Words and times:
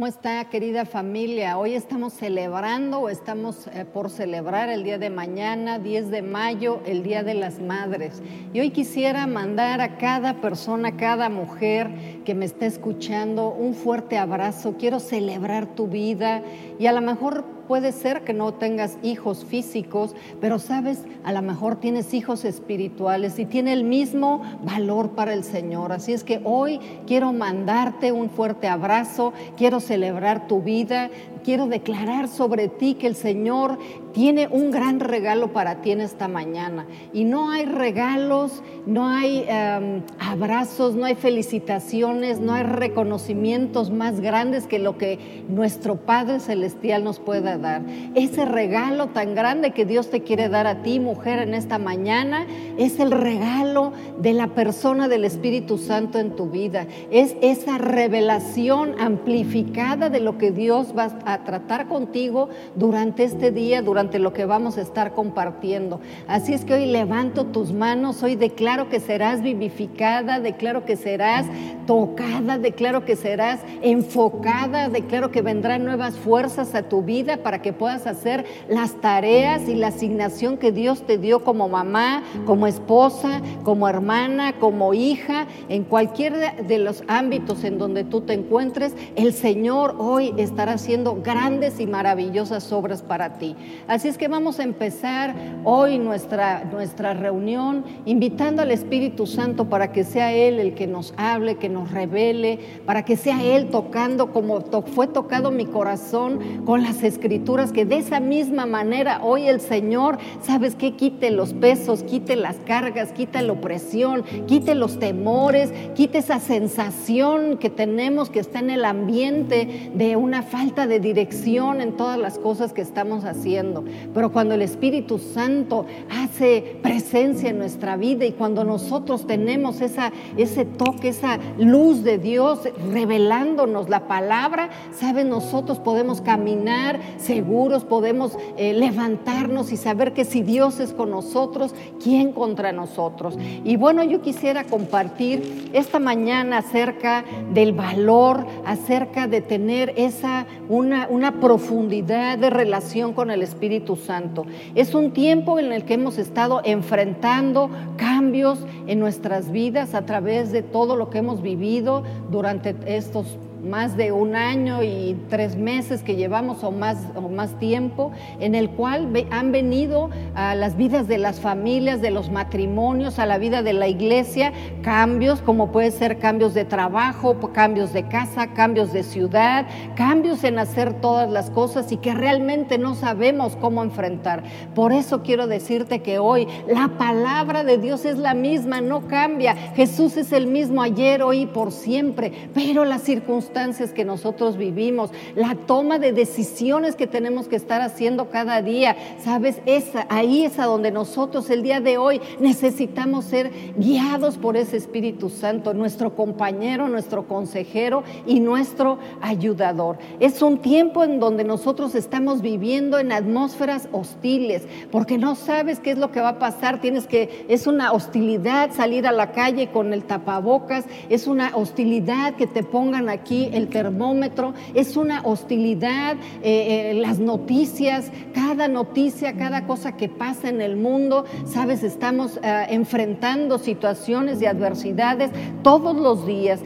¿Cómo 0.00 0.06
está 0.06 0.42
querida 0.48 0.86
familia? 0.86 1.58
Hoy 1.58 1.74
estamos 1.74 2.14
celebrando 2.14 3.00
o 3.00 3.10
estamos 3.10 3.66
eh, 3.66 3.84
por 3.84 4.08
celebrar 4.08 4.70
el 4.70 4.82
día 4.82 4.96
de 4.96 5.10
mañana, 5.10 5.78
10 5.78 6.10
de 6.10 6.22
mayo, 6.22 6.80
el 6.86 7.02
Día 7.02 7.22
de 7.22 7.34
las 7.34 7.60
Madres. 7.60 8.22
Y 8.54 8.60
hoy 8.60 8.70
quisiera 8.70 9.26
mandar 9.26 9.82
a 9.82 9.98
cada 9.98 10.40
persona, 10.40 10.96
cada 10.96 11.28
mujer 11.28 12.22
que 12.24 12.34
me 12.34 12.46
está 12.46 12.64
escuchando 12.64 13.50
un 13.50 13.74
fuerte 13.74 14.16
abrazo. 14.16 14.76
Quiero 14.78 15.00
celebrar 15.00 15.74
tu 15.74 15.86
vida 15.86 16.42
y 16.78 16.86
a 16.86 16.92
lo 16.92 17.02
mejor 17.02 17.44
puede 17.70 17.92
ser 17.92 18.24
que 18.24 18.32
no 18.32 18.52
tengas 18.52 18.98
hijos 19.00 19.44
físicos, 19.44 20.16
pero 20.40 20.58
sabes, 20.58 21.04
a 21.22 21.32
lo 21.32 21.40
mejor 21.40 21.76
tienes 21.76 22.12
hijos 22.14 22.44
espirituales 22.44 23.38
y 23.38 23.44
tiene 23.44 23.72
el 23.72 23.84
mismo 23.84 24.42
valor 24.64 25.10
para 25.10 25.34
el 25.34 25.44
Señor. 25.44 25.92
Así 25.92 26.12
es 26.12 26.24
que 26.24 26.40
hoy 26.42 26.80
quiero 27.06 27.32
mandarte 27.32 28.10
un 28.10 28.28
fuerte 28.28 28.66
abrazo, 28.66 29.32
quiero 29.56 29.78
celebrar 29.78 30.48
tu 30.48 30.62
vida, 30.62 31.10
quiero 31.42 31.66
declarar 31.66 32.28
sobre 32.28 32.68
ti 32.68 32.94
que 32.94 33.06
el 33.06 33.14
Señor 33.14 33.78
tiene 34.12 34.48
un 34.48 34.70
gran 34.70 35.00
regalo 35.00 35.52
para 35.52 35.82
ti 35.82 35.92
en 35.92 36.00
esta 36.00 36.28
mañana. 36.28 36.86
Y 37.12 37.24
no 37.24 37.50
hay 37.50 37.64
regalos, 37.64 38.62
no 38.86 39.06
hay 39.06 39.44
em, 39.48 40.02
abrazos, 40.18 40.94
no 40.94 41.04
hay 41.04 41.14
felicitaciones, 41.14 42.40
no 42.40 42.54
hay 42.54 42.64
reconocimientos 42.64 43.90
más 43.90 44.20
grandes 44.20 44.66
que 44.66 44.78
lo 44.78 44.98
que 44.98 45.44
nuestro 45.48 45.96
Padre 45.96 46.40
Celestial 46.40 47.04
nos 47.04 47.20
pueda 47.20 47.58
dar. 47.58 47.82
Ese 48.14 48.44
regalo 48.44 49.08
tan 49.08 49.34
grande 49.34 49.72
que 49.72 49.84
Dios 49.84 50.10
te 50.10 50.22
quiere 50.22 50.48
dar 50.48 50.66
a 50.66 50.82
ti, 50.82 51.00
mujer, 51.00 51.40
en 51.40 51.54
esta 51.54 51.78
mañana, 51.78 52.46
es 52.78 52.98
el 52.98 53.10
regalo 53.10 53.92
de 54.20 54.32
la 54.32 54.48
persona 54.48 55.08
del 55.08 55.24
Espíritu 55.24 55.78
Santo 55.78 56.18
en 56.18 56.36
tu 56.36 56.50
vida. 56.50 56.86
Es 57.10 57.36
esa 57.42 57.78
revelación 57.78 58.94
amplificada 59.00 60.10
de 60.10 60.20
lo 60.20 60.38
que 60.38 60.50
Dios 60.50 60.94
va 60.96 61.10
a 61.24 61.29
tratar 61.38 61.86
contigo 61.88 62.48
durante 62.74 63.24
este 63.24 63.50
día, 63.50 63.82
durante 63.82 64.00
durante 64.00 64.18
lo 64.18 64.32
que 64.32 64.46
vamos 64.46 64.78
a 64.78 64.80
estar 64.80 65.12
compartiendo. 65.12 66.00
Así 66.26 66.54
es 66.54 66.64
que 66.64 66.72
hoy 66.72 66.86
levanto 66.86 67.44
tus 67.44 67.70
manos, 67.70 68.22
hoy 68.22 68.34
declaro 68.34 68.88
que 68.88 68.98
serás 68.98 69.42
vivificada, 69.42 70.40
declaro 70.40 70.86
que 70.86 70.96
serás 70.96 71.44
tocada, 71.86 72.56
declaro 72.56 73.04
que 73.04 73.14
serás 73.14 73.60
enfocada, 73.82 74.88
declaro 74.88 75.30
que 75.30 75.42
vendrán 75.42 75.84
nuevas 75.84 76.16
fuerzas 76.16 76.74
a 76.74 76.84
tu 76.84 77.02
vida 77.02 77.38
para 77.38 77.60
que 77.60 77.74
puedas 77.74 78.06
hacer 78.06 78.46
las 78.70 78.94
tareas 79.02 79.68
y 79.68 79.74
la 79.74 79.88
asignación 79.88 80.56
que 80.56 80.72
Dios 80.72 81.02
te 81.06 81.18
dio 81.18 81.44
como 81.44 81.68
mamá, 81.68 82.22
como 82.46 82.66
esposa, 82.66 83.42
como 83.64 83.86
hermana, 83.86 84.54
como 84.54 84.94
hija, 84.94 85.46
en 85.68 85.84
cualquier 85.84 86.64
de 86.66 86.78
los 86.78 87.04
ámbitos 87.06 87.64
en 87.64 87.76
donde 87.76 88.04
tú 88.04 88.22
te 88.22 88.32
encuentres, 88.32 88.94
el 89.14 89.34
Señor 89.34 89.96
hoy 89.98 90.32
estará 90.38 90.72
haciendo 90.72 91.19
grandes 91.22 91.80
y 91.80 91.86
maravillosas 91.86 92.72
obras 92.72 93.02
para 93.02 93.34
ti. 93.38 93.56
Así 93.88 94.08
es 94.08 94.18
que 94.18 94.28
vamos 94.28 94.60
a 94.60 94.64
empezar 94.64 95.34
hoy 95.64 95.98
nuestra, 95.98 96.64
nuestra 96.64 97.14
reunión 97.14 97.84
invitando 98.04 98.62
al 98.62 98.70
Espíritu 98.70 99.26
Santo 99.26 99.68
para 99.68 99.92
que 99.92 100.04
sea 100.04 100.32
Él 100.32 100.60
el 100.60 100.74
que 100.74 100.86
nos 100.86 101.14
hable, 101.16 101.56
que 101.56 101.68
nos 101.68 101.90
revele, 101.90 102.58
para 102.86 103.04
que 103.04 103.16
sea 103.16 103.42
Él 103.42 103.70
tocando 103.70 104.32
como 104.32 104.60
fue 104.94 105.06
tocado 105.06 105.50
mi 105.50 105.66
corazón 105.66 106.62
con 106.64 106.82
las 106.82 107.02
escrituras, 107.02 107.72
que 107.72 107.84
de 107.84 107.98
esa 107.98 108.20
misma 108.20 108.66
manera 108.66 109.20
hoy 109.22 109.48
el 109.48 109.60
Señor, 109.60 110.18
¿sabes 110.42 110.74
qué? 110.74 110.94
Quite 110.96 111.30
los 111.30 111.52
pesos, 111.54 112.02
quite 112.02 112.36
las 112.36 112.56
cargas, 112.66 113.12
quite 113.12 113.42
la 113.42 113.52
opresión, 113.52 114.24
quite 114.46 114.74
los 114.74 114.98
temores, 114.98 115.72
quite 115.94 116.18
esa 116.18 116.40
sensación 116.40 117.58
que 117.58 117.70
tenemos 117.70 118.30
que 118.30 118.40
está 118.40 118.58
en 118.60 118.70
el 118.70 118.84
ambiente 118.84 119.90
de 119.94 120.16
una 120.16 120.42
falta 120.42 120.86
de 120.86 121.00
dirección 121.10 121.80
en 121.80 121.96
todas 121.96 122.18
las 122.18 122.38
cosas 122.38 122.72
que 122.72 122.82
estamos 122.82 123.24
haciendo. 123.24 123.84
Pero 124.14 124.30
cuando 124.30 124.54
el 124.54 124.62
Espíritu 124.62 125.18
Santo 125.18 125.86
hace 126.08 126.78
presencia 126.82 127.50
en 127.50 127.58
nuestra 127.58 127.96
vida 127.96 128.24
y 128.24 128.32
cuando 128.32 128.62
nosotros 128.62 129.26
tenemos 129.26 129.80
esa, 129.80 130.12
ese 130.36 130.64
toque, 130.64 131.08
esa 131.08 131.40
luz 131.58 132.04
de 132.04 132.18
Dios 132.18 132.60
revelándonos 132.92 133.88
la 133.88 134.06
palabra, 134.06 134.70
¿saben? 134.92 135.28
Nosotros 135.30 135.80
podemos 135.80 136.20
caminar 136.20 137.00
seguros, 137.16 137.84
podemos 137.84 138.38
eh, 138.56 138.72
levantarnos 138.72 139.72
y 139.72 139.76
saber 139.76 140.12
que 140.12 140.24
si 140.24 140.42
Dios 140.42 140.78
es 140.78 140.92
con 140.92 141.10
nosotros, 141.10 141.74
¿quién 142.00 142.30
contra 142.32 142.70
nosotros? 142.70 143.36
Y 143.64 143.76
bueno, 143.76 144.04
yo 144.04 144.22
quisiera 144.22 144.62
compartir 144.62 145.70
esta 145.72 145.98
mañana 145.98 146.58
acerca 146.58 147.24
del 147.52 147.72
valor, 147.72 148.46
acerca 148.64 149.26
de 149.26 149.40
tener 149.40 149.94
esa, 149.96 150.46
una, 150.68 150.99
una 151.08 151.40
profundidad 151.40 152.38
de 152.38 152.50
relación 152.50 153.12
con 153.12 153.30
el 153.30 153.42
Espíritu 153.42 153.96
Santo. 153.96 154.46
Es 154.74 154.94
un 154.94 155.12
tiempo 155.12 155.58
en 155.58 155.72
el 155.72 155.84
que 155.84 155.94
hemos 155.94 156.18
estado 156.18 156.60
enfrentando 156.64 157.70
cambios 157.96 158.66
en 158.86 158.98
nuestras 159.00 159.50
vidas 159.50 159.94
a 159.94 160.06
través 160.06 160.52
de 160.52 160.62
todo 160.62 160.96
lo 160.96 161.10
que 161.10 161.18
hemos 161.18 161.42
vivido 161.42 162.02
durante 162.30 162.74
estos 162.86 163.38
más 163.62 163.96
de 163.96 164.12
un 164.12 164.36
año 164.36 164.82
y 164.82 165.16
tres 165.28 165.56
meses 165.56 166.02
que 166.02 166.16
llevamos 166.16 166.64
o 166.64 166.70
más, 166.70 166.98
o 167.14 167.28
más 167.28 167.58
tiempo, 167.58 168.12
en 168.38 168.54
el 168.54 168.70
cual 168.70 169.12
han 169.30 169.52
venido 169.52 170.10
a 170.34 170.54
las 170.54 170.76
vidas 170.76 171.08
de 171.08 171.18
las 171.18 171.40
familias, 171.40 172.00
de 172.00 172.10
los 172.10 172.30
matrimonios, 172.30 173.18
a 173.18 173.26
la 173.26 173.38
vida 173.38 173.62
de 173.62 173.72
la 173.72 173.88
iglesia, 173.88 174.52
cambios 174.82 175.40
como 175.40 175.72
puede 175.72 175.90
ser 175.90 176.18
cambios 176.18 176.54
de 176.54 176.64
trabajo, 176.64 177.36
cambios 177.52 177.92
de 177.92 178.06
casa, 178.08 178.48
cambios 178.54 178.92
de 178.92 179.02
ciudad, 179.02 179.66
cambios 179.94 180.44
en 180.44 180.58
hacer 180.58 180.94
todas 181.00 181.30
las 181.30 181.50
cosas 181.50 181.92
y 181.92 181.96
que 181.96 182.14
realmente 182.14 182.78
no 182.78 182.94
sabemos 182.94 183.56
cómo 183.56 183.82
enfrentar. 183.82 184.42
Por 184.74 184.92
eso 184.92 185.22
quiero 185.22 185.46
decirte 185.46 186.00
que 186.00 186.18
hoy 186.18 186.46
la 186.68 186.88
palabra 186.98 187.64
de 187.64 187.78
Dios 187.78 188.04
es 188.04 188.18
la 188.18 188.34
misma, 188.34 188.80
no 188.80 189.06
cambia. 189.06 189.54
Jesús 189.74 190.16
es 190.16 190.32
el 190.32 190.46
mismo 190.46 190.82
ayer, 190.82 191.22
hoy 191.22 191.40
y 191.40 191.46
por 191.46 191.72
siempre, 191.72 192.32
pero 192.54 192.84
las 192.84 193.02
circunstancias 193.02 193.49
que 193.94 194.04
nosotros 194.04 194.56
vivimos, 194.56 195.10
la 195.34 195.54
toma 195.54 195.98
de 195.98 196.12
decisiones 196.12 196.94
que 196.94 197.06
tenemos 197.06 197.48
que 197.48 197.56
estar 197.56 197.80
haciendo 197.80 198.30
cada 198.30 198.62
día. 198.62 198.96
Sabes, 199.22 199.60
esa, 199.66 200.06
ahí 200.08 200.44
es 200.44 200.58
a 200.58 200.66
donde 200.66 200.90
nosotros 200.90 201.50
el 201.50 201.62
día 201.62 201.80
de 201.80 201.98
hoy 201.98 202.20
necesitamos 202.38 203.24
ser 203.24 203.50
guiados 203.76 204.38
por 204.38 204.56
ese 204.56 204.76
Espíritu 204.76 205.30
Santo, 205.30 205.74
nuestro 205.74 206.14
compañero, 206.14 206.88
nuestro 206.88 207.26
consejero 207.26 208.04
y 208.26 208.40
nuestro 208.40 208.98
ayudador. 209.20 209.98
Es 210.20 210.42
un 210.42 210.58
tiempo 210.58 211.02
en 211.02 211.18
donde 211.18 211.44
nosotros 211.44 211.94
estamos 211.94 212.40
viviendo 212.40 212.98
en 212.98 213.12
atmósferas 213.12 213.88
hostiles, 213.92 214.62
porque 214.92 215.18
no 215.18 215.34
sabes 215.34 215.80
qué 215.80 215.90
es 215.90 215.98
lo 215.98 216.12
que 216.12 216.20
va 216.20 216.30
a 216.30 216.38
pasar. 216.38 216.80
Tienes 216.80 217.06
que, 217.06 217.46
es 217.48 217.66
una 217.66 217.92
hostilidad 217.92 218.70
salir 218.72 219.06
a 219.06 219.12
la 219.12 219.32
calle 219.32 219.70
con 219.70 219.92
el 219.92 220.04
tapabocas, 220.04 220.84
es 221.08 221.26
una 221.26 221.56
hostilidad 221.56 222.34
que 222.34 222.46
te 222.46 222.62
pongan 222.62 223.08
aquí 223.08 223.39
el 223.52 223.68
termómetro, 223.68 224.54
es 224.74 224.96
una 224.96 225.22
hostilidad, 225.22 226.16
eh, 226.42 226.90
eh, 226.90 226.94
las 226.94 227.18
noticias, 227.18 228.10
cada 228.34 228.68
noticia, 228.68 229.34
cada 229.34 229.66
cosa 229.66 229.96
que 229.96 230.08
pasa 230.08 230.48
en 230.48 230.60
el 230.60 230.76
mundo, 230.76 231.24
sabes, 231.44 231.82
estamos 231.82 232.38
eh, 232.42 232.66
enfrentando 232.70 233.58
situaciones 233.58 234.40
y 234.42 234.46
adversidades 234.46 235.30
todos 235.62 235.96
los 235.96 236.26
días, 236.26 236.60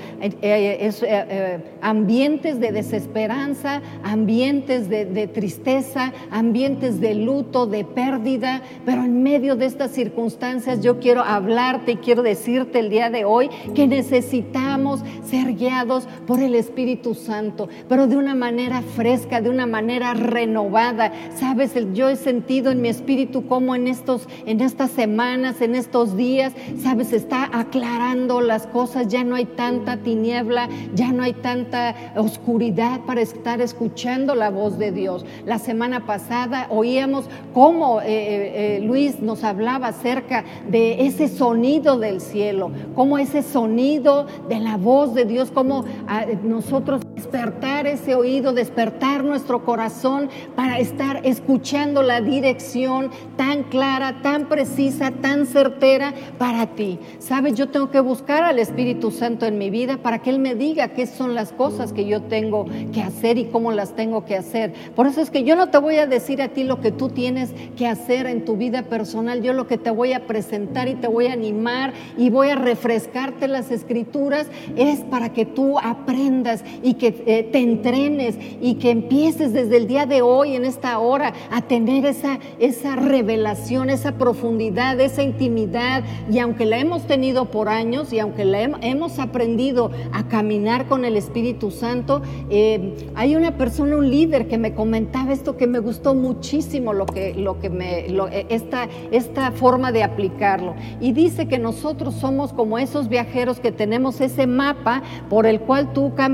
ambientes 1.80 2.60
de 2.60 2.72
desesperanza, 2.72 3.82
ambientes 4.02 4.88
de, 4.88 5.04
de 5.04 5.26
tristeza, 5.26 6.12
ambientes 6.30 7.00
de 7.00 7.14
luto, 7.14 7.66
de 7.66 7.84
pérdida, 7.84 8.62
pero 8.84 9.04
en 9.04 9.22
medio 9.22 9.56
de 9.56 9.66
estas 9.66 9.90
circunstancias 9.90 10.80
yo 10.82 11.00
quiero 11.00 11.22
hablarte 11.22 11.92
y 11.92 11.96
quiero 11.96 12.22
decirte 12.22 12.78
el 12.78 12.90
día 12.90 13.10
de 13.10 13.24
hoy 13.24 13.50
que 13.74 13.86
necesitamos 13.86 15.00
ser 15.24 15.54
guiados 15.54 16.06
por 16.26 16.40
el 16.40 16.54
Espíritu 16.64 17.14
Santo, 17.14 17.68
pero 17.88 18.06
de 18.06 18.16
una 18.16 18.34
manera 18.34 18.82
fresca, 18.82 19.40
de 19.40 19.50
una 19.50 19.66
manera 19.66 20.14
renovada. 20.14 21.12
Sabes, 21.36 21.72
yo 21.92 22.08
he 22.08 22.16
sentido 22.16 22.70
en 22.70 22.80
mi 22.80 22.88
espíritu 22.88 23.46
como 23.46 23.74
en 23.74 23.86
estos 23.86 24.28
en 24.46 24.60
estas 24.60 24.90
semanas, 24.90 25.60
en 25.60 25.74
estos 25.74 26.16
días, 26.16 26.52
sabes, 26.82 27.12
está 27.12 27.48
aclarando 27.52 28.40
las 28.40 28.66
cosas, 28.66 29.08
ya 29.08 29.24
no 29.24 29.34
hay 29.36 29.44
tanta 29.44 29.98
tiniebla, 29.98 30.68
ya 30.94 31.12
no 31.12 31.22
hay 31.22 31.32
tanta 31.32 31.94
oscuridad 32.16 33.00
para 33.06 33.20
estar 33.20 33.60
escuchando 33.60 34.34
la 34.34 34.50
voz 34.50 34.78
de 34.78 34.92
Dios. 34.92 35.24
La 35.46 35.58
semana 35.58 36.06
pasada 36.06 36.66
oíamos 36.70 37.26
cómo 37.52 38.00
eh, 38.00 38.06
eh, 38.06 38.76
eh, 38.76 38.80
Luis 38.80 39.20
nos 39.20 39.44
hablaba 39.44 39.88
acerca 39.88 40.44
de 40.70 41.06
ese 41.06 41.28
sonido 41.28 41.98
del 41.98 42.20
cielo, 42.20 42.70
cómo 42.94 43.18
ese 43.18 43.42
sonido 43.42 44.26
de 44.48 44.60
la 44.60 44.76
voz 44.76 45.14
de 45.14 45.24
Dios, 45.24 45.50
cómo 45.50 45.84
ah, 46.06 46.24
nosotros 46.54 47.00
despertar 47.16 47.88
ese 47.88 48.14
oído, 48.14 48.52
despertar 48.52 49.24
nuestro 49.24 49.64
corazón 49.64 50.30
para 50.54 50.78
estar 50.78 51.20
escuchando 51.24 52.00
la 52.02 52.20
dirección 52.20 53.10
tan 53.36 53.64
clara, 53.64 54.22
tan 54.22 54.48
precisa, 54.48 55.10
tan 55.10 55.46
certera 55.46 56.14
para 56.38 56.66
ti. 56.76 57.00
Sabes, 57.18 57.54
yo 57.54 57.70
tengo 57.70 57.90
que 57.90 57.98
buscar 57.98 58.44
al 58.44 58.60
Espíritu 58.60 59.10
Santo 59.10 59.46
en 59.46 59.58
mi 59.58 59.68
vida 59.68 59.96
para 59.96 60.20
que 60.20 60.30
Él 60.30 60.38
me 60.38 60.54
diga 60.54 60.88
qué 60.88 61.08
son 61.08 61.34
las 61.34 61.50
cosas 61.50 61.92
que 61.92 62.06
yo 62.06 62.22
tengo 62.22 62.66
que 62.92 63.02
hacer 63.02 63.36
y 63.36 63.46
cómo 63.46 63.72
las 63.72 63.96
tengo 63.96 64.24
que 64.24 64.36
hacer. 64.36 64.72
Por 64.94 65.08
eso 65.08 65.22
es 65.22 65.30
que 65.30 65.42
yo 65.42 65.56
no 65.56 65.70
te 65.70 65.78
voy 65.78 65.96
a 65.96 66.06
decir 66.06 66.40
a 66.40 66.50
ti 66.50 66.62
lo 66.62 66.80
que 66.80 66.92
tú 66.92 67.08
tienes 67.08 67.52
que 67.76 67.88
hacer 67.88 68.26
en 68.26 68.44
tu 68.44 68.56
vida 68.56 68.84
personal, 68.84 69.42
yo 69.42 69.54
lo 69.54 69.66
que 69.66 69.76
te 69.76 69.90
voy 69.90 70.12
a 70.12 70.28
presentar 70.28 70.86
y 70.86 70.94
te 70.94 71.08
voy 71.08 71.26
a 71.26 71.32
animar 71.32 71.92
y 72.16 72.30
voy 72.30 72.50
a 72.50 72.54
refrescarte 72.54 73.48
las 73.48 73.72
escrituras 73.72 74.46
es 74.76 75.00
para 75.00 75.32
que 75.32 75.46
tú 75.46 75.80
aprendas 75.80 76.43
y 76.82 76.94
que 76.94 77.22
eh, 77.26 77.48
te 77.50 77.58
entrenes 77.58 78.36
y 78.60 78.74
que 78.74 78.90
empieces 78.90 79.52
desde 79.52 79.76
el 79.76 79.86
día 79.86 80.06
de 80.06 80.22
hoy, 80.22 80.54
en 80.54 80.64
esta 80.64 80.98
hora, 80.98 81.32
a 81.50 81.62
tener 81.62 82.04
esa, 82.04 82.38
esa 82.58 82.96
revelación, 82.96 83.90
esa 83.90 84.12
profundidad, 84.12 85.00
esa 85.00 85.22
intimidad. 85.22 86.04
Y 86.30 86.38
aunque 86.38 86.66
la 86.66 86.78
hemos 86.78 87.06
tenido 87.06 87.46
por 87.46 87.68
años 87.68 88.12
y 88.12 88.18
aunque 88.18 88.44
la 88.44 88.62
hemos 88.62 89.18
aprendido 89.18 89.90
a 90.12 90.28
caminar 90.28 90.86
con 90.86 91.04
el 91.04 91.16
Espíritu 91.16 91.70
Santo, 91.70 92.22
eh, 92.50 92.94
hay 93.14 93.36
una 93.36 93.56
persona, 93.56 93.96
un 93.96 94.10
líder 94.10 94.48
que 94.48 94.58
me 94.58 94.74
comentaba 94.74 95.32
esto 95.32 95.56
que 95.56 95.66
me 95.66 95.78
gustó 95.78 96.14
muchísimo 96.14 96.92
lo 96.92 97.06
que, 97.06 97.34
lo 97.34 97.58
que 97.60 97.68
eh, 97.68 98.46
esta, 98.50 98.88
esta 99.10 99.52
forma 99.52 99.92
de 99.92 100.02
aplicarlo. 100.02 100.74
Y 101.00 101.12
dice 101.12 101.48
que 101.48 101.58
nosotros 101.58 102.14
somos 102.14 102.52
como 102.52 102.78
esos 102.78 103.08
viajeros 103.08 103.60
que 103.60 103.72
tenemos 103.72 104.20
ese 104.20 104.46
mapa 104.46 105.02
por 105.30 105.46
el 105.46 105.60
cual 105.60 105.92
tú 105.92 106.14
caminas 106.14 106.33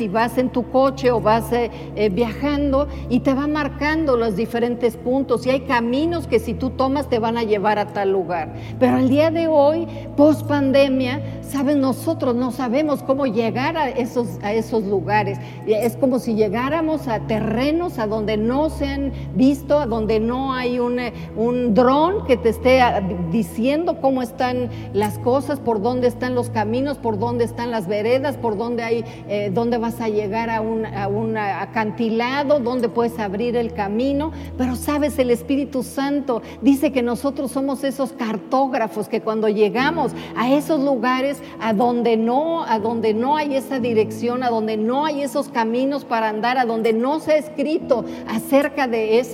y 0.00 0.08
vas 0.08 0.38
en 0.38 0.50
tu 0.50 0.70
coche 0.70 1.10
o 1.12 1.20
vas 1.20 1.52
eh, 1.52 1.70
eh, 1.94 2.08
viajando 2.08 2.88
y 3.08 3.20
te 3.20 3.32
va 3.32 3.46
marcando 3.46 4.16
los 4.16 4.34
diferentes 4.34 4.96
puntos. 4.96 5.46
Y 5.46 5.50
hay 5.50 5.60
caminos 5.60 6.26
que 6.26 6.40
si 6.40 6.52
tú 6.54 6.70
tomas 6.70 7.08
te 7.08 7.18
van 7.18 7.38
a 7.38 7.44
llevar 7.44 7.78
a 7.78 7.86
tal 7.86 8.10
lugar. 8.10 8.54
Pero 8.80 8.98
el 8.98 9.08
día 9.08 9.30
de 9.30 9.46
hoy, 9.46 9.86
post 10.16 10.46
pandemia, 10.48 11.42
saben, 11.42 11.80
nosotros 11.80 12.34
no 12.34 12.50
sabemos 12.50 13.02
cómo 13.02 13.26
llegar 13.26 13.76
a 13.76 13.88
esos, 13.88 14.26
a 14.42 14.52
esos 14.52 14.84
lugares. 14.84 15.38
Es 15.66 15.96
como 15.96 16.18
si 16.18 16.34
llegáramos 16.34 17.06
a 17.06 17.20
terrenos 17.20 17.98
a 17.98 18.06
donde 18.06 18.36
no 18.36 18.68
se 18.70 18.86
han 18.86 19.12
visto, 19.34 19.78
a 19.78 19.86
donde 19.86 20.18
no 20.18 20.54
hay 20.54 20.80
un, 20.80 20.98
un 21.36 21.74
dron 21.74 22.26
que 22.26 22.36
te 22.36 22.48
esté 22.48 22.80
ah, 22.80 23.00
diciendo 23.30 24.00
cómo 24.00 24.22
están 24.22 24.70
las 24.92 25.18
cosas, 25.18 25.60
por 25.60 25.80
dónde 25.80 26.08
están 26.08 26.34
los 26.34 26.50
caminos, 26.50 26.98
por 26.98 27.18
dónde 27.18 27.44
están 27.44 27.70
las 27.70 27.86
veredas, 27.86 28.36
por 28.36 28.56
dónde, 28.56 28.82
hay, 28.82 29.04
eh, 29.28 29.50
dónde 29.52 29.78
vas 29.78 30.00
a 30.00 30.08
llegar 30.08 30.50
a 30.50 30.60
un, 30.60 31.36
acantilado, 31.36 32.60
dónde 32.60 32.88
puedes 32.88 33.18
abrir 33.18 33.56
el 33.56 33.72
camino. 33.72 34.32
Pero 34.56 34.76
sabes, 34.76 35.18
el 35.18 35.30
Espíritu 35.30 35.82
Santo 35.82 36.42
dice 36.62 36.92
que 36.92 37.02
nosotros 37.02 37.50
somos 37.50 37.84
esos 37.84 38.12
cartógrafos 38.12 39.08
que 39.08 39.20
cuando 39.20 39.48
llegamos 39.48 40.12
a 40.36 40.52
esos 40.52 40.80
lugares 40.80 41.38
a 41.60 41.72
donde 41.72 42.16
no, 42.16 42.64
a 42.64 42.78
donde 42.78 43.14
no 43.14 43.36
hay 43.36 43.56
esa 43.56 43.80
dirección, 43.80 44.42
a 44.42 44.50
donde 44.50 44.76
no 44.76 45.04
hay 45.04 45.22
esos 45.22 45.48
caminos 45.48 46.04
para 46.04 46.28
andar, 46.28 46.58
a 46.58 46.64
donde 46.64 46.92
no 46.92 47.20
se 47.20 47.32
ha 47.32 47.36
escrito 47.36 48.04
acerca 48.28 48.86
de, 48.86 49.24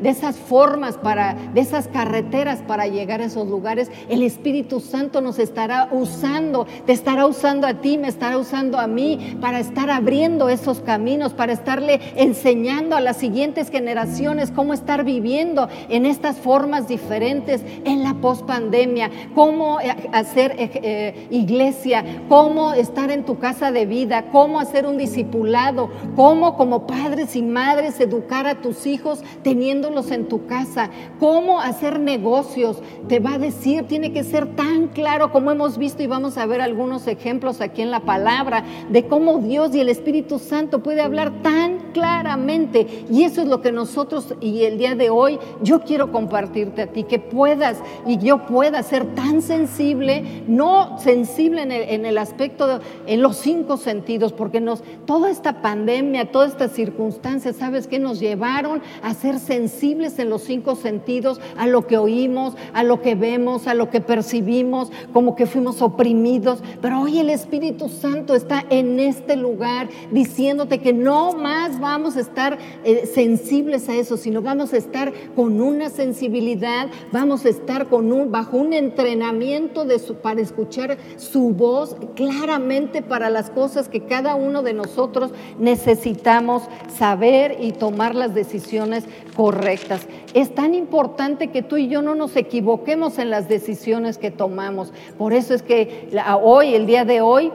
de 0.00 0.08
esas 0.08 0.36
formas 0.36 0.96
para, 0.96 1.34
de 1.54 1.60
esas 1.60 1.88
carreteras 1.88 2.60
para 2.62 2.86
llegar 2.86 3.20
a 3.20 3.24
esos 3.24 3.48
lugares, 3.48 3.90
el 4.08 4.22
Espíritu 4.22 4.80
Santo 4.80 5.20
nos 5.20 5.38
estará 5.38 5.88
usando, 5.90 6.66
te 6.86 6.92
estará 6.92 7.26
usando 7.26 7.66
a 7.66 7.74
ti, 7.74 7.98
me 7.98 8.08
estará 8.08 8.38
usando 8.38 8.78
a 8.78 8.86
mí 8.86 9.38
para 9.40 9.60
estar 9.60 9.90
abriendo 9.90 10.48
esos 10.48 10.80
caminos, 10.80 11.32
para 11.32 11.52
estarle 11.52 12.00
enseñando 12.16 12.96
a 12.96 13.00
las 13.00 13.16
siguientes 13.16 13.70
generaciones 13.70 14.50
cómo 14.50 14.74
estar 14.74 15.04
viviendo 15.04 15.68
en 15.88 16.06
estas 16.06 16.36
formas 16.36 16.88
diferentes 16.88 17.62
en 17.84 18.02
la 18.02 18.14
pospandemia, 18.14 19.10
cómo 19.34 19.80
eh, 19.80 19.94
hacer 20.12 20.52
eh, 20.58 20.70
eh, 20.74 21.26
iglesia, 21.30 22.04
cómo 22.28 22.72
estar 22.72 23.10
en 23.10 23.24
tu 23.24 23.38
casa 23.38 23.72
de 23.72 23.86
vida, 23.86 24.26
cómo 24.30 24.60
hacer 24.60 24.86
un 24.86 24.98
discipulado, 24.98 25.90
cómo 26.16 26.56
como 26.56 26.86
padres 26.86 27.36
y 27.36 27.42
madres 27.42 28.00
educar 28.00 28.46
a 28.46 28.60
tus 28.60 28.86
hijos 28.86 29.22
teniéndolos 29.42 30.10
en 30.10 30.28
tu 30.28 30.46
casa, 30.46 30.90
cómo 31.18 31.60
hacer 31.60 32.00
negocios. 32.00 32.82
Te 33.08 33.18
va 33.18 33.34
a 33.34 33.38
decir, 33.38 33.84
tiene 33.84 34.12
que 34.12 34.24
ser 34.24 34.54
tan 34.54 34.88
claro 34.88 35.32
como 35.32 35.50
hemos 35.50 35.78
visto 35.78 36.02
y 36.02 36.06
vamos 36.06 36.38
a 36.38 36.46
ver 36.46 36.60
algunos 36.60 37.06
ejemplos 37.06 37.60
aquí 37.60 37.82
en 37.82 37.90
la 37.90 38.00
palabra 38.00 38.64
de 38.90 39.06
cómo 39.06 39.29
Dios 39.38 39.74
y 39.74 39.80
el 39.80 39.88
Espíritu 39.88 40.38
Santo 40.38 40.82
puede 40.82 41.00
hablar 41.00 41.42
tan 41.42 41.78
claramente. 41.92 42.86
Y 43.10 43.24
eso 43.24 43.42
es 43.42 43.48
lo 43.48 43.60
que 43.60 43.72
nosotros 43.72 44.34
y 44.40 44.64
el 44.64 44.78
día 44.78 44.94
de 44.94 45.10
hoy 45.10 45.38
yo 45.62 45.80
quiero 45.80 46.12
compartirte 46.12 46.82
a 46.82 46.86
ti, 46.86 47.04
que 47.04 47.18
puedas 47.18 47.78
y 48.06 48.18
yo 48.18 48.46
pueda 48.46 48.82
ser 48.82 49.14
tan 49.14 49.42
sensible, 49.42 50.42
no 50.46 50.98
sensible 50.98 51.62
en 51.62 51.72
el, 51.72 51.82
en 51.82 52.06
el 52.06 52.18
aspecto, 52.18 52.80
en 53.06 53.22
los 53.22 53.36
cinco 53.36 53.76
sentidos, 53.76 54.32
porque 54.32 54.60
nos, 54.60 54.82
toda 55.06 55.30
esta 55.30 55.62
pandemia, 55.62 56.30
todas 56.30 56.52
estas 56.52 56.72
circunstancias, 56.72 57.56
¿sabes 57.56 57.86
qué? 57.86 57.98
Nos 57.98 58.20
llevaron 58.20 58.82
a 59.02 59.14
ser 59.14 59.38
sensibles 59.38 60.18
en 60.18 60.30
los 60.30 60.42
cinco 60.42 60.76
sentidos, 60.76 61.40
a 61.56 61.66
lo 61.66 61.86
que 61.86 61.98
oímos, 61.98 62.54
a 62.72 62.82
lo 62.82 63.02
que 63.02 63.14
vemos, 63.14 63.66
a 63.66 63.74
lo 63.74 63.90
que 63.90 64.00
percibimos, 64.00 64.90
como 65.12 65.36
que 65.36 65.46
fuimos 65.46 65.82
oprimidos. 65.82 66.62
Pero 66.80 67.00
hoy 67.00 67.18
el 67.18 67.30
Espíritu 67.30 67.88
Santo 67.88 68.34
está 68.34 68.64
en 68.70 69.00
este 69.20 69.36
lugar 69.36 69.88
diciéndote 70.10 70.78
que 70.78 70.92
no 70.92 71.32
más 71.32 71.78
vamos 71.80 72.16
a 72.16 72.20
estar 72.20 72.58
eh, 72.84 73.06
sensibles 73.06 73.88
a 73.88 73.94
eso, 73.94 74.16
sino 74.16 74.42
vamos 74.42 74.72
a 74.72 74.76
estar 74.76 75.12
con 75.36 75.60
una 75.60 75.88
sensibilidad, 75.90 76.88
vamos 77.12 77.44
a 77.44 77.50
estar 77.50 77.86
con 77.86 78.12
un, 78.12 78.30
bajo 78.30 78.56
un 78.56 78.72
entrenamiento 78.72 79.84
de 79.84 80.00
para 80.22 80.40
escuchar 80.40 80.96
su 81.16 81.50
voz 81.50 81.96
claramente 82.14 83.02
para 83.02 83.30
las 83.30 83.50
cosas 83.50 83.88
que 83.88 84.04
cada 84.04 84.34
uno 84.34 84.62
de 84.62 84.72
nosotros 84.72 85.32
necesitamos 85.58 86.62
saber 86.96 87.58
y 87.60 87.72
tomar 87.72 88.14
las 88.14 88.34
decisiones 88.34 89.04
correctas. 89.36 90.06
Es 90.34 90.54
tan 90.54 90.74
importante 90.74 91.48
que 91.48 91.62
tú 91.62 91.76
y 91.76 91.88
yo 91.88 92.02
no 92.02 92.14
nos 92.14 92.36
equivoquemos 92.36 93.18
en 93.18 93.30
las 93.30 93.48
decisiones 93.48 94.18
que 94.18 94.30
tomamos. 94.30 94.92
Por 95.18 95.32
eso 95.32 95.54
es 95.54 95.62
que 95.62 96.08
hoy, 96.42 96.74
el 96.74 96.86
día 96.86 97.04
de 97.04 97.20
hoy, 97.20 97.52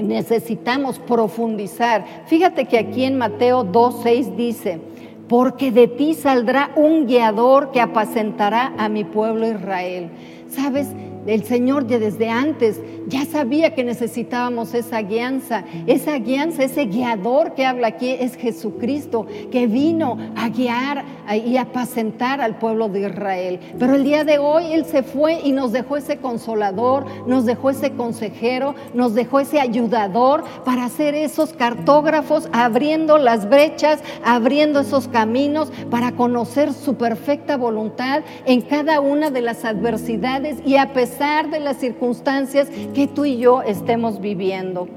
necesitamos 0.00 0.98
profundizar. 0.98 2.04
Fíjate 2.26 2.66
que 2.66 2.78
aquí 2.78 3.04
en 3.04 3.18
Mateo 3.18 3.64
2.6 3.64 4.36
dice, 4.36 4.80
porque 5.28 5.70
de 5.70 5.88
ti 5.88 6.14
saldrá 6.14 6.70
un 6.76 7.06
guiador 7.06 7.70
que 7.70 7.80
apacentará 7.80 8.72
a 8.78 8.88
mi 8.88 9.04
pueblo 9.04 9.46
Israel. 9.46 10.10
¿Sabes? 10.48 10.88
El 11.26 11.44
Señor 11.44 11.86
ya 11.86 12.00
desde 12.00 12.28
antes 12.28 12.80
ya 13.06 13.24
sabía 13.24 13.74
que 13.74 13.84
necesitábamos 13.84 14.74
esa 14.74 15.02
guianza, 15.02 15.64
esa 15.86 16.18
guianza, 16.18 16.64
ese 16.64 16.86
guiador 16.86 17.54
que 17.54 17.64
habla 17.64 17.88
aquí 17.88 18.10
es 18.10 18.36
Jesucristo, 18.36 19.26
que 19.50 19.66
vino 19.66 20.18
a 20.36 20.48
guiar 20.48 21.04
y 21.46 21.56
apacentar 21.56 22.40
al 22.40 22.58
pueblo 22.58 22.88
de 22.88 23.08
Israel. 23.08 23.60
Pero 23.78 23.94
el 23.94 24.04
día 24.04 24.24
de 24.24 24.38
hoy 24.38 24.72
Él 24.72 24.84
se 24.84 25.02
fue 25.02 25.40
y 25.44 25.52
nos 25.52 25.72
dejó 25.72 25.96
ese 25.96 26.18
consolador, 26.18 27.06
nos 27.26 27.44
dejó 27.44 27.70
ese 27.70 27.92
consejero, 27.92 28.74
nos 28.94 29.14
dejó 29.14 29.40
ese 29.40 29.60
ayudador 29.60 30.42
para 30.64 30.84
hacer 30.84 31.14
esos 31.14 31.52
cartógrafos, 31.52 32.48
abriendo 32.52 33.18
las 33.18 33.48
brechas, 33.48 34.00
abriendo 34.24 34.80
esos 34.80 35.06
caminos 35.08 35.72
para 35.90 36.12
conocer 36.12 36.72
su 36.72 36.96
perfecta 36.96 37.56
voluntad 37.56 38.22
en 38.46 38.62
cada 38.62 39.00
una 39.00 39.30
de 39.30 39.42
las 39.42 39.64
adversidades 39.64 40.58
y 40.64 40.76
a 40.76 40.92
pesar 40.92 41.11
de 41.18 41.60
las 41.60 41.76
circunstancias 41.76 42.68
que 42.94 43.06
tú 43.06 43.24
y 43.24 43.38
yo 43.38 43.62
estemos 43.62 44.20
viviendo. 44.20 44.88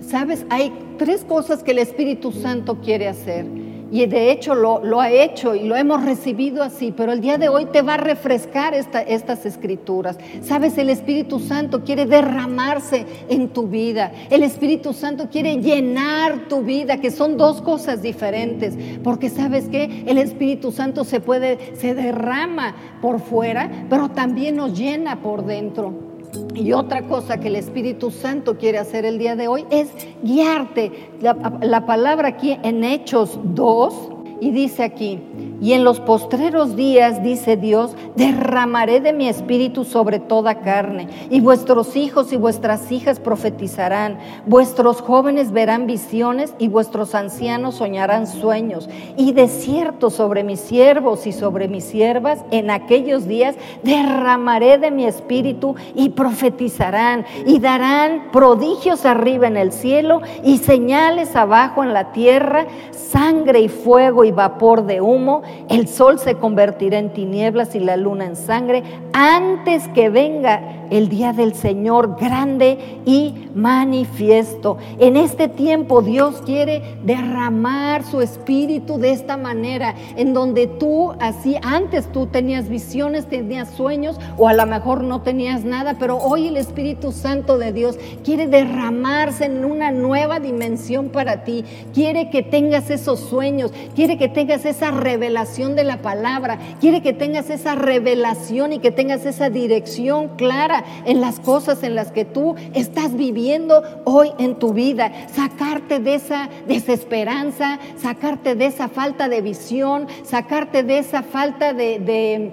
Sabes, 0.00 0.44
hay 0.50 0.72
tres 0.98 1.24
cosas 1.24 1.62
que 1.62 1.70
el 1.70 1.78
Espíritu 1.78 2.32
Santo 2.32 2.80
quiere 2.80 3.08
hacer. 3.08 3.46
Y 3.92 4.06
de 4.06 4.32
hecho 4.32 4.54
lo, 4.54 4.82
lo, 4.82 5.02
ha 5.02 5.10
hecho 5.10 5.54
y 5.54 5.64
lo 5.64 5.76
hemos 5.76 6.02
recibido 6.02 6.62
así, 6.62 6.94
pero 6.96 7.12
el 7.12 7.20
día 7.20 7.36
de 7.36 7.50
hoy 7.50 7.66
te 7.66 7.82
va 7.82 7.94
a 7.94 7.98
refrescar 7.98 8.72
estas 8.72 9.44
escrituras. 9.44 10.16
Sabes, 10.40 10.78
el 10.78 10.88
Espíritu 10.88 11.38
Santo 11.38 11.84
quiere 11.84 12.06
derramarse 12.06 13.04
en 13.28 13.50
tu 13.50 13.68
vida. 13.68 14.10
El 14.30 14.44
Espíritu 14.44 14.94
Santo 14.94 15.28
quiere 15.30 15.56
llenar 15.56 16.48
tu 16.48 16.62
vida, 16.62 17.02
que 17.02 17.10
son 17.10 17.36
dos 17.36 17.60
cosas 17.60 18.00
diferentes. 18.00 18.74
Porque 19.04 19.28
sabes 19.28 19.68
que 19.68 20.04
el 20.06 20.16
Espíritu 20.16 20.72
Santo 20.72 21.04
se 21.04 21.20
puede, 21.20 21.76
se 21.76 21.94
derrama 21.94 22.74
por 23.02 23.20
fuera, 23.20 23.86
pero 23.90 24.08
también 24.08 24.56
nos 24.56 24.72
llena 24.78 25.20
por 25.20 25.44
dentro. 25.44 26.11
Y 26.54 26.72
otra 26.72 27.02
cosa 27.02 27.38
que 27.38 27.48
el 27.48 27.56
Espíritu 27.56 28.10
Santo 28.10 28.56
quiere 28.56 28.78
hacer 28.78 29.04
el 29.04 29.18
día 29.18 29.36
de 29.36 29.48
hoy 29.48 29.64
es 29.70 29.88
guiarte. 30.22 31.10
La, 31.20 31.86
palabra 31.86 32.28
aquí 32.28 32.58
en 32.62 32.84
Hechos 32.84 33.38
2, 33.42 34.10
y 34.40 34.50
dice 34.50 34.82
aquí, 34.82 35.20
Y 35.62 35.74
en 35.74 35.84
los 35.84 36.00
postreros 36.00 36.74
días, 36.74 37.22
dice 37.22 37.56
Dios, 37.56 37.94
derramaré 38.16 39.00
de 39.00 39.12
mi 39.12 39.28
espíritu 39.28 39.84
sobre 39.84 40.18
toda 40.18 40.56
carne, 40.56 41.06
y 41.30 41.38
vuestros 41.38 41.94
hijos 41.94 42.32
y 42.32 42.36
vuestras 42.36 42.90
hijas 42.90 43.20
profetizarán, 43.20 44.18
vuestros 44.44 45.00
jóvenes 45.00 45.52
verán 45.52 45.86
visiones 45.86 46.52
y 46.58 46.66
vuestros 46.66 47.14
ancianos 47.14 47.76
soñarán 47.76 48.26
sueños, 48.26 48.90
y 49.16 49.34
de 49.34 49.46
cierto 49.46 50.10
sobre 50.10 50.42
mis 50.42 50.58
siervos 50.58 51.28
y 51.28 51.32
sobre 51.32 51.68
mis 51.68 51.84
siervas 51.84 52.44
en 52.50 52.68
aquellos 52.68 53.28
días 53.28 53.54
derramaré 53.84 54.78
de 54.78 54.90
mi 54.90 55.04
espíritu 55.04 55.76
y 55.94 56.08
profetizarán, 56.08 57.24
y 57.46 57.60
darán 57.60 58.32
prodigios 58.32 59.06
arriba 59.06 59.46
en 59.46 59.56
el 59.56 59.70
cielo 59.70 60.22
y 60.42 60.58
señales 60.58 61.36
abajo 61.36 61.84
en 61.84 61.92
la 61.92 62.10
tierra, 62.10 62.66
sangre 62.90 63.60
y 63.60 63.68
fuego 63.68 64.24
y 64.24 64.32
vapor 64.32 64.86
de 64.86 65.00
humo 65.00 65.42
el 65.68 65.88
sol 65.88 66.18
se 66.18 66.34
convertirá 66.34 66.98
en 66.98 67.12
tinieblas 67.12 67.74
y 67.74 67.80
la 67.80 67.96
luna 67.96 68.26
en 68.26 68.36
sangre 68.36 68.82
antes 69.12 69.88
que 69.88 70.10
venga 70.10 70.86
el 70.90 71.08
día 71.08 71.32
del 71.32 71.54
Señor 71.54 72.16
grande 72.20 73.00
y 73.06 73.48
manifiesto. 73.54 74.76
En 74.98 75.16
este 75.16 75.48
tiempo 75.48 76.02
Dios 76.02 76.42
quiere 76.44 76.82
derramar 77.02 78.04
su 78.04 78.20
espíritu 78.20 78.98
de 78.98 79.12
esta 79.12 79.38
manera, 79.38 79.94
en 80.16 80.34
donde 80.34 80.66
tú 80.66 81.12
así 81.18 81.56
antes 81.62 82.12
tú 82.12 82.26
tenías 82.26 82.68
visiones, 82.68 83.26
tenías 83.26 83.70
sueños 83.70 84.18
o 84.36 84.48
a 84.48 84.52
lo 84.52 84.66
mejor 84.66 85.02
no 85.02 85.22
tenías 85.22 85.64
nada, 85.64 85.96
pero 85.98 86.18
hoy 86.18 86.48
el 86.48 86.56
Espíritu 86.56 87.12
Santo 87.12 87.56
de 87.56 87.72
Dios 87.72 87.98
quiere 88.22 88.46
derramarse 88.46 89.46
en 89.46 89.64
una 89.64 89.92
nueva 89.92 90.40
dimensión 90.40 91.08
para 91.08 91.44
ti. 91.44 91.64
Quiere 91.94 92.28
que 92.28 92.42
tengas 92.42 92.90
esos 92.90 93.20
sueños, 93.20 93.72
quiere 93.94 94.18
que 94.18 94.28
tengas 94.28 94.64
esa 94.66 94.90
revelación 94.90 95.41
de 95.42 95.82
la 95.82 96.02
palabra, 96.02 96.58
quiere 96.80 97.02
que 97.02 97.12
tengas 97.12 97.50
esa 97.50 97.74
revelación 97.74 98.72
y 98.72 98.78
que 98.78 98.92
tengas 98.92 99.26
esa 99.26 99.50
dirección 99.50 100.36
clara 100.36 100.84
en 101.04 101.20
las 101.20 101.40
cosas 101.40 101.82
en 101.82 101.96
las 101.96 102.12
que 102.12 102.24
tú 102.24 102.54
estás 102.74 103.16
viviendo 103.16 103.82
hoy 104.04 104.30
en 104.38 104.54
tu 104.54 104.72
vida, 104.72 105.10
sacarte 105.34 105.98
de 105.98 106.14
esa 106.14 106.48
desesperanza, 106.68 107.80
sacarte 107.96 108.54
de 108.54 108.66
esa 108.66 108.88
falta 108.88 109.28
de 109.28 109.40
visión, 109.40 110.06
sacarte 110.22 110.84
de 110.84 110.98
esa 110.98 111.24
falta 111.24 111.72
de, 111.72 112.52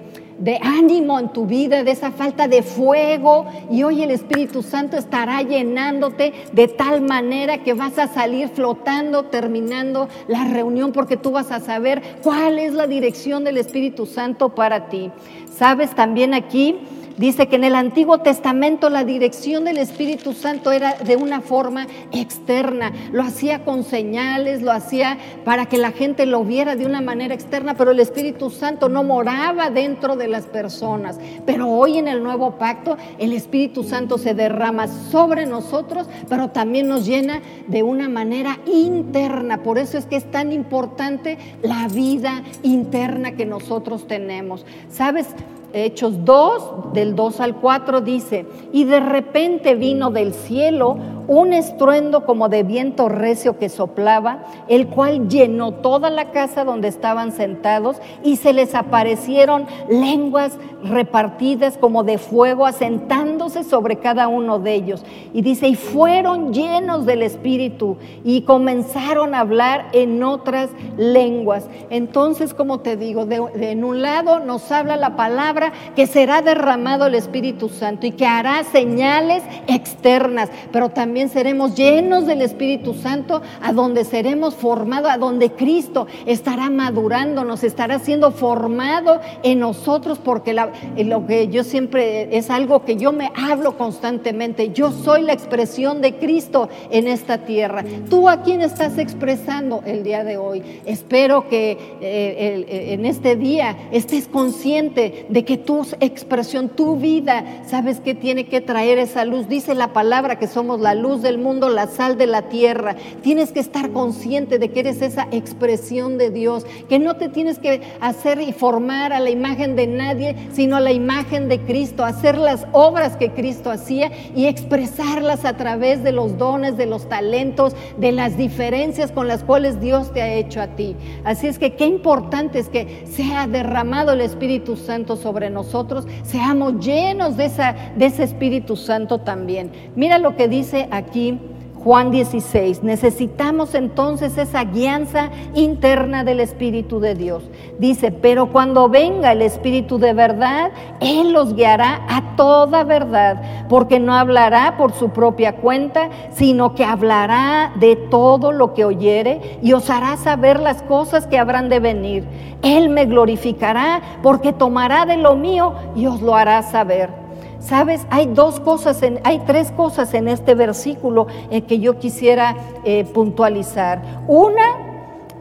ánimo 0.62 1.18
en 1.18 1.28
tu 1.32 1.46
vida, 1.46 1.84
de 1.84 1.90
esa 1.90 2.10
falta 2.10 2.48
de 2.48 2.62
fuego. 2.62 3.46
Y 3.70 3.82
hoy 3.82 4.02
el 4.02 4.10
Espíritu 4.10 4.62
Santo 4.62 4.96
estará 4.96 5.42
llenándote 5.42 6.32
de 6.52 6.68
tal 6.68 7.02
manera 7.02 7.62
que 7.62 7.74
vas 7.74 7.98
a 7.98 8.08
salir 8.08 8.48
flotando 8.48 9.24
terminando 9.24 10.08
la 10.28 10.44
reunión 10.44 10.92
porque 10.92 11.16
tú 11.16 11.32
vas 11.32 11.50
a 11.50 11.60
saber 11.60 12.02
cuál 12.22 12.58
es 12.58 12.72
la 12.72 12.86
dirección 12.86 13.44
del 13.44 13.58
Espíritu 13.58 14.06
Santo 14.06 14.50
para 14.50 14.88
ti. 14.88 15.10
Sabes 15.54 15.94
también 15.94 16.34
aquí 16.34 16.78
Dice 17.20 17.48
que 17.48 17.56
en 17.56 17.64
el 17.64 17.74
Antiguo 17.74 18.20
Testamento 18.20 18.88
la 18.88 19.04
dirección 19.04 19.66
del 19.66 19.76
Espíritu 19.76 20.32
Santo 20.32 20.72
era 20.72 20.94
de 20.94 21.16
una 21.16 21.42
forma 21.42 21.86
externa, 22.12 22.94
lo 23.12 23.22
hacía 23.22 23.62
con 23.62 23.84
señales, 23.84 24.62
lo 24.62 24.72
hacía 24.72 25.18
para 25.44 25.66
que 25.66 25.76
la 25.76 25.92
gente 25.92 26.24
lo 26.24 26.44
viera 26.44 26.76
de 26.76 26.86
una 26.86 27.02
manera 27.02 27.34
externa, 27.34 27.74
pero 27.74 27.90
el 27.90 28.00
Espíritu 28.00 28.48
Santo 28.48 28.88
no 28.88 29.04
moraba 29.04 29.68
dentro 29.68 30.16
de 30.16 30.28
las 30.28 30.46
personas. 30.46 31.20
Pero 31.44 31.68
hoy 31.68 31.98
en 31.98 32.08
el 32.08 32.22
nuevo 32.22 32.52
pacto 32.52 32.96
el 33.18 33.34
Espíritu 33.34 33.84
Santo 33.84 34.16
se 34.16 34.32
derrama 34.32 34.88
sobre 34.88 35.44
nosotros, 35.44 36.08
pero 36.26 36.48
también 36.48 36.88
nos 36.88 37.04
llena 37.04 37.42
de 37.66 37.82
una 37.82 38.08
manera 38.08 38.60
interna. 38.64 39.62
Por 39.62 39.76
eso 39.76 39.98
es 39.98 40.06
que 40.06 40.16
es 40.16 40.30
tan 40.30 40.52
importante 40.52 41.36
la 41.60 41.86
vida 41.88 42.42
interna 42.62 43.32
que 43.32 43.44
nosotros 43.44 44.06
tenemos. 44.06 44.64
¿Sabes? 44.88 45.26
Hechos 45.72 46.24
2, 46.24 46.92
del 46.92 47.14
2 47.14 47.40
al 47.40 47.56
4 47.56 48.00
dice, 48.00 48.46
y 48.72 48.84
de 48.84 49.00
repente 49.00 49.74
vino 49.74 50.10
del 50.10 50.34
cielo 50.34 50.96
un 51.30 51.52
estruendo 51.52 52.26
como 52.26 52.48
de 52.48 52.64
viento 52.64 53.08
recio 53.08 53.56
que 53.56 53.68
soplaba, 53.68 54.42
el 54.66 54.88
cual 54.88 55.28
llenó 55.28 55.70
toda 55.70 56.10
la 56.10 56.32
casa 56.32 56.64
donde 56.64 56.88
estaban 56.88 57.30
sentados 57.30 57.98
y 58.24 58.34
se 58.34 58.52
les 58.52 58.74
aparecieron 58.74 59.64
lenguas 59.88 60.58
repartidas 60.82 61.78
como 61.78 62.02
de 62.02 62.18
fuego 62.18 62.66
asentándose 62.66 63.62
sobre 63.62 64.00
cada 64.00 64.26
uno 64.26 64.58
de 64.58 64.74
ellos. 64.74 65.04
Y 65.32 65.42
dice, 65.42 65.68
y 65.68 65.76
fueron 65.76 66.52
llenos 66.52 67.06
del 67.06 67.22
Espíritu 67.22 67.96
y 68.24 68.42
comenzaron 68.42 69.36
a 69.36 69.40
hablar 69.40 69.86
en 69.92 70.24
otras 70.24 70.70
lenguas. 70.96 71.68
Entonces, 71.90 72.54
como 72.54 72.80
te 72.80 72.96
digo, 72.96 73.28
en 73.30 73.84
un 73.84 74.02
lado 74.02 74.40
nos 74.40 74.72
habla 74.72 74.96
la 74.96 75.14
palabra 75.14 75.72
que 75.94 76.08
será 76.08 76.42
derramado 76.42 77.06
el 77.06 77.14
Espíritu 77.14 77.68
Santo 77.68 78.08
y 78.08 78.10
que 78.10 78.26
hará 78.26 78.64
señales 78.64 79.44
externas, 79.68 80.50
pero 80.72 80.88
también 80.88 81.19
seremos 81.28 81.74
llenos 81.74 82.26
del 82.26 82.42
Espíritu 82.42 82.94
Santo, 82.94 83.42
a 83.62 83.72
donde 83.72 84.04
seremos 84.04 84.54
formados, 84.54 85.10
a 85.10 85.18
donde 85.18 85.50
Cristo 85.50 86.06
estará 86.26 86.70
madurando, 86.70 87.44
nos 87.44 87.64
estará 87.64 87.98
siendo 87.98 88.30
formado 88.30 89.20
en 89.42 89.60
nosotros, 89.60 90.18
porque 90.18 90.54
lo 90.54 91.26
que 91.26 91.48
yo 91.48 91.64
siempre 91.64 92.36
es 92.36 92.50
algo 92.50 92.84
que 92.84 92.96
yo 92.96 93.12
me 93.12 93.30
hablo 93.34 93.76
constantemente. 93.76 94.70
Yo 94.72 94.92
soy 94.92 95.22
la 95.22 95.32
expresión 95.32 96.00
de 96.00 96.16
Cristo 96.16 96.68
en 96.90 97.06
esta 97.06 97.38
tierra. 97.38 97.84
¿Tú 98.08 98.28
a 98.28 98.42
quién 98.42 98.60
estás 98.60 98.98
expresando 98.98 99.82
el 99.84 100.02
día 100.02 100.24
de 100.24 100.36
hoy? 100.36 100.62
Espero 100.84 101.48
que 101.48 101.72
eh, 101.72 101.78
eh, 102.00 102.92
en 102.92 103.06
este 103.06 103.36
día 103.36 103.76
estés 103.90 104.28
consciente 104.28 105.26
de 105.28 105.44
que 105.44 105.56
tu 105.56 105.86
expresión, 106.00 106.68
tu 106.68 106.96
vida, 106.96 107.62
sabes 107.66 108.00
que 108.00 108.14
tiene 108.14 108.46
que 108.46 108.60
traer 108.60 108.98
esa 108.98 109.24
luz. 109.24 109.48
Dice 109.48 109.74
la 109.74 109.92
palabra 109.92 110.38
que 110.38 110.46
somos 110.46 110.80
la 110.80 110.94
luz 110.94 111.09
del 111.18 111.38
mundo, 111.38 111.68
la 111.68 111.88
sal 111.88 112.16
de 112.16 112.26
la 112.26 112.42
tierra. 112.42 112.96
Tienes 113.22 113.52
que 113.52 113.60
estar 113.60 113.90
consciente 113.90 114.58
de 114.58 114.70
que 114.70 114.80
eres 114.80 115.02
esa 115.02 115.26
expresión 115.32 116.16
de 116.16 116.30
Dios, 116.30 116.64
que 116.88 116.98
no 116.98 117.16
te 117.16 117.28
tienes 117.28 117.58
que 117.58 117.82
hacer 118.00 118.40
y 118.40 118.52
formar 118.52 119.12
a 119.12 119.20
la 119.20 119.30
imagen 119.30 119.74
de 119.74 119.86
nadie, 119.86 120.36
sino 120.52 120.76
a 120.76 120.80
la 120.80 120.92
imagen 120.92 121.48
de 121.48 121.60
Cristo, 121.60 122.04
hacer 122.04 122.38
las 122.38 122.66
obras 122.72 123.16
que 123.16 123.30
Cristo 123.32 123.70
hacía 123.70 124.10
y 124.34 124.46
expresarlas 124.46 125.44
a 125.44 125.56
través 125.56 126.02
de 126.04 126.12
los 126.12 126.38
dones, 126.38 126.76
de 126.76 126.86
los 126.86 127.08
talentos, 127.08 127.74
de 127.98 128.12
las 128.12 128.36
diferencias 128.36 129.10
con 129.12 129.26
las 129.26 129.42
cuales 129.42 129.80
Dios 129.80 130.12
te 130.12 130.22
ha 130.22 130.32
hecho 130.32 130.60
a 130.60 130.68
ti. 130.68 130.96
Así 131.24 131.46
es 131.46 131.58
que 131.58 131.74
qué 131.74 131.86
importante 131.86 132.58
es 132.58 132.68
que 132.68 133.04
sea 133.06 133.46
derramado 133.46 134.12
el 134.12 134.20
Espíritu 134.20 134.76
Santo 134.76 135.16
sobre 135.16 135.50
nosotros, 135.50 136.06
seamos 136.22 136.84
llenos 136.84 137.36
de, 137.36 137.46
esa, 137.46 137.74
de 137.96 138.06
ese 138.06 138.22
Espíritu 138.22 138.76
Santo 138.76 139.18
también. 139.18 139.70
Mira 139.96 140.18
lo 140.18 140.36
que 140.36 140.48
dice 140.48 140.88
aquí 140.90 141.38
Juan 141.82 142.10
16. 142.10 142.82
Necesitamos 142.82 143.74
entonces 143.74 144.36
esa 144.36 144.64
guianza 144.64 145.30
interna 145.54 146.24
del 146.24 146.40
Espíritu 146.40 147.00
de 147.00 147.14
Dios. 147.14 147.42
Dice, 147.78 148.12
pero 148.12 148.52
cuando 148.52 148.90
venga 148.90 149.32
el 149.32 149.40
Espíritu 149.40 149.98
de 149.98 150.12
verdad, 150.12 150.72
Él 151.00 151.32
los 151.32 151.54
guiará 151.54 152.02
a 152.08 152.36
toda 152.36 152.84
verdad, 152.84 153.66
porque 153.70 153.98
no 153.98 154.14
hablará 154.14 154.76
por 154.76 154.92
su 154.92 155.10
propia 155.10 155.56
cuenta, 155.56 156.10
sino 156.32 156.74
que 156.74 156.84
hablará 156.84 157.72
de 157.76 157.96
todo 157.96 158.52
lo 158.52 158.74
que 158.74 158.84
oyere 158.84 159.58
y 159.62 159.72
os 159.72 159.88
hará 159.88 160.18
saber 160.18 160.60
las 160.60 160.82
cosas 160.82 161.26
que 161.26 161.38
habrán 161.38 161.70
de 161.70 161.80
venir. 161.80 162.24
Él 162.62 162.90
me 162.90 163.06
glorificará 163.06 164.02
porque 164.22 164.52
tomará 164.52 165.06
de 165.06 165.16
lo 165.16 165.34
mío 165.34 165.72
y 165.96 166.06
os 166.06 166.20
lo 166.20 166.34
hará 166.36 166.62
saber. 166.62 167.19
Sabes, 167.60 168.06
hay 168.10 168.26
dos 168.26 168.58
cosas, 168.58 169.00
hay 169.22 169.38
tres 169.46 169.70
cosas 169.70 170.12
en 170.14 170.28
este 170.28 170.54
versículo 170.54 171.26
que 171.68 171.78
yo 171.78 171.98
quisiera 171.98 172.56
eh, 172.84 173.04
puntualizar. 173.04 174.24
Una 174.26 174.64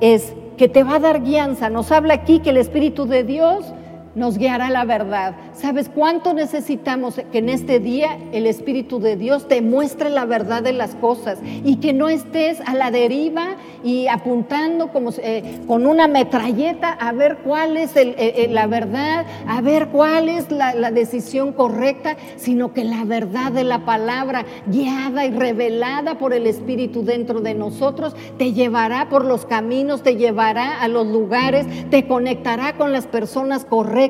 es 0.02 0.34
que 0.58 0.68
te 0.68 0.84
va 0.84 0.96
a 0.96 1.00
dar 1.00 1.24
guianza. 1.24 1.70
Nos 1.70 1.92
habla 1.92 2.14
aquí 2.14 2.40
que 2.40 2.50
el 2.50 2.58
Espíritu 2.58 3.06
de 3.06 3.24
Dios 3.24 3.74
nos 4.20 4.38
guiará 4.38 4.70
la 4.70 4.84
verdad. 4.84 5.34
¿Sabes 5.54 5.90
cuánto 5.90 6.34
necesitamos 6.34 7.22
que 7.32 7.38
en 7.38 7.48
este 7.48 7.80
día 7.80 8.18
el 8.34 8.46
Espíritu 8.46 9.00
de 9.00 9.16
Dios 9.16 9.48
te 9.48 9.62
muestre 9.62 10.10
la 10.10 10.26
verdad 10.26 10.62
de 10.62 10.74
las 10.74 10.94
cosas 10.96 11.40
y 11.64 11.78
que 11.78 11.94
no 11.94 12.10
estés 12.10 12.60
a 12.66 12.76
la 12.76 12.92
deriva 12.92 13.56
y 13.82 14.08
apuntando 14.08 14.90
como, 14.90 15.12
eh, 15.18 15.62
con 15.68 15.88
una 15.88 16.08
metralleta 16.08 16.92
a 16.92 17.14
ver 17.14 17.38
cuál 17.38 17.78
es 17.78 17.96
eh, 17.96 18.14
eh, 18.18 18.48
la 18.52 18.68
verdad, 18.68 19.26
a 19.48 19.62
ver 19.62 19.88
cuál 19.88 20.28
es 20.28 20.52
la, 20.52 20.76
la 20.76 20.92
decisión 20.92 21.54
correcta, 21.54 22.18
sino 22.36 22.74
que 22.74 22.84
la 22.84 23.06
verdad 23.06 23.54
de 23.54 23.64
la 23.64 23.86
palabra 23.86 24.46
guiada 24.68 25.26
y 25.26 25.32
revelada 25.32 26.18
por 26.18 26.34
el 26.34 26.46
Espíritu 26.46 27.06
dentro 27.06 27.40
de 27.40 27.54
nosotros 27.54 28.16
te 28.38 28.52
llevará 28.52 29.08
por 29.08 29.24
los 29.24 29.46
caminos, 29.46 30.04
te 30.04 30.18
llevará 30.18 30.82
a 30.82 30.90
los 30.90 31.08
lugares, 31.08 31.66
te 31.90 32.06
conectará 32.06 32.74
con 32.74 32.92
las 32.92 33.08
personas 33.08 33.64
correctas 33.64 34.09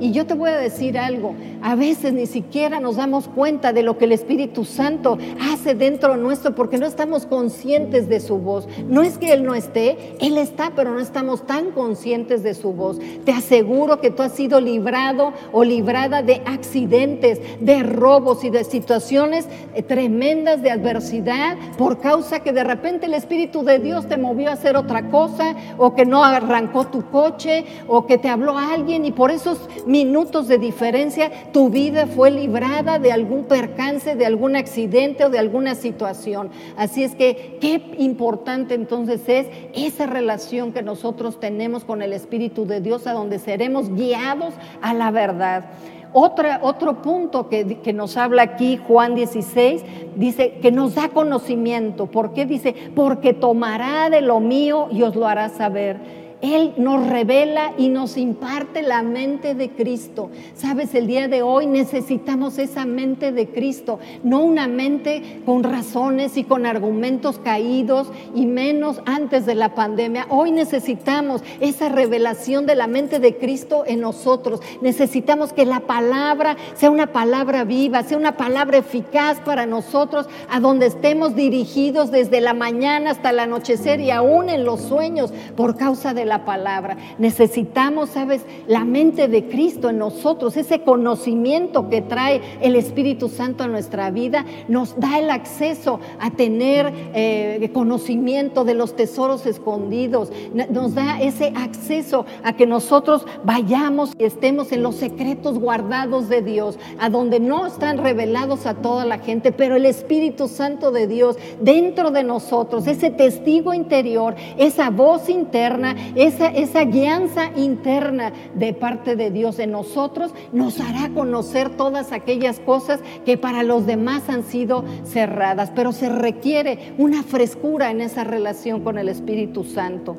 Y 0.00 0.12
yo 0.12 0.26
te 0.26 0.34
voy 0.34 0.50
a 0.50 0.56
decir 0.56 0.98
algo, 0.98 1.34
a 1.62 1.74
veces 1.74 2.12
ni 2.12 2.26
siquiera 2.26 2.80
nos 2.80 2.96
damos 2.96 3.28
cuenta 3.28 3.72
de 3.72 3.82
lo 3.82 3.98
que 3.98 4.04
el 4.04 4.12
Espíritu 4.12 4.64
Santo 4.64 5.18
hace 5.52 5.74
dentro 5.74 6.16
nuestro 6.16 6.54
porque 6.54 6.78
no 6.78 6.86
estamos 6.86 7.26
conscientes 7.26 8.08
de 8.08 8.20
su 8.20 8.38
voz. 8.38 8.68
No 8.88 9.02
es 9.02 9.18
que 9.18 9.32
Él 9.32 9.44
no 9.44 9.54
esté, 9.54 10.16
Él 10.20 10.38
está, 10.38 10.72
pero 10.74 10.92
no 10.92 11.00
estamos 11.00 11.46
tan 11.46 11.70
conscientes 11.72 12.42
de 12.42 12.54
su 12.54 12.72
voz. 12.72 12.98
Te 13.24 13.32
aseguro 13.32 14.00
que 14.00 14.10
tú 14.10 14.22
has 14.22 14.32
sido 14.32 14.60
librado 14.60 15.32
o 15.52 15.64
librada 15.64 16.22
de 16.22 16.42
accidentes, 16.46 17.40
de 17.60 17.82
robos 17.82 18.44
y 18.44 18.50
de 18.50 18.64
situaciones 18.64 19.46
eh, 19.74 19.82
tremendas 19.82 20.62
de 20.62 20.70
adversidad 20.70 21.56
por 21.76 21.98
causa 22.00 22.40
que 22.40 22.52
de 22.52 22.64
repente 22.64 23.06
el 23.06 23.14
Espíritu 23.14 23.64
de 23.64 23.78
Dios 23.78 24.06
te 24.06 24.16
movió 24.16 24.50
a 24.50 24.54
hacer 24.54 24.76
otra 24.76 25.08
cosa 25.10 25.54
o 25.78 25.94
que 25.94 26.04
no 26.04 26.24
arrancó 26.24 26.86
tu 26.86 27.10
coche 27.10 27.64
o 27.88 28.06
que 28.06 28.18
te 28.18 28.28
habló 28.28 28.56
alguien 28.58 29.04
y 29.04 29.12
por 29.12 29.23
esos 29.30 29.58
minutos 29.86 30.48
de 30.48 30.58
diferencia 30.58 31.30
tu 31.52 31.70
vida 31.70 32.06
fue 32.06 32.30
librada 32.30 32.98
de 32.98 33.12
algún 33.12 33.44
percance, 33.44 34.16
de 34.16 34.26
algún 34.26 34.56
accidente 34.56 35.24
o 35.24 35.30
de 35.30 35.38
alguna 35.38 35.74
situación. 35.74 36.50
Así 36.76 37.02
es 37.04 37.14
que 37.14 37.58
qué 37.60 37.94
importante 37.98 38.74
entonces 38.74 39.22
es 39.28 39.46
esa 39.74 40.06
relación 40.06 40.72
que 40.72 40.82
nosotros 40.82 41.40
tenemos 41.40 41.84
con 41.84 42.02
el 42.02 42.12
Espíritu 42.12 42.66
de 42.66 42.80
Dios 42.80 43.06
a 43.06 43.12
donde 43.12 43.38
seremos 43.38 43.90
guiados 43.94 44.54
a 44.82 44.94
la 44.94 45.10
verdad. 45.10 45.70
Otro 46.16 47.02
punto 47.02 47.48
que, 47.48 47.80
que, 47.80 47.92
nos 47.92 48.16
habla 48.16 48.42
aquí 48.42 48.76
Juan 48.76 49.16
16, 49.16 49.82
dice 50.14 50.58
que 50.62 50.70
nos 50.70 50.94
da 50.94 51.08
conocimiento. 51.08 52.06
¿Por 52.06 52.32
qué? 52.32 52.46
Dice, 52.46 52.72
porque 52.94 53.32
tomará 53.32 54.08
de 54.10 54.20
lo 54.20 54.38
mío 54.38 54.86
y 54.92 55.02
os 55.02 55.16
lo 55.16 55.26
hará 55.26 55.48
saber. 55.48 56.23
Él 56.44 56.74
nos 56.76 57.06
revela 57.06 57.72
y 57.78 57.88
nos 57.88 58.18
imparte 58.18 58.82
la 58.82 59.02
mente 59.02 59.54
de 59.54 59.70
Cristo. 59.70 60.28
Sabes, 60.52 60.94
el 60.94 61.06
día 61.06 61.26
de 61.26 61.40
hoy 61.40 61.66
necesitamos 61.66 62.58
esa 62.58 62.84
mente 62.84 63.32
de 63.32 63.48
Cristo, 63.48 63.98
no 64.22 64.40
una 64.40 64.68
mente 64.68 65.40
con 65.46 65.62
razones 65.62 66.36
y 66.36 66.44
con 66.44 66.66
argumentos 66.66 67.38
caídos 67.38 68.08
y 68.34 68.44
menos 68.44 69.00
antes 69.06 69.46
de 69.46 69.54
la 69.54 69.74
pandemia. 69.74 70.26
Hoy 70.28 70.52
necesitamos 70.52 71.42
esa 71.60 71.88
revelación 71.88 72.66
de 72.66 72.74
la 72.74 72.88
mente 72.88 73.20
de 73.20 73.38
Cristo 73.38 73.84
en 73.86 74.02
nosotros. 74.02 74.60
Necesitamos 74.82 75.54
que 75.54 75.64
la 75.64 75.80
palabra 75.80 76.58
sea 76.74 76.90
una 76.90 77.06
palabra 77.06 77.64
viva, 77.64 78.02
sea 78.02 78.18
una 78.18 78.36
palabra 78.36 78.76
eficaz 78.76 79.40
para 79.40 79.64
nosotros, 79.64 80.28
a 80.50 80.60
donde 80.60 80.88
estemos 80.88 81.34
dirigidos 81.34 82.10
desde 82.10 82.42
la 82.42 82.52
mañana 82.52 83.12
hasta 83.12 83.30
el 83.30 83.38
anochecer 83.38 83.98
y 84.00 84.10
aún 84.10 84.50
en 84.50 84.66
los 84.66 84.82
sueños 84.82 85.32
por 85.56 85.78
causa 85.78 86.12
de 86.12 86.26
la 86.26 86.33
palabra. 86.42 86.96
Necesitamos, 87.18 88.10
sabes, 88.10 88.44
la 88.66 88.84
mente 88.84 89.28
de 89.28 89.46
Cristo 89.46 89.90
en 89.90 89.98
nosotros, 89.98 90.56
ese 90.56 90.80
conocimiento 90.80 91.88
que 91.90 92.00
trae 92.00 92.40
el 92.62 92.74
Espíritu 92.76 93.28
Santo 93.28 93.64
a 93.64 93.68
nuestra 93.68 94.10
vida, 94.10 94.44
nos 94.68 94.98
da 94.98 95.18
el 95.18 95.30
acceso 95.30 96.00
a 96.18 96.30
tener 96.30 96.92
eh, 97.14 97.70
conocimiento 97.72 98.64
de 98.64 98.74
los 98.74 98.96
tesoros 98.96 99.44
escondidos, 99.44 100.32
nos 100.70 100.94
da 100.94 101.20
ese 101.20 101.52
acceso 101.54 102.24
a 102.42 102.54
que 102.54 102.66
nosotros 102.66 103.26
vayamos 103.44 104.12
y 104.18 104.24
estemos 104.24 104.72
en 104.72 104.82
los 104.82 104.96
secretos 104.96 105.58
guardados 105.58 106.28
de 106.28 106.40
Dios, 106.42 106.78
a 106.98 107.10
donde 107.10 107.40
no 107.40 107.66
están 107.66 107.98
revelados 107.98 108.66
a 108.66 108.74
toda 108.74 109.04
la 109.04 109.18
gente, 109.18 109.52
pero 109.52 109.76
el 109.76 109.86
Espíritu 109.86 110.48
Santo 110.48 110.90
de 110.90 111.06
Dios 111.06 111.36
dentro 111.60 112.10
de 112.10 112.24
nosotros, 112.24 112.86
ese 112.86 113.10
testigo 113.10 113.74
interior, 113.74 114.34
esa 114.56 114.90
voz 114.90 115.28
interna, 115.28 115.96
esa, 116.26 116.48
esa 116.48 116.84
guianza 116.84 117.50
interna 117.56 118.32
de 118.54 118.72
parte 118.72 119.16
de 119.16 119.30
Dios 119.30 119.58
en 119.58 119.72
nosotros 119.72 120.32
nos 120.52 120.80
hará 120.80 121.10
conocer 121.14 121.70
todas 121.70 122.12
aquellas 122.12 122.60
cosas 122.60 123.00
que 123.24 123.36
para 123.36 123.62
los 123.62 123.86
demás 123.86 124.28
han 124.28 124.42
sido 124.42 124.84
cerradas, 125.04 125.70
pero 125.74 125.92
se 125.92 126.08
requiere 126.08 126.94
una 126.98 127.22
frescura 127.22 127.90
en 127.90 128.00
esa 128.00 128.24
relación 128.24 128.82
con 128.82 128.98
el 128.98 129.08
Espíritu 129.08 129.64
Santo. 129.64 130.16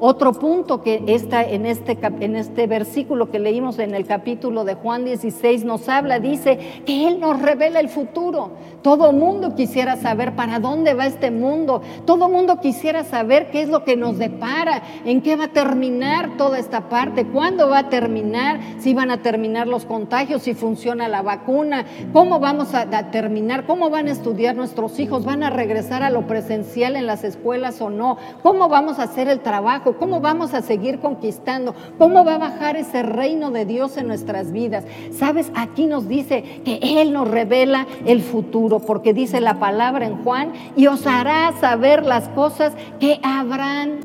Otro 0.00 0.32
punto 0.32 0.80
que 0.80 1.02
está 1.08 1.42
en 1.42 1.66
este, 1.66 1.98
en 2.20 2.36
este 2.36 2.68
versículo 2.68 3.32
que 3.32 3.40
leímos 3.40 3.80
en 3.80 3.96
el 3.96 4.06
capítulo 4.06 4.64
de 4.64 4.74
Juan 4.74 5.04
16 5.04 5.64
nos 5.64 5.88
habla, 5.88 6.20
dice 6.20 6.82
que 6.86 7.08
Él 7.08 7.18
nos 7.18 7.42
revela 7.42 7.80
el 7.80 7.88
futuro. 7.88 8.52
Todo 8.82 9.12
mundo 9.12 9.56
quisiera 9.56 9.96
saber 9.96 10.36
para 10.36 10.60
dónde 10.60 10.94
va 10.94 11.06
este 11.06 11.32
mundo. 11.32 11.82
Todo 12.04 12.28
mundo 12.28 12.60
quisiera 12.60 13.02
saber 13.02 13.50
qué 13.50 13.62
es 13.62 13.68
lo 13.68 13.82
que 13.82 13.96
nos 13.96 14.18
depara, 14.18 14.82
en 15.04 15.20
qué 15.20 15.34
va 15.34 15.44
a 15.46 15.52
terminar 15.52 16.36
toda 16.36 16.60
esta 16.60 16.88
parte, 16.88 17.26
cuándo 17.26 17.68
va 17.68 17.78
a 17.78 17.88
terminar, 17.88 18.60
si 18.78 18.94
van 18.94 19.10
a 19.10 19.22
terminar 19.22 19.66
los 19.66 19.84
contagios, 19.84 20.42
si 20.42 20.54
funciona 20.54 21.08
la 21.08 21.22
vacuna, 21.22 21.84
cómo 22.12 22.38
vamos 22.38 22.72
a, 22.72 22.82
a 22.82 23.10
terminar, 23.10 23.66
cómo 23.66 23.90
van 23.90 24.06
a 24.06 24.12
estudiar 24.12 24.54
nuestros 24.54 25.00
hijos, 25.00 25.24
van 25.24 25.42
a 25.42 25.50
regresar 25.50 26.04
a 26.04 26.10
lo 26.10 26.28
presencial 26.28 26.94
en 26.94 27.06
las 27.06 27.24
escuelas 27.24 27.80
o 27.80 27.90
no, 27.90 28.16
cómo 28.44 28.68
vamos 28.68 29.00
a 29.00 29.04
hacer 29.04 29.28
el 29.28 29.40
trabajo 29.40 29.87
cómo 29.96 30.20
vamos 30.20 30.54
a 30.54 30.62
seguir 30.62 30.98
conquistando, 30.98 31.74
cómo 31.98 32.24
va 32.24 32.34
a 32.34 32.38
bajar 32.38 32.76
ese 32.76 33.02
reino 33.02 33.50
de 33.50 33.64
Dios 33.64 33.96
en 33.96 34.08
nuestras 34.08 34.52
vidas. 34.52 34.84
Sabes, 35.12 35.50
aquí 35.54 35.86
nos 35.86 36.08
dice 36.08 36.42
que 36.64 36.78
Él 37.00 37.12
nos 37.12 37.28
revela 37.28 37.86
el 38.06 38.22
futuro, 38.22 38.80
porque 38.80 39.14
dice 39.14 39.40
la 39.40 39.58
palabra 39.58 40.06
en 40.06 40.22
Juan, 40.22 40.52
y 40.76 40.86
os 40.86 41.06
hará 41.06 41.52
saber 41.60 42.04
las 42.04 42.28
cosas 42.30 42.72
que 43.00 43.20
habrán. 43.22 44.00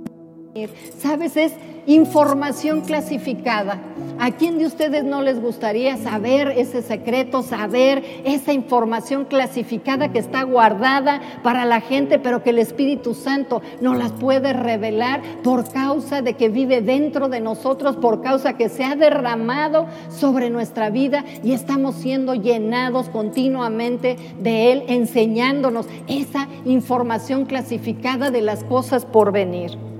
Sabes, 0.99 1.35
es 1.35 1.53
información 1.85 2.81
clasificada. 2.81 3.79
¿A 4.19 4.31
quién 4.31 4.57
de 4.57 4.65
ustedes 4.65 5.03
no 5.03 5.21
les 5.21 5.41
gustaría 5.41 5.97
saber 5.97 6.53
ese 6.55 6.81
secreto, 6.81 7.41
saber 7.41 8.03
esa 8.23 8.53
información 8.53 9.25
clasificada 9.25 10.11
que 10.11 10.19
está 10.19 10.43
guardada 10.43 11.21
para 11.41 11.65
la 11.65 11.81
gente, 11.81 12.19
pero 12.19 12.43
que 12.43 12.51
el 12.51 12.59
Espíritu 12.59 13.13
Santo 13.13 13.61
nos 13.81 13.97
las 13.97 14.11
puede 14.11 14.53
revelar 14.53 15.21
por 15.43 15.71
causa 15.71 16.21
de 16.21 16.35
que 16.35 16.49
vive 16.49 16.81
dentro 16.81 17.27
de 17.27 17.41
nosotros, 17.41 17.97
por 17.97 18.21
causa 18.21 18.53
que 18.53 18.69
se 18.69 18.83
ha 18.83 18.95
derramado 18.95 19.87
sobre 20.09 20.49
nuestra 20.49 20.89
vida 20.89 21.25
y 21.43 21.53
estamos 21.53 21.95
siendo 21.95 22.35
llenados 22.35 23.09
continuamente 23.09 24.15
de 24.39 24.71
Él, 24.71 24.83
enseñándonos 24.87 25.87
esa 26.07 26.47
información 26.65 27.45
clasificada 27.45 28.31
de 28.31 28.41
las 28.41 28.63
cosas 28.63 29.05
por 29.05 29.31
venir? 29.31 29.92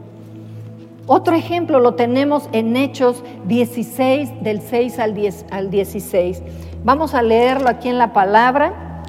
Otro 1.06 1.36
ejemplo 1.36 1.80
lo 1.80 1.96
tenemos 1.96 2.48
en 2.54 2.78
Hechos 2.78 3.24
16, 3.46 4.42
del 4.42 4.62
6 4.62 5.00
al, 5.00 5.14
10, 5.14 5.46
al 5.52 5.70
16. 5.70 6.42
Vamos 6.86 7.14
a 7.14 7.22
leerlo 7.22 7.68
aquí 7.68 7.90
en 7.90 7.98
la 7.98 8.14
palabra. 8.14 9.02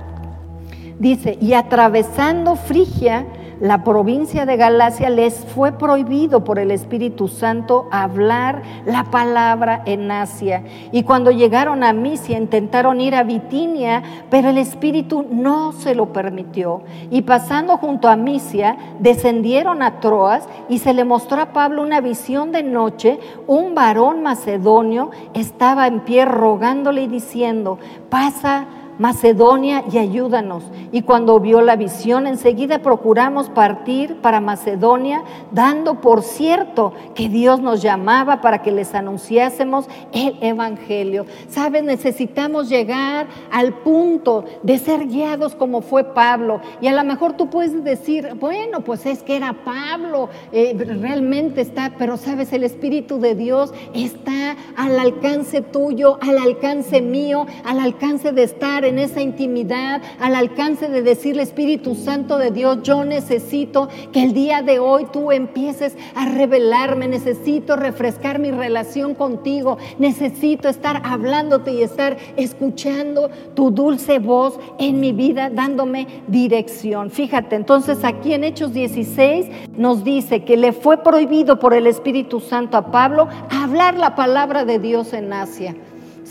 Dice, 0.98 1.38
y 1.40 1.52
atravesando 1.54 2.56
Frigia, 2.56 3.26
la 3.64 3.82
provincia 3.82 4.44
de 4.44 4.58
Galacia 4.58 5.08
les 5.08 5.36
fue 5.46 5.72
prohibido 5.72 6.44
por 6.44 6.58
el 6.58 6.70
Espíritu 6.70 7.28
Santo 7.28 7.88
hablar 7.90 8.60
la 8.84 9.04
palabra 9.04 9.80
en 9.86 10.10
Asia. 10.10 10.64
Y 10.92 11.04
cuando 11.04 11.30
llegaron 11.30 11.82
a 11.82 11.94
Misia 11.94 12.36
intentaron 12.36 13.00
ir 13.00 13.14
a 13.14 13.22
Bitinia, 13.22 14.02
pero 14.28 14.50
el 14.50 14.58
Espíritu 14.58 15.24
no 15.30 15.72
se 15.72 15.94
lo 15.94 16.12
permitió. 16.12 16.82
Y 17.10 17.22
pasando 17.22 17.78
junto 17.78 18.08
a 18.08 18.16
Misia, 18.16 18.76
descendieron 18.98 19.82
a 19.82 19.98
Troas 19.98 20.46
y 20.68 20.80
se 20.80 20.92
le 20.92 21.04
mostró 21.04 21.40
a 21.40 21.54
Pablo 21.54 21.80
una 21.80 22.02
visión 22.02 22.52
de 22.52 22.62
noche. 22.62 23.18
Un 23.46 23.74
varón 23.74 24.22
macedonio 24.22 25.10
estaba 25.32 25.86
en 25.86 26.00
pie 26.00 26.26
rogándole 26.26 27.04
y 27.04 27.06
diciendo, 27.06 27.78
pasa 28.10 28.66
Macedonia 28.98 29.84
y 29.90 29.98
ayúdanos. 29.98 30.64
Y 30.92 31.02
cuando 31.02 31.40
vio 31.40 31.60
la 31.60 31.76
visión, 31.76 32.26
enseguida 32.26 32.80
procuramos 32.80 33.48
partir 33.48 34.16
para 34.20 34.40
Macedonia, 34.40 35.24
dando 35.50 36.00
por 36.00 36.22
cierto 36.22 36.92
que 37.14 37.28
Dios 37.28 37.60
nos 37.60 37.82
llamaba 37.82 38.40
para 38.40 38.62
que 38.62 38.70
les 38.70 38.94
anunciásemos 38.94 39.86
el 40.12 40.38
Evangelio. 40.40 41.26
Sabes, 41.48 41.82
necesitamos 41.82 42.68
llegar 42.68 43.26
al 43.50 43.74
punto 43.74 44.44
de 44.62 44.78
ser 44.78 45.08
guiados 45.08 45.54
como 45.54 45.80
fue 45.80 46.04
Pablo. 46.04 46.60
Y 46.80 46.86
a 46.86 46.92
lo 46.92 47.04
mejor 47.04 47.32
tú 47.32 47.50
puedes 47.50 47.82
decir, 47.82 48.34
bueno, 48.38 48.82
pues 48.82 49.06
es 49.06 49.22
que 49.22 49.36
era 49.36 49.52
Pablo, 49.64 50.28
eh, 50.52 50.74
realmente 51.00 51.60
está, 51.60 51.92
pero 51.98 52.16
sabes, 52.16 52.52
el 52.52 52.62
Espíritu 52.62 53.18
de 53.18 53.34
Dios 53.34 53.72
está 53.94 54.56
al 54.76 54.98
alcance 54.98 55.60
tuyo, 55.60 56.18
al 56.20 56.38
alcance 56.38 57.00
mío, 57.00 57.46
al 57.64 57.80
alcance 57.80 58.32
de 58.32 58.42
estar 58.44 58.83
en 58.84 58.98
esa 58.98 59.20
intimidad, 59.20 60.02
al 60.20 60.34
alcance 60.34 60.88
de 60.88 61.02
decirle, 61.02 61.42
Espíritu 61.42 61.94
Santo 61.94 62.38
de 62.38 62.50
Dios, 62.50 62.82
yo 62.82 63.04
necesito 63.04 63.88
que 64.12 64.22
el 64.22 64.32
día 64.32 64.62
de 64.62 64.78
hoy 64.78 65.06
tú 65.12 65.32
empieces 65.32 65.96
a 66.14 66.26
revelarme, 66.26 67.08
necesito 67.08 67.76
refrescar 67.76 68.38
mi 68.38 68.50
relación 68.50 69.14
contigo, 69.14 69.78
necesito 69.98 70.68
estar 70.68 71.02
hablándote 71.04 71.72
y 71.72 71.82
estar 71.82 72.16
escuchando 72.36 73.30
tu 73.54 73.70
dulce 73.70 74.18
voz 74.18 74.58
en 74.78 75.00
mi 75.00 75.12
vida, 75.12 75.50
dándome 75.50 76.06
dirección. 76.28 77.10
Fíjate, 77.10 77.56
entonces 77.56 78.04
aquí 78.04 78.32
en 78.34 78.44
Hechos 78.44 78.72
16 78.72 79.46
nos 79.76 80.04
dice 80.04 80.44
que 80.44 80.56
le 80.56 80.72
fue 80.72 81.02
prohibido 81.02 81.58
por 81.58 81.74
el 81.74 81.86
Espíritu 81.86 82.40
Santo 82.40 82.76
a 82.76 82.90
Pablo 82.90 83.28
hablar 83.50 83.96
la 83.96 84.14
palabra 84.14 84.64
de 84.64 84.78
Dios 84.78 85.12
en 85.12 85.32
Asia. 85.32 85.74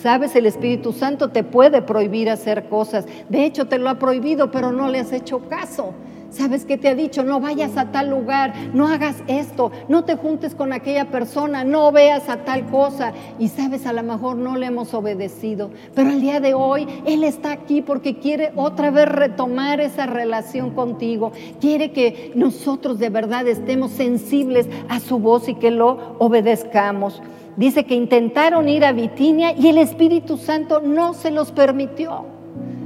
Sabes, 0.04 0.36
el 0.36 0.46
Espíritu 0.46 0.92
Santo 0.92 1.30
te 1.30 1.46
puede 1.46 1.82
prohibir 1.82 2.30
hacer 2.30 2.66
cosas. 2.66 3.06
De 3.30 3.46
hecho, 3.46 3.70
te 3.70 3.78
lo 3.78 3.90
ha 3.90 4.00
prohibido, 4.00 4.52
pero 4.52 4.74
no 4.74 4.90
le 4.90 5.00
has 5.00 5.14
hecho 5.14 5.48
caso. 5.48 5.94
¿Sabes 6.30 6.66
qué 6.66 6.78
te 6.78 6.90
ha 6.90 6.96
dicho? 6.96 7.24
No 7.24 7.40
vayas 7.40 7.78
a 7.78 7.94
tal 7.94 8.10
lugar, 8.10 8.54
no 8.74 8.90
hagas 8.90 9.24
esto, 9.28 9.72
no 9.88 10.04
te 10.04 10.18
juntes 10.18 10.56
con 10.56 10.74
aquella 10.74 11.10
persona, 11.10 11.64
no 11.64 11.90
veas 11.94 12.28
a 12.28 12.44
tal 12.44 12.66
cosa. 12.66 13.14
Y 13.40 13.48
sabes, 13.48 13.86
a 13.86 13.94
lo 13.94 14.04
mejor 14.04 14.36
no 14.36 14.58
le 14.58 14.66
hemos 14.66 14.94
obedecido, 14.94 15.70
pero 15.96 16.10
el 16.10 16.20
día 16.20 16.42
de 16.42 16.54
hoy 16.54 16.86
Él 17.06 17.24
está 17.24 17.54
aquí 17.54 17.82
porque 17.82 18.18
quiere 18.18 18.52
otra 18.58 18.92
vez 18.92 19.08
retomar 19.08 19.80
esa 19.80 20.06
relación 20.06 20.72
contigo. 20.72 21.32
Quiere 21.62 21.94
que 21.94 22.34
nosotros 22.36 23.00
de 23.00 23.10
verdad 23.10 23.48
estemos 23.48 23.92
sensibles 23.92 24.68
a 24.90 25.00
su 25.00 25.20
voz 25.20 25.48
y 25.48 25.56
que 25.56 25.72
lo 25.72 26.18
obedezcamos. 26.20 27.22
Dice 27.56 27.86
que 27.86 27.96
intentaron 27.96 28.68
ir 28.68 28.84
a 28.84 28.92
Bitinia 28.92 29.54
y 29.54 29.68
el 29.68 29.78
Espíritu 29.78 30.38
Santo 30.38 30.82
no 30.82 31.14
se 31.14 31.32
los 31.32 31.52
permitió. 31.52 32.33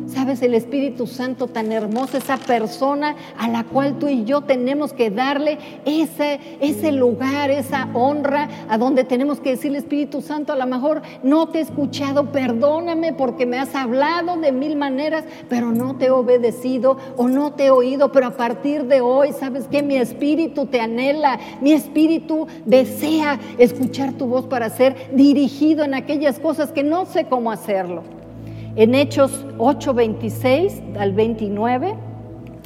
Sabes, 0.07 0.41
el 0.41 0.53
Espíritu 0.53 1.05
Santo 1.05 1.47
tan 1.47 1.73
hermoso, 1.73 2.17
esa 2.17 2.37
persona 2.37 3.15
a 3.37 3.49
la 3.49 3.65
cual 3.65 3.99
tú 3.99 4.07
y 4.07 4.23
yo 4.23 4.39
tenemos 4.41 4.93
que 4.93 5.11
darle 5.11 5.57
ese, 5.85 6.39
ese 6.61 6.93
lugar, 6.93 7.51
esa 7.51 7.89
honra, 7.93 8.47
a 8.69 8.77
donde 8.77 9.03
tenemos 9.03 9.41
que 9.41 9.49
decirle, 9.49 9.79
Espíritu 9.79 10.21
Santo, 10.21 10.53
a 10.53 10.55
lo 10.55 10.65
mejor 10.65 11.01
no 11.23 11.49
te 11.49 11.59
he 11.59 11.61
escuchado, 11.61 12.31
perdóname 12.31 13.11
porque 13.11 13.45
me 13.45 13.59
has 13.59 13.75
hablado 13.75 14.37
de 14.37 14.53
mil 14.53 14.77
maneras, 14.77 15.25
pero 15.49 15.71
no 15.71 15.97
te 15.97 16.05
he 16.05 16.11
obedecido 16.11 16.97
o 17.17 17.27
no 17.27 17.51
te 17.53 17.65
he 17.65 17.71
oído, 17.71 18.13
pero 18.13 18.27
a 18.27 18.37
partir 18.37 18.85
de 18.85 19.01
hoy, 19.01 19.33
¿sabes 19.33 19.67
que 19.67 19.83
Mi 19.83 19.97
espíritu 19.97 20.67
te 20.67 20.79
anhela, 20.79 21.37
mi 21.59 21.73
espíritu 21.73 22.47
desea 22.65 23.39
escuchar 23.57 24.13
tu 24.13 24.25
voz 24.25 24.45
para 24.45 24.69
ser 24.69 25.11
dirigido 25.13 25.83
en 25.83 25.93
aquellas 25.93 26.39
cosas 26.39 26.71
que 26.71 26.83
no 26.83 27.05
sé 27.05 27.25
cómo 27.25 27.51
hacerlo. 27.51 28.03
En 28.77 28.93
Hechos 28.93 29.43
8, 29.57 29.95
26 29.95 30.83
al 30.99 31.11
29 31.13 31.95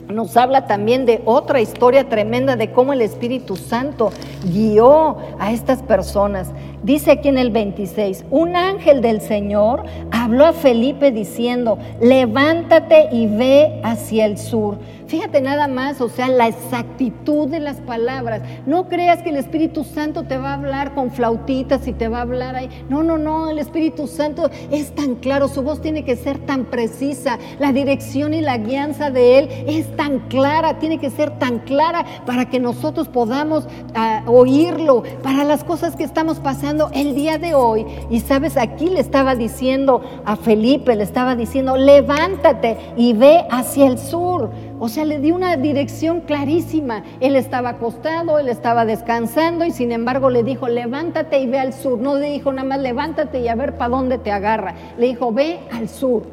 nos 0.10 0.36
habla 0.36 0.67
también 0.67 1.06
de 1.06 1.21
otra 1.24 1.62
historia 1.62 2.10
tremenda 2.10 2.58
de 2.58 2.71
cómo 2.71 2.91
el 2.91 3.00
Espíritu 3.02 3.56
Santo 3.56 4.12
guió 4.43 5.15
a 5.39 5.54
estas 5.54 5.82
personas. 5.82 6.52
Dice 6.84 7.12
aquí 7.12 7.30
en 7.30 7.38
el 7.38 7.52
26, 7.52 8.26
un 8.30 8.58
ángel 8.58 9.02
del 9.02 9.21
Señor 9.21 9.86
habló 10.12 10.47
a 10.47 10.52
Felipe 10.52 11.12
diciendo, 11.12 11.78
levántate 12.02 13.08
y 13.13 13.28
ve 13.28 13.80
hacia 13.82 14.26
el 14.26 14.38
sur. 14.38 14.80
Fíjate 15.12 15.41
nada 15.41 15.67
más, 15.67 16.00
o 16.00 16.08
sea, 16.08 16.30
la 16.30 16.47
exactitud 16.47 17.50
de 17.50 17.60
las 17.60 17.82
palabras. 17.82 18.43
No 18.65 18.88
creas 18.88 19.21
que 19.21 19.32
el 19.32 19.36
Espíritu 19.36 19.84
Santo 19.84 20.24
te 20.24 20.38
va 20.38 20.52
a 20.52 20.54
hablar 20.54 20.93
con 20.93 21.12
flautitas 21.12 21.86
y 21.86 21.91
te 21.91 22.08
va 22.08 22.19
a 22.19 22.21
hablar 22.21 22.56
ahí. 22.56 22.69
No, 22.88 23.04
no, 23.04 23.17
no, 23.17 23.50
el 23.50 23.60
Espíritu 23.60 24.08
Santo 24.08 24.50
es 24.71 24.95
tan 24.95 25.15
claro, 25.15 25.50
su 25.50 25.63
voz 25.63 25.82
tiene 25.82 26.06
que 26.06 26.15
ser 26.15 26.38
tan 26.45 26.63
precisa, 26.63 27.39
la 27.60 27.74
dirección 27.74 28.34
y 28.34 28.39
la 28.39 28.58
guianza 28.58 29.12
de 29.12 29.39
Él 29.39 29.50
es 29.67 29.93
tan 29.97 30.19
clara, 30.30 30.80
tiene 30.80 30.97
que 30.97 31.10
ser 31.10 31.38
tan 31.39 31.60
clara 31.60 32.06
para 32.26 32.50
que 32.50 32.62
nosotros 32.62 33.10
podamos 33.10 33.67
ah, 33.93 34.24
oírlo, 34.28 35.04
para 35.21 35.43
las 35.43 35.65
cosas 35.65 35.97
que 35.97 36.06
estamos 36.06 36.39
pasando 36.39 36.89
el 36.93 37.15
día 37.15 37.38
de 37.38 37.54
hoy. 37.54 37.86
Y 38.10 38.21
sabes, 38.21 38.56
aquí 38.56 38.88
le 38.88 39.02
estaba 39.02 39.36
diciendo 39.36 40.02
a 40.24 40.38
Felipe, 40.38 40.95
le 40.95 41.04
estaba 41.04 41.36
diciendo, 41.36 41.76
levántate 41.76 42.78
y 42.95 43.12
ve 43.12 43.45
hacia 43.50 43.88
el 43.88 44.00
sur. 44.00 44.70
O 44.84 44.89
sea, 44.89 45.06
le 45.06 45.20
dio 45.20 45.36
una 45.36 45.58
dirección 45.58 46.22
clarísima. 46.22 47.04
Él 47.20 47.36
estaba 47.36 47.70
acostado, 47.70 48.39
él 48.39 48.50
estaba 48.50 48.84
descansando 48.84 49.63
y 49.63 49.70
sin 49.70 49.91
embargo 49.91 50.32
le 50.32 50.41
dijo, 50.41 50.67
levántate 50.67 51.39
y 51.39 51.46
ve 51.46 51.60
al 51.60 51.72
sur. 51.72 52.00
No 52.00 52.15
le 52.15 52.32
dijo 52.32 52.52
nada 52.52 52.67
más, 52.67 52.80
levántate 52.80 53.41
y 53.41 53.48
a 53.48 53.54
ver 53.54 53.78
para 53.78 53.91
dónde 53.91 54.17
te 54.17 54.32
agarra. 54.32 54.74
Le 54.98 55.06
dijo, 55.06 55.32
ve 55.32 55.60
al 55.72 55.88
sur. 55.88 56.24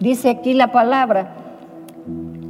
Dice 0.00 0.30
aquí 0.30 0.54
la 0.54 0.72
palabra, 0.72 1.34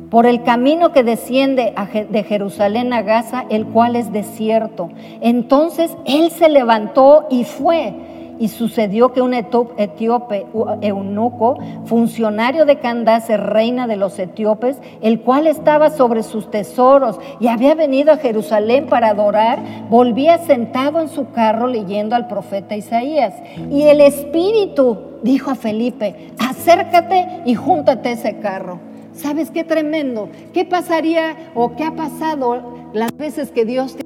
por 0.08 0.26
el 0.26 0.44
camino 0.44 0.92
que 0.92 1.02
desciende 1.02 1.74
de 2.10 2.22
Jerusalén 2.22 2.92
a 2.92 3.02
Gaza, 3.02 3.44
el 3.50 3.66
cual 3.66 3.96
es 3.96 4.12
desierto. 4.12 4.90
Entonces 5.20 5.96
él 6.04 6.30
se 6.30 6.48
levantó 6.48 7.26
y 7.28 7.42
fue 7.42 7.92
y 8.38 8.48
sucedió 8.48 9.12
que 9.12 9.22
un 9.22 9.34
etíope 9.34 10.46
eunuco, 10.80 11.58
funcionario 11.84 12.64
de 12.64 12.78
Candace, 12.78 13.36
reina 13.36 13.86
de 13.86 13.96
los 13.96 14.18
etíopes, 14.18 14.78
el 15.00 15.20
cual 15.20 15.46
estaba 15.46 15.90
sobre 15.90 16.22
sus 16.22 16.50
tesoros 16.50 17.18
y 17.40 17.48
había 17.48 17.74
venido 17.74 18.12
a 18.12 18.18
Jerusalén 18.18 18.86
para 18.86 19.10
adorar, 19.10 19.58
volvía 19.90 20.38
sentado 20.38 21.00
en 21.00 21.08
su 21.08 21.30
carro 21.30 21.66
leyendo 21.66 22.16
al 22.16 22.26
profeta 22.26 22.76
Isaías. 22.76 23.34
Y 23.70 23.82
el 23.82 24.00
Espíritu 24.00 24.98
dijo 25.22 25.50
a 25.50 25.54
Felipe, 25.54 26.32
acércate 26.38 27.42
y 27.44 27.54
júntate 27.54 28.12
ese 28.12 28.38
carro. 28.38 28.78
¿Sabes 29.12 29.50
qué 29.50 29.62
tremendo? 29.64 30.28
¿Qué 30.52 30.64
pasaría 30.64 31.36
o 31.54 31.76
qué 31.76 31.84
ha 31.84 31.92
pasado 31.92 32.74
las 32.92 33.16
veces 33.16 33.50
que 33.50 33.64
Dios 33.64 33.96
te 33.96 34.03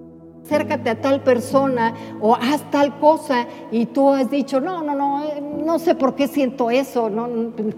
acércate 0.49 0.89
a 0.89 0.95
tal 0.95 1.21
persona 1.21 1.93
o 2.23 2.35
haz 2.35 2.63
tal 2.71 2.99
cosa 2.99 3.47
y 3.71 3.85
tú 3.85 4.09
has 4.09 4.31
dicho, 4.31 4.63
no, 4.63 4.83
no, 4.83 4.95
no, 4.95 5.23
eh, 5.25 5.43
no 5.43 5.79
sé 5.79 5.95
por 5.95 6.15
qué 6.15 6.27
siento 6.27 6.71
eso, 6.71 7.11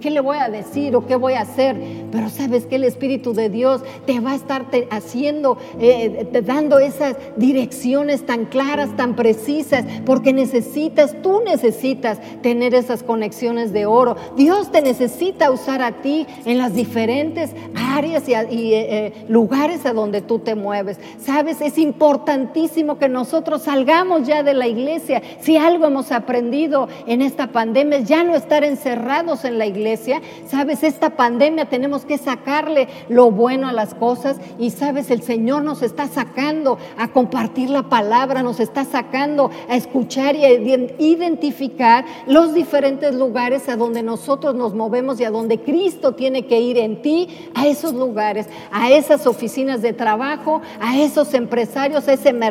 ¿qué 0.01 0.11
le 0.11 0.21
voy 0.21 0.37
a 0.39 0.49
decir 0.49 0.95
o 0.95 1.05
qué 1.05 1.17
voy 1.17 1.33
a 1.33 1.41
hacer? 1.41 1.77
Pero 2.13 2.29
sabes 2.29 2.67
que 2.67 2.77
el 2.77 2.85
Espíritu 2.85 3.33
de 3.35 3.49
Dios 3.49 3.83
te 4.07 4.21
va 4.21 4.33
a 4.33 4.35
estar 4.37 4.67
haciendo, 4.91 5.59
eh, 5.81 6.29
dando 6.47 6.79
esas 6.79 7.17
direcciones 7.37 8.25
tan 8.25 8.45
claras, 8.45 8.97
tan 8.97 9.17
precisas, 9.17 9.85
porque 10.07 10.33
necesitas, 10.33 11.17
tú 11.23 11.41
necesitas 11.45 12.21
tener 12.41 12.75
esas 12.75 13.03
conexiones 13.03 13.73
de 13.73 13.87
oro. 13.87 14.15
Dios 14.37 14.71
te 14.71 14.81
necesita 14.81 15.51
usar 15.51 15.83
a 15.83 16.03
ti 16.03 16.25
en 16.45 16.59
las 16.59 16.75
diferentes 16.75 17.51
áreas 17.75 18.29
y, 18.29 18.35
eh, 18.35 19.13
lugares 19.29 19.87
a 19.87 19.93
donde 19.93 20.21
tú 20.21 20.39
te 20.39 20.55
mueves. 20.55 21.01
Sabes, 21.19 21.61
es 21.61 21.77
importantísimo 21.77 22.60
que 22.99 23.09
nosotros 23.09 23.63
salgamos 23.63 24.27
ya 24.27 24.43
de 24.43 24.55
la 24.55 24.67
iglesia. 24.67 25.23
Si 25.41 25.57
algo 25.57 25.87
hemos 25.87 26.13
aprendido 26.13 26.89
en 27.07 27.23
esta 27.23 27.49
pandemia 27.49 27.99
es 27.99 28.09
ya 28.09 28.23
no 28.23 28.35
estar 28.35 28.65
encerrados 28.65 29.45
en 29.45 29.59
la 29.59 29.67
iglesia. 29.67 30.21
Sabes, 30.47 30.83
esta 30.83 31.11
pandemia 31.11 31.67
tenemos 31.67 32.05
que 32.05 32.19
sacarle 32.19 32.89
lo 33.09 33.31
bueno 33.31 33.69
a 33.69 33.73
las 33.73 33.95
cosas 33.95 34.37
y 34.59 34.71
sabes, 34.71 35.11
el 35.11 35.23
Señor 35.23 35.63
nos 35.63 35.83
está 35.83 36.07
sacando 36.07 36.79
a 36.99 37.09
compartir 37.09 37.71
la 37.71 37.85
palabra, 37.85 38.43
nos 38.43 38.61
está 38.61 38.85
sacando 38.85 39.51
a 39.69 39.77
escuchar 39.77 40.37
y 40.37 40.45
a 40.45 40.53
identificar 40.53 42.05
los 42.27 42.55
diferentes 42.55 43.15
lugares 43.15 43.69
a 43.69 43.77
donde 43.77 44.03
nosotros 44.03 44.55
nos 44.55 44.75
movemos 44.75 45.21
y 45.21 45.25
a 45.25 45.31
donde 45.31 45.61
Cristo 45.61 46.13
tiene 46.13 46.47
que 46.47 46.61
ir 46.61 46.79
en 46.79 47.03
ti, 47.03 47.29
a 47.55 47.67
esos 47.67 47.95
lugares, 47.95 48.47
a 48.71 48.91
esas 48.91 49.27
oficinas 49.27 49.83
de 49.83 49.93
trabajo, 49.93 50.61
a 50.81 50.99
esos 50.99 51.35
empresarios, 51.35 52.07
a 52.09 52.13
ese 52.13 52.33
mercado 52.33 52.50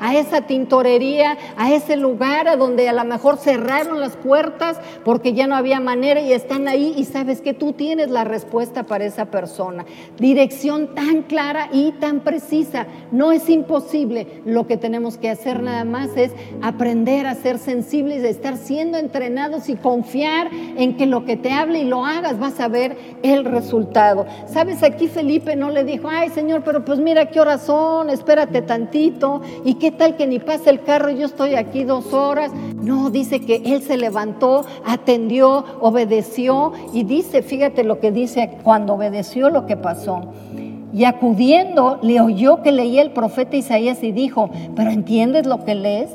a 0.00 0.14
esa 0.14 0.42
tintorería, 0.42 1.36
a 1.56 1.72
ese 1.72 1.96
lugar 1.96 2.48
a 2.48 2.56
donde 2.56 2.88
a 2.88 2.92
lo 2.92 3.04
mejor 3.04 3.38
cerraron 3.38 4.00
las 4.00 4.16
puertas 4.16 4.78
porque 5.04 5.32
ya 5.32 5.46
no 5.46 5.56
había 5.56 5.80
manera 5.80 6.20
y 6.20 6.32
están 6.32 6.68
ahí 6.68 6.94
y 6.96 7.04
sabes 7.04 7.40
que 7.40 7.54
tú 7.54 7.72
tienes 7.72 8.10
la 8.10 8.24
respuesta 8.24 8.84
para 8.84 9.04
esa 9.04 9.26
persona. 9.26 9.84
Dirección 10.18 10.94
tan 10.94 11.22
clara 11.22 11.68
y 11.72 11.92
tan 11.92 12.20
precisa. 12.20 12.86
No 13.10 13.32
es 13.32 13.48
imposible. 13.48 14.42
Lo 14.44 14.66
que 14.66 14.76
tenemos 14.76 15.18
que 15.18 15.30
hacer 15.30 15.62
nada 15.62 15.84
más 15.84 16.16
es 16.16 16.32
aprender 16.62 17.26
a 17.26 17.34
ser 17.34 17.58
sensibles, 17.58 18.24
a 18.24 18.28
estar 18.28 18.56
siendo 18.56 18.98
entrenados 18.98 19.68
y 19.68 19.76
confiar 19.76 20.50
en 20.52 20.96
que 20.96 21.06
lo 21.06 21.24
que 21.24 21.36
te 21.36 21.52
hable 21.52 21.80
y 21.80 21.84
lo 21.84 22.04
hagas 22.04 22.38
vas 22.38 22.60
a 22.60 22.68
ver 22.68 22.96
el 23.22 23.44
resultado. 23.44 24.26
Sabes, 24.46 24.82
aquí 24.82 25.08
Felipe 25.08 25.56
no 25.56 25.70
le 25.70 25.84
dijo, 25.84 26.08
ay 26.08 26.30
Señor, 26.30 26.62
pero 26.64 26.84
pues 26.84 26.98
mira 26.98 27.30
qué 27.30 27.40
horas 27.40 27.62
son, 27.62 28.10
espérate 28.10 28.62
tantito 28.62 29.17
¿Y 29.64 29.74
qué 29.74 29.90
tal 29.90 30.16
que 30.16 30.26
ni 30.26 30.38
pasa 30.38 30.70
el 30.70 30.82
carro 30.82 31.10
yo 31.10 31.26
estoy 31.26 31.54
aquí 31.54 31.84
dos 31.84 32.12
horas? 32.12 32.52
No, 32.80 33.10
dice 33.10 33.40
que 33.40 33.62
él 33.64 33.82
se 33.82 33.96
levantó, 33.96 34.64
atendió, 34.84 35.64
obedeció 35.80 36.72
y 36.92 37.04
dice, 37.04 37.42
fíjate 37.42 37.84
lo 37.84 38.00
que 38.00 38.12
dice 38.12 38.58
cuando 38.62 38.94
obedeció 38.94 39.50
lo 39.50 39.66
que 39.66 39.76
pasó. 39.76 40.20
Y 40.92 41.04
acudiendo, 41.04 41.98
le 42.02 42.20
oyó 42.20 42.62
que 42.62 42.72
leía 42.72 43.02
el 43.02 43.10
profeta 43.10 43.56
Isaías 43.56 44.02
y 44.02 44.12
dijo, 44.12 44.50
pero 44.74 44.90
¿entiendes 44.90 45.46
lo 45.46 45.64
que 45.64 45.74
lees? 45.74 46.10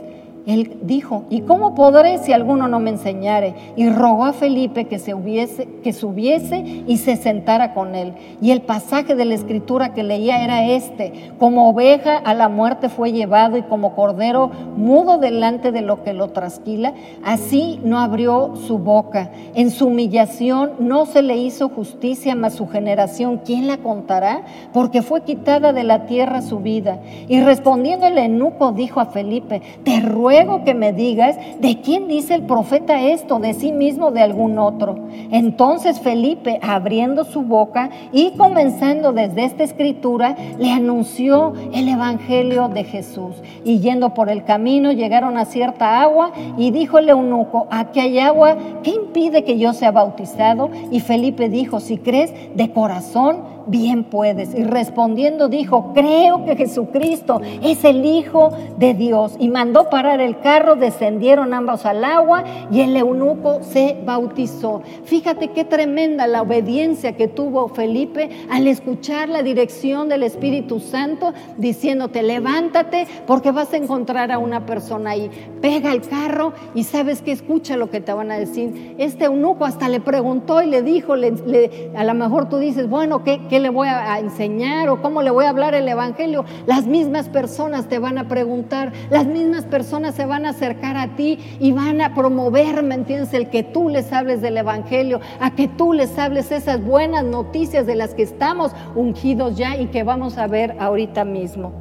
Él 0.46 0.78
dijo, 0.82 1.24
¿y 1.30 1.42
cómo 1.42 1.74
podré 1.74 2.18
si 2.18 2.34
alguno 2.34 2.68
no 2.68 2.82
me 2.82 2.90
enseñare? 2.90 3.56
Y 3.78 3.88
rogó 3.88 4.26
a 4.26 4.34
Felipe 4.34 4.86
que, 4.86 5.00
se 5.00 5.14
hubiese, 5.14 5.70
que 5.82 5.94
subiese 5.94 6.84
y 6.86 6.98
se 6.98 7.16
sentara 7.16 7.74
con 7.74 7.96
él. 7.96 8.14
Y 8.42 8.52
el 8.52 8.62
pasaje 8.62 9.16
de 9.16 9.24
la 9.24 9.36
escritura 9.36 9.94
que 9.94 10.04
leía 10.04 10.44
era 10.44 10.68
este, 10.68 11.32
como 11.40 11.70
oveja 11.70 12.18
a 12.18 12.34
la 12.34 12.50
muerte 12.50 12.90
fue 12.90 13.14
llevado 13.14 13.58
y 13.58 13.62
como 13.62 13.96
cordero 13.96 14.52
mudo 14.76 15.18
delante 15.18 15.72
de 15.72 15.82
lo 15.82 16.04
que 16.04 16.12
lo 16.12 16.32
trasquila, 16.32 16.94
así 17.24 17.80
no 17.86 18.00
abrió 18.00 18.58
su 18.68 18.80
boca. 18.80 19.32
En 19.56 19.72
su 19.72 19.88
humillación 19.88 20.74
no 20.80 21.06
se 21.06 21.22
le 21.22 21.38
hizo 21.38 21.70
justicia, 21.70 22.36
mas 22.36 22.56
su 22.56 22.68
generación, 22.68 23.40
¿quién 23.46 23.68
la 23.68 23.78
contará? 23.78 24.44
Porque 24.74 25.04
fue 25.04 25.22
quitada 25.22 25.72
de 25.72 25.86
la 25.86 26.06
tierra 26.06 26.42
su 26.42 26.60
vida. 26.60 27.00
Y 27.30 27.40
respondiendo 27.40 28.08
el 28.08 28.18
eunuco 28.18 28.74
dijo 28.74 29.00
a 29.00 29.06
Felipe, 29.06 29.62
te 29.86 30.02
ruego 30.02 30.33
que 30.66 30.74
me 30.74 30.94
digas 30.94 31.38
de 31.60 31.80
quién 31.82 32.08
dice 32.08 32.34
el 32.34 32.42
profeta 32.42 33.02
esto, 33.02 33.38
de 33.38 33.54
sí 33.54 33.72
mismo 33.72 34.10
de 34.10 34.22
algún 34.22 34.58
otro. 34.58 34.96
Entonces 35.32 36.00
Felipe, 36.00 36.60
abriendo 36.64 37.24
su 37.24 37.44
boca 37.44 37.92
y 38.12 38.32
comenzando 38.32 39.14
desde 39.14 39.46
esta 39.46 39.64
escritura, 39.64 40.36
le 40.58 40.72
anunció 40.72 41.54
el 41.72 41.88
Evangelio 41.88 42.68
de 42.68 42.84
Jesús. 42.84 43.36
Y 43.64 43.80
yendo 43.80 44.16
por 44.16 44.30
el 44.30 44.44
camino, 44.44 44.92
llegaron 44.92 45.38
a 45.38 45.46
cierta 45.46 46.02
agua 46.02 46.32
y 46.58 46.72
dijo 46.72 46.98
el 46.98 47.10
eunuco, 47.10 47.68
aquí 47.70 48.00
hay 48.00 48.18
agua, 48.18 48.58
¿qué 48.82 48.90
impide 48.90 49.44
que 49.44 49.60
yo 49.60 49.74
sea 49.74 49.92
bautizado? 49.92 50.72
Y 50.90 51.00
Felipe 51.00 51.48
dijo, 51.48 51.80
si 51.80 52.00
crees 52.00 52.34
de 52.56 52.72
corazón, 52.72 53.53
bien 53.68 54.04
puedes. 54.04 54.54
Y 54.54 54.64
respondiendo 54.64 55.50
dijo, 55.50 55.92
creo 55.94 56.46
que 56.46 56.56
Jesucristo 56.56 57.42
es 57.62 57.84
el 57.84 58.06
Hijo 58.06 58.52
de 58.78 58.94
Dios. 58.94 59.36
Y 59.40 59.50
mandó 59.50 59.90
parar 59.90 60.22
el 60.22 60.40
carro, 60.40 60.76
descendieron 60.76 61.54
ambos 61.54 61.86
al 61.86 62.04
agua 62.04 62.44
y 62.72 62.82
el 62.82 62.96
eunuco 62.96 63.60
se 63.62 63.98
bautizó. 64.06 64.82
Fíjate 65.06 65.50
qué 65.50 65.66
tremenda 65.66 66.28
la 66.28 66.42
obediencia 66.42 67.16
que 67.16 67.28
tuvo 67.28 67.68
Felipe 67.70 68.30
al 68.50 68.68
escuchar 68.68 69.30
la 69.30 69.44
dirección 69.44 70.10
del 70.10 70.24
Espíritu 70.24 70.80
Santo 70.80 71.34
diciéndote, 71.58 72.24
levántate 72.24 73.08
porque 73.26 73.52
vas 73.52 73.74
a 73.74 73.78
encontrar 73.78 74.32
a 74.32 74.38
una 74.38 74.66
persona 74.66 75.12
ahí. 75.12 75.30
Pega 75.62 75.92
el 75.92 76.02
carro 76.02 76.54
y 76.76 76.84
sabes 76.84 77.22
que 77.22 77.32
escucha 77.32 77.78
lo 77.78 77.90
que 77.90 78.02
te 78.02 78.14
van 78.14 78.32
a 78.32 78.38
decir. 78.38 78.96
Este 78.98 79.26
eunuco 79.26 79.66
hasta 79.66 79.90
le 79.90 80.00
preguntó 80.00 80.62
y 80.62 80.68
le 80.68 80.82
dijo, 80.82 81.14
a 81.14 82.04
lo 82.04 82.14
mejor 82.14 82.50
tú 82.50 82.58
dices, 82.58 82.90
bueno, 82.90 83.24
¿qué, 83.24 83.53
¿qué 83.54 83.60
le 83.60 83.70
voy 83.70 83.88
a 83.88 84.18
enseñar 84.18 84.90
o 84.90 85.00
cómo 85.00 85.22
le 85.22 85.30
voy 85.30 85.46
a 85.46 85.50
hablar 85.50 85.76
el 85.76 85.88
Evangelio? 85.88 86.44
Las 86.66 86.88
mismas 86.88 87.30
personas 87.30 87.88
te 87.88 88.00
van 88.00 88.18
a 88.18 88.28
preguntar, 88.28 88.92
las 89.12 89.28
mismas 89.28 89.66
personas 89.66 90.16
se 90.16 90.26
van 90.26 90.48
a 90.48 90.50
acercar 90.50 90.98
a 90.98 91.16
ti 91.16 91.38
y 91.60 91.72
van 91.72 92.02
a 92.02 92.16
promover, 92.16 92.82
¿me 92.82 92.96
entiendes? 92.96 93.32
El 93.36 93.52
que 93.52 93.62
tú 93.62 93.90
les 93.90 94.12
hables 94.12 94.42
del 94.42 94.58
Evangelio, 94.58 95.22
a 95.40 95.52
que 95.52 95.68
tú 95.68 95.94
les 95.94 96.18
hables 96.18 96.52
esas 96.52 96.84
buenas 96.84 97.26
noticias 97.26 97.86
de 97.86 97.94
las 97.94 98.16
que 98.16 98.24
estamos 98.24 98.72
ungidos 98.96 99.56
ya 99.56 99.78
y 99.78 99.86
que 99.86 100.02
vamos 100.02 100.40
a 100.40 100.48
ver 100.48 100.76
ahorita 100.80 101.24
mismo. 101.24 101.74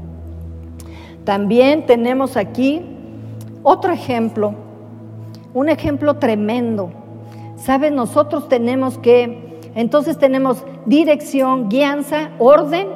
También 1.24 1.86
tenemos 1.86 2.36
aquí 2.36 2.82
otro 3.62 3.94
ejemplo, 3.94 4.52
un 5.54 5.70
ejemplo 5.70 6.18
tremendo. 6.18 6.90
Sabes, 7.56 7.92
nosotros 7.92 8.50
tenemos 8.50 8.98
que 8.98 9.51
entonces 9.74 10.18
tenemos 10.18 10.64
dirección, 10.86 11.68
guianza, 11.68 12.30
orden 12.38 12.88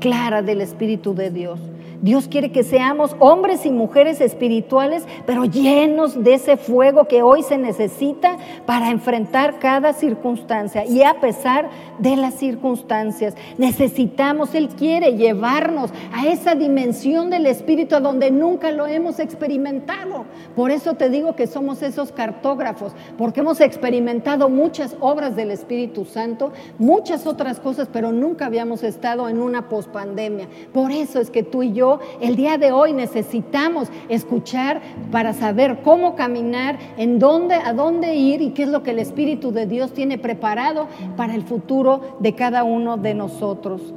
clara 0.00 0.42
del 0.42 0.60
Espíritu 0.60 1.14
de 1.14 1.30
Dios. 1.30 1.60
Dios 2.02 2.28
quiere 2.28 2.52
que 2.52 2.62
seamos 2.62 3.16
hombres 3.18 3.64
y 3.66 3.70
mujeres 3.70 4.20
espirituales, 4.20 5.04
pero 5.24 5.44
llenos 5.44 6.22
de 6.22 6.34
ese 6.34 6.56
fuego 6.56 7.06
que 7.06 7.22
hoy 7.22 7.42
se 7.42 7.58
necesita 7.58 8.36
para 8.66 8.90
enfrentar 8.90 9.58
cada 9.58 9.92
circunstancia. 9.92 10.84
Y 10.84 11.02
a 11.02 11.20
pesar 11.20 11.70
de 11.98 12.16
las 12.16 12.34
circunstancias, 12.34 13.34
necesitamos, 13.58 14.54
Él 14.54 14.68
quiere 14.68 15.16
llevarnos 15.16 15.90
a 16.12 16.26
esa 16.26 16.54
dimensión 16.54 17.30
del 17.30 17.46
Espíritu 17.46 17.96
a 17.96 18.00
donde 18.00 18.30
nunca 18.30 18.70
lo 18.70 18.86
hemos 18.86 19.18
experimentado. 19.18 20.24
Por 20.54 20.70
eso 20.70 20.94
te 20.94 21.08
digo 21.08 21.36
que 21.36 21.46
somos 21.46 21.82
esos 21.82 22.12
cartógrafos, 22.12 22.92
porque 23.16 23.40
hemos 23.40 23.60
experimentado 23.60 24.48
muchas 24.48 24.96
obras 25.00 25.36
del 25.36 25.50
Espíritu 25.50 26.04
Santo, 26.04 26.52
muchas 26.78 27.26
otras 27.26 27.60
cosas, 27.60 27.88
pero 27.92 28.12
nunca 28.12 28.46
habíamos 28.46 28.82
estado 28.82 29.28
en 29.28 29.40
una 29.40 29.68
pospandemia. 29.68 30.48
Por 30.72 30.90
eso 30.90 31.20
es 31.20 31.30
que 31.30 31.42
tú 31.42 31.62
y 31.62 31.72
yo 31.72 31.85
el 32.20 32.36
día 32.36 32.58
de 32.58 32.72
hoy 32.72 32.92
necesitamos 32.92 33.88
escuchar 34.08 34.80
para 35.10 35.32
saber 35.32 35.78
cómo 35.82 36.14
caminar, 36.14 36.78
en 36.96 37.18
dónde, 37.18 37.54
a 37.54 37.72
dónde 37.72 38.14
ir 38.14 38.42
y 38.42 38.50
qué 38.50 38.64
es 38.64 38.68
lo 38.68 38.82
que 38.82 38.90
el 38.92 38.98
Espíritu 38.98 39.52
de 39.52 39.66
Dios 39.66 39.92
tiene 39.92 40.18
preparado 40.18 40.86
para 41.16 41.34
el 41.34 41.42
futuro 41.42 42.16
de 42.20 42.34
cada 42.34 42.64
uno 42.64 42.96
de 42.96 43.14
nosotros. 43.14 43.94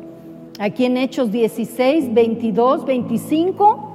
Aquí 0.60 0.86
en 0.86 0.98
Hechos 0.98 1.32
16, 1.32 2.14
22, 2.14 2.86
25 2.86 3.86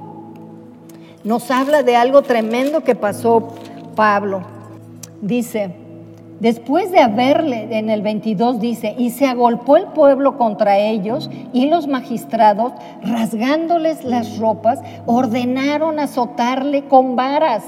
nos 1.23 1.49
habla 1.51 1.83
de 1.83 1.95
algo 1.95 2.21
tremendo 2.21 2.83
que 2.83 2.95
pasó 2.95 3.49
Pablo. 3.95 4.41
Dice, 5.21 5.84
Después 6.39 6.91
de 6.91 6.99
haberle, 6.99 7.77
en 7.77 7.89
el 7.89 8.01
22 8.01 8.59
dice, 8.59 8.93
y 8.97 9.11
se 9.11 9.25
agolpó 9.25 9.77
el 9.77 9.85
pueblo 9.87 10.37
contra 10.37 10.77
ellos 10.77 11.29
y 11.53 11.67
los 11.67 11.87
magistrados, 11.87 12.73
rasgándoles 13.01 14.03
las 14.03 14.37
ropas, 14.37 14.81
ordenaron 15.05 15.97
azotarle 15.97 16.85
con 16.85 17.15
varas. 17.15 17.63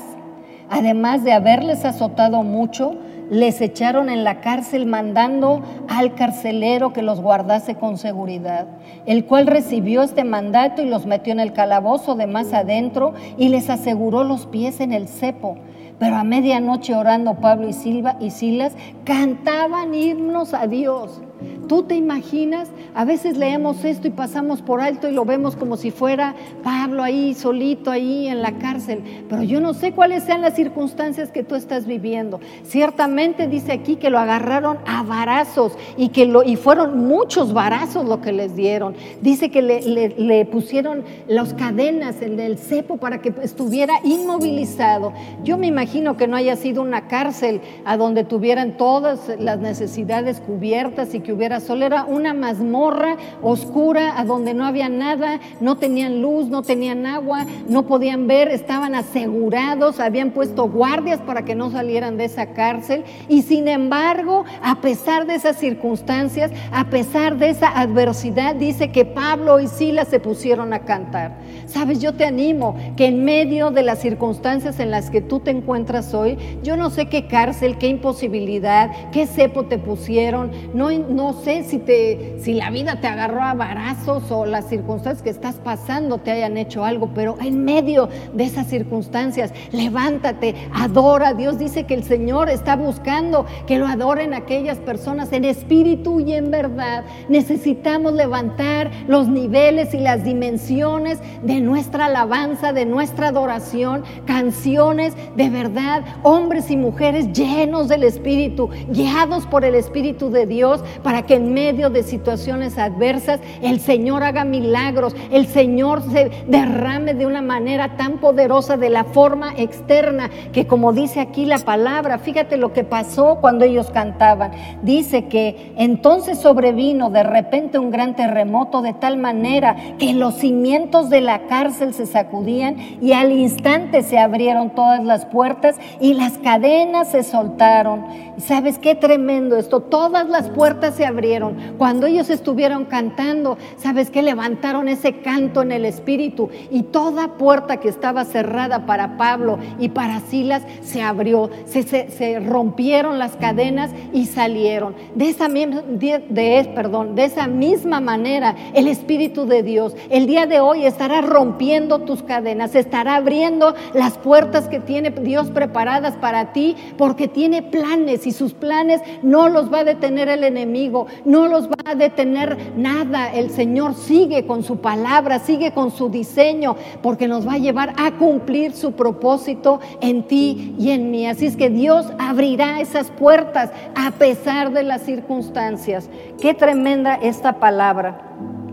Además 0.70 1.24
de 1.24 1.32
haberles 1.32 1.86
azotado 1.86 2.44
mucho, 2.44 2.98
les 3.30 3.62
echaron 3.62 4.10
en 4.10 4.26
la 4.26 4.42
cárcel 4.42 4.86
mandando 4.86 5.62
al 5.88 6.14
carcelero 6.16 6.92
que 6.92 7.02
los 7.02 7.22
guardase 7.22 7.76
con 7.76 7.98
seguridad, 7.98 8.68
el 9.06 9.26
cual 9.26 9.48
recibió 9.48 10.02
este 10.02 10.26
mandato 10.26 10.82
y 10.82 10.90
los 10.90 11.06
metió 11.06 11.32
en 11.32 11.40
el 11.40 11.54
calabozo 11.54 12.16
de 12.16 12.28
más 12.28 12.54
adentro 12.54 13.14
y 13.38 13.48
les 13.48 13.70
aseguró 13.70 14.26
los 14.26 14.46
pies 14.46 14.82
en 14.82 14.92
el 14.92 15.08
cepo 15.08 15.58
pero 16.00 16.16
a 16.16 16.24
medianoche 16.24 16.96
orando 16.96 17.36
Pablo 17.36 17.68
y, 17.68 17.74
Silva 17.74 18.18
y 18.20 18.32
Silas 18.32 18.74
cantaban 19.04 19.94
himnos 19.94 20.54
a 20.54 20.68
Dios 20.68 21.22
Tú 21.68 21.84
te 21.84 21.96
imaginas, 21.96 22.70
a 22.96 23.04
veces 23.04 23.38
leemos 23.38 23.84
esto 23.84 24.08
y 24.08 24.12
pasamos 24.12 24.62
por 24.62 24.80
alto 24.82 25.10
y 25.10 25.12
lo 25.12 25.26
vemos 25.26 25.56
como 25.56 25.76
si 25.76 25.92
fuera 25.92 26.34
Pablo 26.64 27.04
ahí 27.04 27.34
solito, 27.34 27.92
ahí 27.92 28.28
en 28.28 28.42
la 28.42 28.54
cárcel, 28.54 29.04
pero 29.30 29.44
yo 29.44 29.60
no 29.60 29.74
sé 29.74 29.92
cuáles 29.92 30.24
sean 30.24 30.42
las 30.42 30.56
circunstancias 30.56 31.32
que 31.32 31.44
tú 31.44 31.56
estás 31.56 31.86
viviendo. 31.86 32.40
Ciertamente 32.64 33.48
dice 33.48 33.74
aquí 33.74 33.98
que 33.98 34.10
lo 34.10 34.20
agarraron 34.20 34.78
a 34.86 35.04
varazos 35.04 35.74
y 35.98 36.10
que 36.10 36.26
lo, 36.26 36.44
y 36.44 36.56
fueron 36.56 37.06
muchos 37.08 37.54
varazos 37.54 38.06
lo 38.06 38.22
que 38.22 38.32
les 38.32 38.56
dieron. 38.56 38.96
Dice 39.22 39.50
que 39.50 39.62
le, 39.62 40.46
pusieron 40.46 41.04
las 41.28 41.54
cadenas 41.54 42.22
en 42.22 42.40
el 42.40 42.58
cepo 42.58 42.98
para 42.98 43.22
que 43.22 43.34
estuviera 43.44 43.96
inmovilizado. 44.04 45.14
Yo 45.44 45.58
me 45.58 45.68
imagino 45.68 46.18
que 46.18 46.28
no 46.28 46.38
haya 46.38 46.56
sido 46.56 46.82
una 46.82 47.08
cárcel 47.08 47.62
a 47.86 47.98
donde 47.98 48.24
tuvieran 48.24 48.78
todas 48.78 49.32
las 49.40 49.60
necesidades 49.60 50.40
cubiertas 50.40 51.14
y 51.14 51.20
que 51.28 51.34
hubiera 51.34 51.60
sol, 51.60 51.84
era 51.84 52.06
una 52.06 52.34
mazmorra 52.34 53.18
oscura 53.42 54.18
a 54.18 54.24
donde 54.24 54.54
no 54.54 54.66
había 54.66 54.88
nada, 54.88 55.42
no 55.60 55.76
tenían 55.76 56.22
luz, 56.22 56.48
no 56.48 56.62
tenían 56.62 57.06
agua, 57.06 57.46
no 57.68 57.84
podían 57.86 58.28
ver, 58.28 58.48
estaban 58.48 58.96
asegurados, 58.96 60.00
habían 60.00 60.32
puesto 60.32 60.70
guardias 60.70 61.20
para 61.20 61.44
que 61.44 61.54
no 61.54 61.70
salieran 61.70 62.16
de 62.16 62.24
esa 62.24 62.54
cárcel 62.54 63.04
y 63.28 63.42
sin 63.42 63.68
embargo, 63.68 64.46
a 64.64 64.80
pesar 64.80 65.28
de 65.28 65.36
esas 65.36 65.58
circunstancias, 65.58 66.50
a 66.72 66.86
pesar 66.86 67.36
de 67.38 67.50
esa 67.50 67.78
adversidad, 67.78 68.56
dice 68.56 68.94
que 68.94 69.04
Pablo 69.04 69.60
y 69.60 69.68
Silas 69.68 70.08
se 70.08 70.22
pusieron 70.22 70.72
a 70.72 70.86
cantar. 70.86 71.40
Sabes, 71.68 72.00
yo 72.00 72.14
te 72.14 72.24
animo 72.24 72.78
que 72.96 73.08
en 73.08 73.26
medio 73.26 73.72
de 73.72 73.84
las 73.84 74.00
circunstancias 74.00 74.80
en 74.80 74.90
las 74.90 75.10
que 75.10 75.20
tú 75.20 75.42
te 75.42 75.52
encuentras 75.52 76.14
hoy, 76.14 76.38
yo 76.64 76.78
no 76.78 76.90
sé 76.90 77.08
qué 77.08 77.28
cárcel, 77.28 77.78
qué 77.78 77.90
imposibilidad, 77.90 78.90
qué 79.12 79.28
cepo 79.28 79.66
te 79.66 79.78
pusieron, 79.78 80.52
no, 80.74 80.90
no 80.92 81.34
sé 81.34 81.66
si, 81.66 81.78
te, 81.78 82.38
si 82.40 82.54
la 82.54 82.72
vida 82.72 83.02
te 83.02 83.08
agarró 83.08 83.44
a 83.44 83.54
varazos 83.54 84.32
o 84.32 84.46
las 84.46 84.70
circunstancias 84.70 85.22
que 85.22 85.30
estás 85.30 85.56
pasando 85.56 86.20
te 86.20 86.32
hayan 86.32 86.58
hecho 86.58 86.86
algo, 86.86 87.12
pero 87.14 87.36
en 87.42 87.66
medio 87.66 88.08
de 88.34 88.46
esas 88.46 88.68
circunstancias, 88.68 89.52
levántate, 89.74 90.56
adora. 90.74 91.34
Dios 91.34 91.60
dice 91.60 91.86
que 91.86 91.96
el 91.96 92.04
Señor 92.04 92.50
está 92.50 92.78
buscando 92.78 93.46
que 93.66 93.78
lo 93.78 93.88
adoren 93.88 94.34
aquellas 94.34 94.78
personas 94.78 95.34
en 95.34 95.44
espíritu 95.44 96.22
y 96.22 96.32
en 96.32 96.50
verdad. 96.50 97.04
Necesitamos 97.28 98.14
levantar 98.14 98.90
los 99.10 99.28
niveles 99.28 99.94
y 99.94 100.00
las 100.00 100.24
dimensiones 100.24 101.20
de 101.44 101.57
nuestra 101.62 102.06
alabanza, 102.06 102.74
de 102.74 102.86
nuestra 102.86 103.30
adoración, 103.30 104.04
canciones 104.26 105.14
de 105.36 105.50
verdad, 105.50 106.04
hombres 106.24 106.70
y 106.72 106.78
mujeres 106.78 107.32
llenos 107.34 107.88
del 107.88 108.04
Espíritu, 108.04 108.70
guiados 108.90 109.46
por 109.46 109.66
el 109.66 109.76
Espíritu 109.76 110.30
de 110.30 110.46
Dios, 110.46 110.84
para 111.04 111.24
que 111.24 111.36
en 111.36 111.54
medio 111.54 111.90
de 111.90 112.04
situaciones 112.04 112.78
adversas 112.78 113.40
el 113.62 113.80
Señor 113.80 114.24
haga 114.24 114.44
milagros, 114.44 115.16
el 115.32 115.48
Señor 115.48 116.02
se 116.12 116.32
derrame 116.48 117.14
de 117.14 117.26
una 117.26 117.42
manera 117.42 117.98
tan 117.98 118.20
poderosa 118.20 118.78
de 118.78 118.90
la 118.90 119.04
forma 119.04 119.54
externa 119.58 120.30
que 120.52 120.68
como 120.68 120.94
dice 120.94 121.20
aquí 121.20 121.46
la 121.46 121.60
palabra, 121.60 122.20
fíjate 122.20 122.58
lo 122.58 122.74
que 122.74 122.84
pasó 122.84 123.38
cuando 123.42 123.66
ellos 123.66 123.90
cantaban. 123.92 124.52
Dice 124.82 125.26
que 125.26 125.74
entonces 125.78 126.40
sobrevino 126.40 127.10
de 127.10 127.24
repente 127.24 127.80
un 127.80 127.92
gran 127.92 128.16
terremoto 128.16 128.82
de 128.82 128.94
tal 128.94 129.18
manera 129.18 129.76
que 129.98 130.14
los 130.14 130.36
cimientos 130.36 131.10
de 131.10 131.22
la 131.22 131.47
cárcel 131.48 131.94
se 131.94 132.06
sacudían 132.06 132.78
y 133.02 133.14
al 133.14 133.32
instante 133.32 134.04
se 134.04 134.20
abrieron 134.20 134.72
todas 134.72 135.04
las 135.04 135.26
puertas 135.26 135.78
y 136.00 136.14
las 136.14 136.38
cadenas 136.38 137.12
se 137.12 137.24
soltaron. 137.24 138.06
¿Sabes 138.38 138.78
qué 138.78 138.96
tremendo 138.96 139.58
esto? 139.58 139.80
Todas 139.80 140.30
las 140.30 140.50
puertas 140.50 140.96
se 140.96 141.06
abrieron. 141.06 141.58
Cuando 141.78 142.06
ellos 142.06 142.30
estuvieron 142.30 142.86
cantando, 142.86 143.58
¿sabes 143.78 144.12
qué? 144.12 144.22
Levantaron 144.22 144.88
ese 144.88 145.22
canto 145.22 145.62
en 145.62 145.72
el 145.72 145.86
Espíritu 145.86 146.50
y 146.70 146.84
toda 146.84 147.38
puerta 147.38 147.78
que 147.78 147.90
estaba 147.90 148.26
cerrada 148.26 148.86
para 148.86 149.18
Pablo 149.18 149.58
y 149.80 149.90
para 149.90 150.20
Silas 150.20 150.64
se 150.82 151.02
abrió, 151.02 151.50
se, 151.66 152.40
rompieron 152.40 153.18
las 153.18 153.36
cadenas 153.36 153.92
y 154.14 154.26
salieron. 154.26 154.96
De 155.16 155.30
esa, 155.30 155.48
de, 155.50 156.72
perdón, 156.76 157.16
de 157.16 157.26
esa 157.26 157.48
misma 157.48 158.00
manera, 158.00 158.56
el 158.74 158.88
Espíritu 158.88 159.46
de 159.46 159.64
Dios 159.64 159.96
el 160.10 160.26
día 160.28 160.46
de 160.46 160.60
hoy 160.60 160.86
estará 160.86 161.22
rompiendo 161.38 162.00
tus 162.00 162.24
cadenas, 162.24 162.74
estará 162.74 163.18
abriendo 163.18 163.76
las 163.94 164.18
puertas 164.18 164.68
que 164.68 164.80
tiene 164.80 165.12
Dios 165.12 165.52
preparadas 165.52 166.16
para 166.16 166.52
ti, 166.52 166.76
porque 166.98 167.28
tiene 167.28 167.62
planes 167.62 168.26
y 168.26 168.32
sus 168.32 168.56
planes 168.56 169.02
no 169.22 169.48
los 169.48 169.72
va 169.72 169.82
a 169.82 169.84
detener 169.84 170.30
el 170.30 170.44
enemigo, 170.44 171.06
no 171.26 171.48
los 171.48 171.70
va 171.70 171.92
a 171.92 171.94
detener 171.94 172.58
nada. 172.76 173.32
El 173.32 173.52
Señor 173.52 173.94
sigue 173.94 174.48
con 174.48 174.64
su 174.64 174.78
palabra, 174.78 175.38
sigue 175.38 175.74
con 175.74 175.92
su 175.92 176.10
diseño, 176.10 176.76
porque 177.04 177.28
nos 177.28 177.48
va 177.48 177.54
a 177.54 177.60
llevar 177.60 177.94
a 177.98 178.14
cumplir 178.14 178.74
su 178.74 178.94
propósito 178.94 179.80
en 180.02 180.24
ti 180.24 180.74
y 180.80 180.90
en 180.90 181.12
mí. 181.12 181.28
Así 181.28 181.46
es 181.46 181.56
que 181.56 181.70
Dios 181.70 182.08
abrirá 182.18 182.82
esas 182.82 183.12
puertas 183.12 183.70
a 183.94 184.10
pesar 184.10 184.72
de 184.72 184.82
las 184.82 185.04
circunstancias. 185.04 186.10
Qué 186.42 186.56
tremenda 186.56 187.14
esta 187.14 187.60
palabra. 187.60 188.67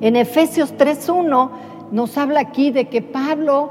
En 0.00 0.16
Efesios 0.16 0.74
3.1 0.76 1.50
nos 1.92 2.18
habla 2.18 2.40
aquí 2.40 2.70
de 2.70 2.88
que 2.88 3.02
Pablo 3.02 3.70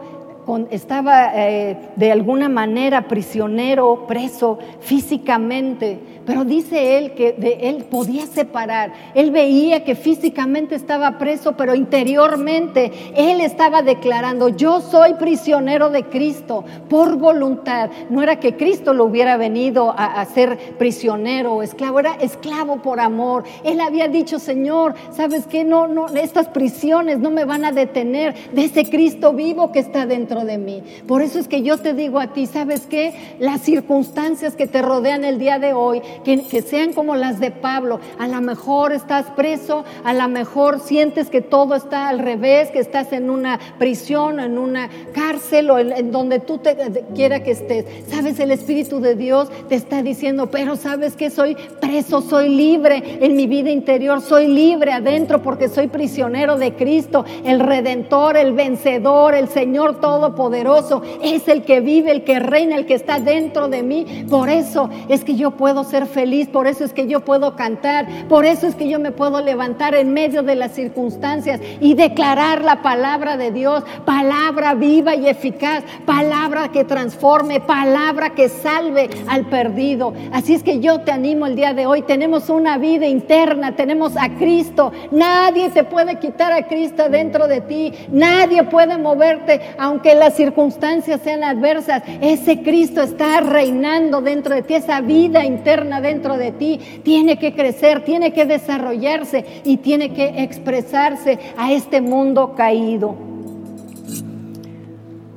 estaba 0.70 1.32
eh, 1.36 1.78
de 1.96 2.12
alguna 2.12 2.50
manera 2.50 3.08
prisionero, 3.08 4.06
preso 4.08 4.60
físicamente, 4.80 6.00
pero 6.26 6.44
dice 6.44 6.98
él 6.98 7.14
que 7.14 7.34
de 7.34 7.70
él 7.70 7.86
podía 7.86 8.26
separar. 8.26 8.94
Él 9.14 9.32
veía 9.32 9.84
que 9.84 9.96
físicamente 9.96 10.76
estaba 10.76 11.18
preso, 11.18 11.54
pero 11.54 11.76
interiormente 11.76 12.92
él 13.16 13.42
estaba 13.42 13.82
declarando, 13.82 14.50
yo 14.50 14.82
soy 14.82 15.16
prisionero 15.16 15.90
de 15.90 16.04
Cristo 16.06 16.64
por 16.90 17.18
voluntad. 17.18 17.90
No 18.10 18.24
era 18.24 18.40
que 18.40 18.56
Cristo 18.56 18.94
lo 18.94 19.06
hubiera 19.06 19.38
venido 19.38 19.94
a, 19.96 20.26
ser 20.26 20.58
prisionero 20.78 21.54
o 21.54 21.62
esclavo, 21.62 22.00
era 22.00 22.16
esclavo 22.16 22.82
por 22.82 23.00
amor. 23.00 23.44
Él 23.64 23.80
había 23.80 24.08
dicho, 24.08 24.40
Señor, 24.40 24.96
¿sabes 25.12 25.46
qué? 25.46 25.64
No, 25.64 25.88
no, 25.88 26.08
estas 26.08 26.48
prisiones 26.48 27.20
no 27.20 27.30
me 27.30 27.46
van 27.46 27.66
a 27.66 27.72
detener 27.72 28.34
de 28.52 28.66
ese 28.66 28.86
Cristo 28.86 29.34
vivo 29.34 29.72
que 29.72 29.80
está 29.80 30.06
dentro 30.06 30.35
de 30.44 30.58
mí. 30.58 30.84
Por 31.08 31.22
eso 31.22 31.40
es 31.40 31.48
que 31.48 31.62
yo 31.62 31.78
te 31.78 31.94
digo 31.94 32.20
a 32.20 32.34
ti, 32.34 32.48
¿sabes 32.48 32.88
qué? 32.88 33.14
Las 33.40 33.62
circunstancias 33.62 34.56
que 34.56 34.68
te 34.68 34.82
rodean 34.82 35.24
el 35.24 35.40
día 35.40 35.60
de 35.60 35.74
hoy, 35.74 36.02
que, 36.24 36.62
sean 36.62 36.94
como 36.94 37.16
las 37.16 37.40
de 37.40 37.52
Pablo. 37.52 38.00
A 38.18 38.28
lo 38.28 38.42
mejor 38.42 38.92
estás 38.92 39.28
preso, 39.36 39.86
a 40.04 40.14
lo 40.14 40.28
mejor 40.28 40.80
sientes 40.80 41.30
que 41.30 41.42
todo 41.42 41.76
está 41.76 42.10
al 42.10 42.20
revés, 42.20 42.72
que 42.72 42.80
estás 42.80 43.14
en 43.14 43.30
una 43.30 43.60
prisión, 43.78 44.40
en 44.40 44.58
una 44.58 44.90
cárcel 45.14 45.70
o 45.70 45.80
en, 45.80 46.12
donde 46.12 46.40
tú 46.40 46.58
te, 46.58 46.76
quiera 47.14 47.44
que 47.44 47.52
estés. 47.52 47.86
Sabes, 48.10 48.40
el 48.40 48.52
Espíritu 48.52 49.00
de 49.00 49.16
Dios 49.16 49.50
te 49.70 49.76
está 49.76 50.02
diciendo, 50.02 50.50
pero 50.50 50.76
sabes 50.76 51.16
que 51.16 51.30
soy 51.30 51.56
preso, 51.80 52.22
soy 52.22 52.50
libre 52.50 53.20
en 53.22 53.36
mi 53.36 53.48
vida 53.48 53.70
interior, 53.70 54.22
soy 54.22 54.48
libre 54.48 54.92
adentro 54.92 55.42
porque 55.42 55.70
soy 55.70 55.88
prisionero 55.88 56.58
de 56.58 56.74
Cristo, 56.74 57.26
el 57.44 57.60
Redentor, 57.60 58.38
el 58.38 58.54
vencedor, 58.54 59.36
el 59.36 59.50
Señor 59.50 60.00
Todopoderoso. 60.26 61.04
Es 61.22 61.48
el 61.48 61.64
que 61.64 61.82
vive, 61.82 62.12
el 62.12 62.24
que 62.24 62.40
reina, 62.40 62.76
el 62.76 62.88
que 62.88 62.96
está 62.96 63.20
dentro 63.20 63.68
de 63.68 63.84
mí. 63.84 64.26
Por 64.30 64.50
eso 64.50 64.90
es 65.08 65.24
que 65.24 65.36
yo 65.36 65.52
puedo 65.52 65.84
ser 65.84 66.08
feliz, 66.08 66.48
por 66.48 66.66
eso 66.66 66.84
es 66.84 66.94
que 66.94 67.06
yo 67.06 67.20
puedo 67.20 67.56
cantar, 67.56 68.08
por 68.28 68.46
eso 68.46 68.66
es 68.66 68.74
que 68.74 68.90
yo 68.90 69.00
me 69.00 69.12
puedo 69.12 69.42
levantar 69.42 69.94
en 69.94 70.14
medio 70.14 70.42
de 70.42 70.56
las 70.56 70.72
circunstancias 70.72 71.62
y 71.80 71.94
declarar 71.94 72.64
la 72.64 72.82
palabra 72.82 73.38
de 73.38 73.52
Dios, 73.52 73.84
palabra 74.04 74.74
viva 74.74 75.16
y 75.16 75.28
eficaz, 75.30 75.84
palabra 76.06 76.72
que 76.72 76.84
transforme, 76.84 77.60
palabra 77.60 78.32
que 78.32 78.50
salve 78.50 79.10
al 79.28 79.46
perdido. 79.46 80.14
Así 80.32 80.56
es 80.56 80.64
que 80.64 80.80
yo 80.80 81.02
te 81.02 81.12
animo 81.12 81.46
el 81.46 81.56
día 81.56 81.76
de 81.76 81.86
hoy, 81.86 82.02
tenemos 82.02 82.50
una 82.50 82.80
vida 82.80 83.06
interna, 83.06 83.76
tenemos 83.76 84.18
a 84.18 84.30
Cristo, 84.30 84.92
nadie 85.12 85.70
te 85.70 85.84
puede 85.84 86.18
quitar 86.18 86.52
a 86.52 86.68
Cristo 86.68 87.10
dentro 87.10 87.48
de 87.48 87.62
ti, 87.62 87.94
nadie 88.10 88.64
puede 88.64 88.98
moverte 88.98 89.62
aunque 89.78 90.15
las 90.16 90.36
circunstancias 90.36 91.22
sean 91.24 91.44
adversas, 91.44 92.04
ese 92.22 92.62
Cristo 92.62 93.02
está 93.02 93.42
reinando 93.42 94.22
dentro 94.22 94.56
de 94.56 94.64
ti, 94.64 94.74
esa 94.76 95.02
vida 95.02 95.46
interna 95.46 96.02
dentro 96.02 96.38
de 96.38 96.52
ti 96.52 96.80
tiene 97.04 97.38
que 97.38 97.54
crecer, 97.54 98.04
tiene 98.04 98.34
que 98.34 98.46
desarrollarse 98.46 99.46
y 99.64 99.78
tiene 99.78 100.14
que 100.14 100.44
expresarse 100.44 101.40
a 101.58 101.72
este 101.72 102.02
mundo 102.02 102.56
caído. 102.56 103.16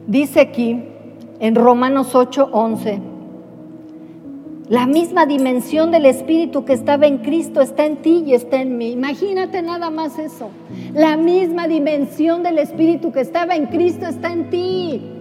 Dice 0.07 0.41
aquí 0.41 0.85
en 1.41 1.55
Romanos 1.55 2.15
8:11, 2.15 3.18
la 4.69 4.87
misma 4.87 5.25
dimensión 5.25 5.91
del 5.91 6.05
Espíritu 6.05 6.65
que 6.67 6.75
estaba 6.75 7.07
en 7.07 7.19
Cristo 7.19 7.63
está 7.63 7.87
en 7.87 7.97
ti 7.97 8.23
y 8.27 8.35
está 8.35 8.61
en 8.61 8.77
mí. 8.77 8.93
Imagínate 8.93 9.63
nada 9.63 9.89
más 9.89 10.19
eso. 10.19 10.51
La 10.93 11.17
misma 11.17 11.69
dimensión 11.69 12.43
del 12.43 12.59
Espíritu 12.59 13.11
que 13.11 13.21
estaba 13.21 13.57
en 13.57 13.67
Cristo 13.67 14.07
está 14.07 14.31
en 14.31 14.51
ti. 14.51 15.18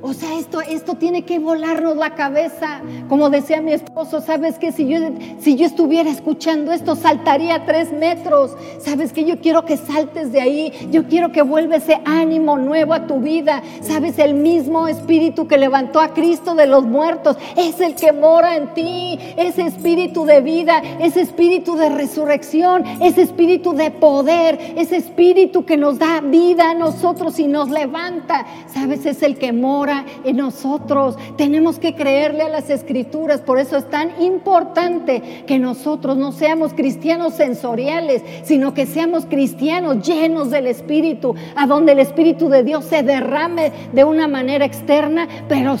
O 0.00 0.12
sea, 0.12 0.38
esto, 0.38 0.60
esto 0.60 0.94
tiene 0.94 1.22
que 1.22 1.40
volarnos 1.40 1.96
la 1.96 2.14
cabeza. 2.14 2.82
Como 3.08 3.30
decía 3.30 3.60
mi 3.60 3.72
esposo, 3.72 4.20
¿sabes 4.20 4.56
qué? 4.56 4.70
Si 4.70 4.86
yo, 4.86 4.98
si 5.40 5.56
yo 5.56 5.66
estuviera 5.66 6.08
escuchando 6.08 6.70
esto, 6.70 6.94
saltaría 6.94 7.64
tres 7.66 7.92
metros. 7.92 8.52
¿Sabes 8.78 9.12
qué? 9.12 9.24
Yo 9.24 9.40
quiero 9.40 9.64
que 9.64 9.76
saltes 9.76 10.30
de 10.30 10.40
ahí. 10.40 10.88
Yo 10.92 11.08
quiero 11.08 11.32
que 11.32 11.42
vuelva 11.42 11.76
ese 11.76 12.00
ánimo 12.04 12.56
nuevo 12.58 12.94
a 12.94 13.08
tu 13.08 13.18
vida. 13.18 13.60
¿Sabes? 13.80 14.20
El 14.20 14.34
mismo 14.34 14.86
espíritu 14.86 15.48
que 15.48 15.58
levantó 15.58 15.98
a 15.98 16.14
Cristo 16.14 16.54
de 16.54 16.68
los 16.68 16.84
muertos 16.84 17.36
es 17.56 17.80
el 17.80 17.96
que 17.96 18.12
mora 18.12 18.54
en 18.54 18.72
ti. 18.74 19.18
Ese 19.36 19.62
espíritu 19.62 20.24
de 20.24 20.40
vida, 20.40 20.80
ese 21.00 21.22
espíritu 21.22 21.74
de 21.74 21.88
resurrección, 21.88 22.84
ese 23.00 23.22
espíritu 23.22 23.72
de 23.72 23.90
poder, 23.90 24.74
ese 24.76 24.96
espíritu 24.96 25.64
que 25.64 25.76
nos 25.76 25.98
da 25.98 26.20
vida 26.20 26.70
a 26.70 26.74
nosotros 26.74 27.40
y 27.40 27.48
nos 27.48 27.68
levanta. 27.68 28.46
¿Sabes? 28.72 29.04
Es 29.04 29.24
el 29.24 29.38
que 29.38 29.52
mora 29.52 29.87
en 30.24 30.36
nosotros. 30.36 31.16
Tenemos 31.36 31.78
que 31.78 31.94
creerle 31.94 32.42
a 32.42 32.48
las 32.48 32.70
escrituras. 32.70 33.40
Por 33.40 33.58
eso 33.58 33.76
es 33.76 33.88
tan 33.88 34.22
importante 34.22 35.44
que 35.46 35.58
nosotros 35.58 36.16
no 36.16 36.32
seamos 36.32 36.74
cristianos 36.74 37.34
sensoriales, 37.34 38.22
sino 38.44 38.74
que 38.74 38.86
seamos 38.86 39.26
cristianos 39.26 40.06
llenos 40.06 40.50
del 40.50 40.66
Espíritu, 40.66 41.34
a 41.56 41.66
donde 41.66 41.92
el 41.92 41.98
Espíritu 41.98 42.48
de 42.48 42.62
Dios 42.62 42.84
se 42.84 43.02
derrame 43.02 43.72
de 43.92 44.04
una 44.04 44.28
manera 44.28 44.64
externa, 44.64 45.28
pero 45.48 45.76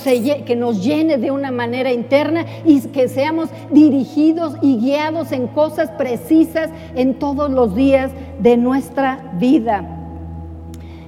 que 0.46 0.56
nos 0.56 0.82
llene 0.82 1.18
de 1.18 1.30
una 1.30 1.50
manera 1.50 1.92
interna 1.92 2.44
y 2.64 2.80
que 2.80 3.08
seamos 3.08 3.48
dirigidos 3.70 4.54
y 4.62 4.76
guiados 4.78 5.32
en 5.32 5.48
cosas 5.48 5.90
precisas 5.90 6.70
en 6.94 7.18
todos 7.18 7.50
los 7.50 7.74
días 7.74 8.10
de 8.40 8.56
nuestra 8.56 9.32
vida. 9.38 9.97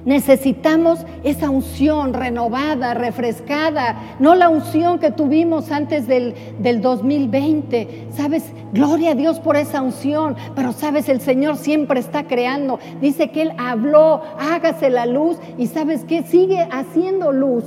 Necesitamos 0.05 1.05
esa 1.23 1.49
unción 1.49 2.13
renovada, 2.13 2.93
refrescada, 2.93 4.15
no 4.19 4.35
la 4.35 4.49
unción 4.49 4.99
que 4.99 5.11
tuvimos 5.11 5.71
antes 5.71 6.07
del, 6.07 6.33
2020. 6.81 8.07
Sabes, 8.11 8.43
gloria 8.73 9.11
a 9.11 9.15
Dios 9.15 9.39
por 9.39 9.55
esa 9.55 9.81
unción, 9.81 10.35
pero 10.55 10.73
sabes, 10.73 11.09
el 11.09 11.21
Señor 11.21 11.57
siempre 11.57 11.99
está 11.99 12.23
creando. 12.23 12.79
Dice 12.99 13.29
que 13.31 13.43
Él 13.43 13.53
habló, 13.57 14.21
hágase 14.39 14.89
la 14.89 15.05
luz 15.05 15.37
y 15.57 15.67
sabes 15.67 16.03
que 16.05 16.23
sigue 16.23 16.67
haciendo 16.71 17.31
luz. 17.31 17.63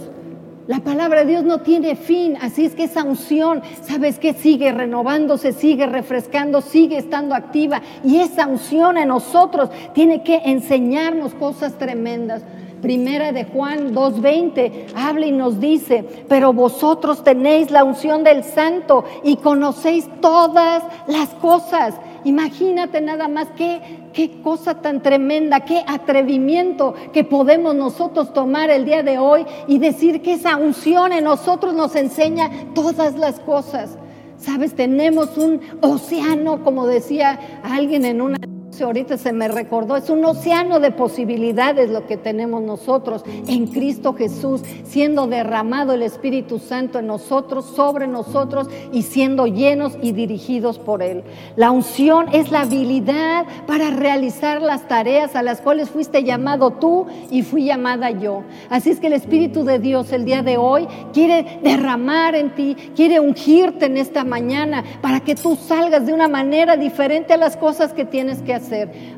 La 0.66 0.80
palabra 0.80 1.20
de 1.20 1.32
Dios 1.32 1.44
no 1.44 1.60
tiene 1.60 1.94
fin, 1.94 2.38
así 2.40 2.64
es 2.64 2.74
que 2.74 2.84
esa 2.84 3.04
unción, 3.04 3.60
¿sabes 3.82 4.18
qué? 4.18 4.32
Sigue 4.32 4.72
renovándose, 4.72 5.52
sigue 5.52 5.86
refrescando, 5.86 6.62
sigue 6.62 6.96
estando 6.96 7.34
activa 7.34 7.82
y 8.02 8.20
esa 8.20 8.46
unción 8.46 8.96
en 8.96 9.08
nosotros 9.08 9.68
tiene 9.92 10.22
que 10.22 10.36
enseñarnos 10.36 11.34
cosas 11.34 11.76
tremendas. 11.76 12.42
Primera 12.84 13.32
de 13.32 13.44
Juan 13.46 13.94
2.20 13.94 14.92
habla 14.94 15.24
y 15.24 15.32
nos 15.32 15.58
dice, 15.58 16.04
pero 16.28 16.52
vosotros 16.52 17.24
tenéis 17.24 17.70
la 17.70 17.82
unción 17.82 18.22
del 18.24 18.44
santo 18.44 19.06
y 19.22 19.36
conocéis 19.36 20.06
todas 20.20 20.82
las 21.06 21.30
cosas. 21.30 21.94
Imagínate 22.24 23.00
nada 23.00 23.26
más 23.26 23.48
qué, 23.56 23.80
qué 24.12 24.42
cosa 24.42 24.82
tan 24.82 25.00
tremenda, 25.00 25.60
qué 25.60 25.82
atrevimiento 25.86 26.92
que 27.14 27.24
podemos 27.24 27.74
nosotros 27.74 28.34
tomar 28.34 28.68
el 28.68 28.84
día 28.84 29.02
de 29.02 29.16
hoy 29.16 29.46
y 29.66 29.78
decir 29.78 30.20
que 30.20 30.34
esa 30.34 30.58
unción 30.58 31.12
en 31.12 31.24
nosotros 31.24 31.72
nos 31.72 31.96
enseña 31.96 32.50
todas 32.74 33.16
las 33.16 33.40
cosas. 33.40 33.96
Sabes, 34.36 34.74
tenemos 34.74 35.38
un 35.38 35.62
océano, 35.80 36.62
como 36.62 36.86
decía 36.86 37.62
alguien 37.62 38.04
en 38.04 38.20
una 38.20 38.36
ahorita 38.82 39.16
se 39.16 39.32
me 39.32 39.48
recordó, 39.48 39.96
es 39.96 40.10
un 40.10 40.24
océano 40.24 40.80
de 40.80 40.90
posibilidades 40.90 41.90
lo 41.90 42.06
que 42.06 42.16
tenemos 42.16 42.62
nosotros 42.62 43.22
en 43.46 43.68
Cristo 43.68 44.14
Jesús, 44.14 44.62
siendo 44.84 45.26
derramado 45.26 45.92
el 45.92 46.02
Espíritu 46.02 46.58
Santo 46.58 46.98
en 46.98 47.06
nosotros, 47.06 47.66
sobre 47.66 48.06
nosotros 48.06 48.68
y 48.92 49.02
siendo 49.02 49.46
llenos 49.46 49.96
y 50.02 50.12
dirigidos 50.12 50.78
por 50.78 51.02
Él. 51.02 51.22
La 51.56 51.70
unción 51.70 52.26
es 52.32 52.50
la 52.50 52.62
habilidad 52.62 53.46
para 53.66 53.90
realizar 53.90 54.60
las 54.60 54.88
tareas 54.88 55.36
a 55.36 55.42
las 55.42 55.60
cuales 55.60 55.90
fuiste 55.90 56.24
llamado 56.24 56.72
tú 56.72 57.06
y 57.30 57.42
fui 57.42 57.66
llamada 57.66 58.10
yo. 58.10 58.42
Así 58.70 58.90
es 58.90 58.98
que 58.98 59.06
el 59.06 59.12
Espíritu 59.12 59.64
de 59.64 59.78
Dios 59.78 60.12
el 60.12 60.24
día 60.24 60.42
de 60.42 60.56
hoy 60.56 60.88
quiere 61.12 61.60
derramar 61.62 62.34
en 62.34 62.54
ti, 62.54 62.76
quiere 62.96 63.20
ungirte 63.20 63.86
en 63.86 63.96
esta 63.96 64.24
mañana 64.24 64.82
para 65.00 65.20
que 65.20 65.34
tú 65.34 65.56
salgas 65.56 66.06
de 66.06 66.12
una 66.12 66.28
manera 66.28 66.76
diferente 66.76 67.32
a 67.34 67.36
las 67.36 67.56
cosas 67.56 67.92
que 67.92 68.04
tienes 68.04 68.42
que 68.42 68.54
hacer 68.54 68.63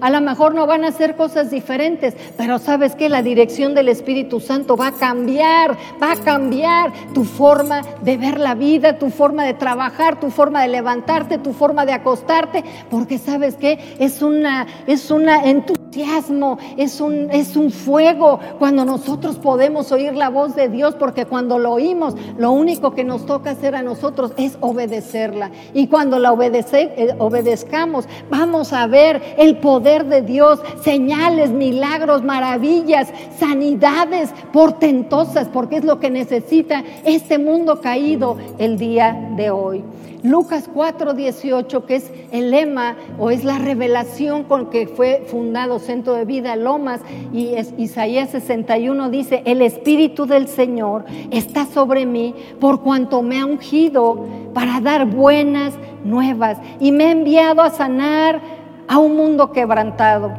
a 0.00 0.10
lo 0.10 0.20
mejor 0.20 0.54
no 0.54 0.66
van 0.66 0.84
a 0.84 0.88
hacer 0.88 1.16
cosas 1.16 1.50
diferentes, 1.50 2.14
pero 2.36 2.58
sabes 2.58 2.94
que 2.94 3.08
la 3.08 3.22
dirección 3.22 3.74
del 3.74 3.88
Espíritu 3.88 4.40
Santo 4.40 4.76
va 4.76 4.88
a 4.88 4.92
cambiar, 4.92 5.76
va 6.02 6.12
a 6.12 6.16
cambiar 6.16 6.92
tu 7.14 7.24
forma 7.24 7.82
de 8.02 8.16
ver 8.16 8.40
la 8.40 8.54
vida, 8.54 8.98
tu 8.98 9.10
forma 9.10 9.44
de 9.44 9.54
trabajar, 9.54 10.18
tu 10.20 10.30
forma 10.30 10.62
de 10.62 10.68
levantarte, 10.68 11.38
tu 11.38 11.52
forma 11.52 11.86
de 11.86 11.92
acostarte, 11.92 12.64
porque 12.90 13.18
sabes 13.18 13.56
que 13.56 13.96
es 13.98 14.22
una 14.22 14.66
es 14.86 15.10
una 15.10 15.44
entusiasmo, 15.44 16.58
es 16.76 17.00
un 17.00 17.30
es 17.30 17.56
un 17.56 17.70
fuego 17.70 18.40
cuando 18.58 18.84
nosotros 18.84 19.36
podemos 19.36 19.92
oír 19.92 20.14
la 20.14 20.28
voz 20.28 20.54
de 20.56 20.68
Dios, 20.68 20.94
porque 20.94 21.26
cuando 21.26 21.58
lo 21.58 21.72
oímos, 21.72 22.14
lo 22.38 22.52
único 22.52 22.94
que 22.94 23.04
nos 23.04 23.26
toca 23.26 23.50
hacer 23.50 23.74
a 23.74 23.82
nosotros 23.82 24.32
es 24.36 24.56
obedecerla. 24.60 25.50
Y 25.74 25.88
cuando 25.88 26.18
la 26.18 26.32
obedece, 26.32 26.92
eh, 26.96 27.14
obedezcamos, 27.18 28.08
vamos 28.30 28.72
a 28.72 28.86
ver 28.86 29.22
el 29.36 29.58
poder 29.58 30.06
de 30.06 30.22
Dios, 30.22 30.60
señales, 30.82 31.50
milagros, 31.50 32.22
maravillas, 32.22 33.12
sanidades 33.38 34.30
portentosas, 34.52 35.48
porque 35.48 35.76
es 35.76 35.84
lo 35.84 36.00
que 36.00 36.10
necesita 36.10 36.84
este 37.04 37.38
mundo 37.38 37.80
caído 37.80 38.36
el 38.58 38.78
día 38.78 39.30
de 39.36 39.50
hoy. 39.50 39.84
Lucas 40.22 40.68
4:18, 40.72 41.84
que 41.84 41.96
es 41.96 42.10
el 42.32 42.50
lema 42.50 42.96
o 43.18 43.30
es 43.30 43.44
la 43.44 43.58
revelación 43.58 44.44
con 44.44 44.70
que 44.70 44.88
fue 44.88 45.22
fundado 45.26 45.78
Centro 45.78 46.14
de 46.14 46.24
Vida 46.24 46.56
Lomas, 46.56 47.00
y 47.32 47.54
es 47.54 47.72
Isaías 47.78 48.30
61 48.30 49.08
dice, 49.10 49.42
el 49.44 49.62
Espíritu 49.62 50.26
del 50.26 50.48
Señor 50.48 51.04
está 51.30 51.66
sobre 51.66 52.06
mí 52.06 52.34
por 52.58 52.80
cuanto 52.80 53.22
me 53.22 53.38
ha 53.38 53.46
ungido 53.46 54.24
para 54.52 54.80
dar 54.80 55.06
buenas 55.06 55.74
nuevas 56.04 56.58
y 56.80 56.92
me 56.92 57.04
ha 57.04 57.10
enviado 57.10 57.62
a 57.62 57.70
sanar 57.70 58.40
a 58.88 58.98
un 58.98 59.16
mundo 59.16 59.52
quebrantado. 59.52 60.32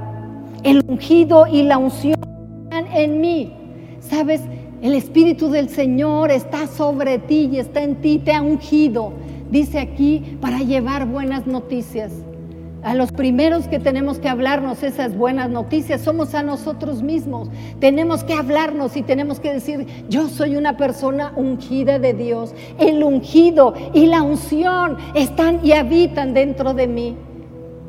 El 0.64 0.84
ungido 0.88 1.48
y 1.48 1.64
la 1.64 1.78
unción 1.78 2.16
están 2.64 2.88
en 2.96 3.22
mí. 3.22 3.54
¿Sabes? 4.00 4.42
El 4.82 4.94
Espíritu 4.94 5.50
del 5.50 5.70
Señor 5.70 6.32
está 6.32 6.68
sobre 6.68 7.18
ti 7.18 7.50
y 7.52 7.60
está 7.60 7.82
en 7.82 7.96
ti, 7.96 8.20
te 8.20 8.34
ha 8.34 8.42
ungido. 8.42 9.12
Dice 9.50 9.80
aquí, 9.80 10.38
para 10.40 10.60
llevar 10.60 11.08
buenas 11.08 11.48
noticias. 11.48 12.12
A 12.84 12.94
los 12.94 13.12
primeros 13.12 13.68
que 13.68 13.80
tenemos 13.80 14.20
que 14.20 14.30
hablarnos 14.30 14.84
esas 14.84 15.18
buenas 15.18 15.50
noticias 15.50 16.02
somos 16.02 16.36
a 16.36 16.44
nosotros 16.44 17.02
mismos. 17.02 17.50
Tenemos 17.80 18.24
que 18.24 18.34
hablarnos 18.34 18.96
y 18.96 19.02
tenemos 19.02 19.40
que 19.40 19.52
decir, 19.52 19.88
yo 20.10 20.30
soy 20.30 20.56
una 20.56 20.78
persona 20.78 21.34
ungida 21.36 21.98
de 21.98 22.14
Dios. 22.14 22.54
El 22.80 23.04
ungido 23.04 23.74
y 23.94 24.06
la 24.06 24.22
unción 24.22 24.98
están 25.16 25.60
y 25.64 25.72
habitan 25.74 26.34
dentro 26.34 26.74
de 26.74 26.88
mí. 26.88 27.18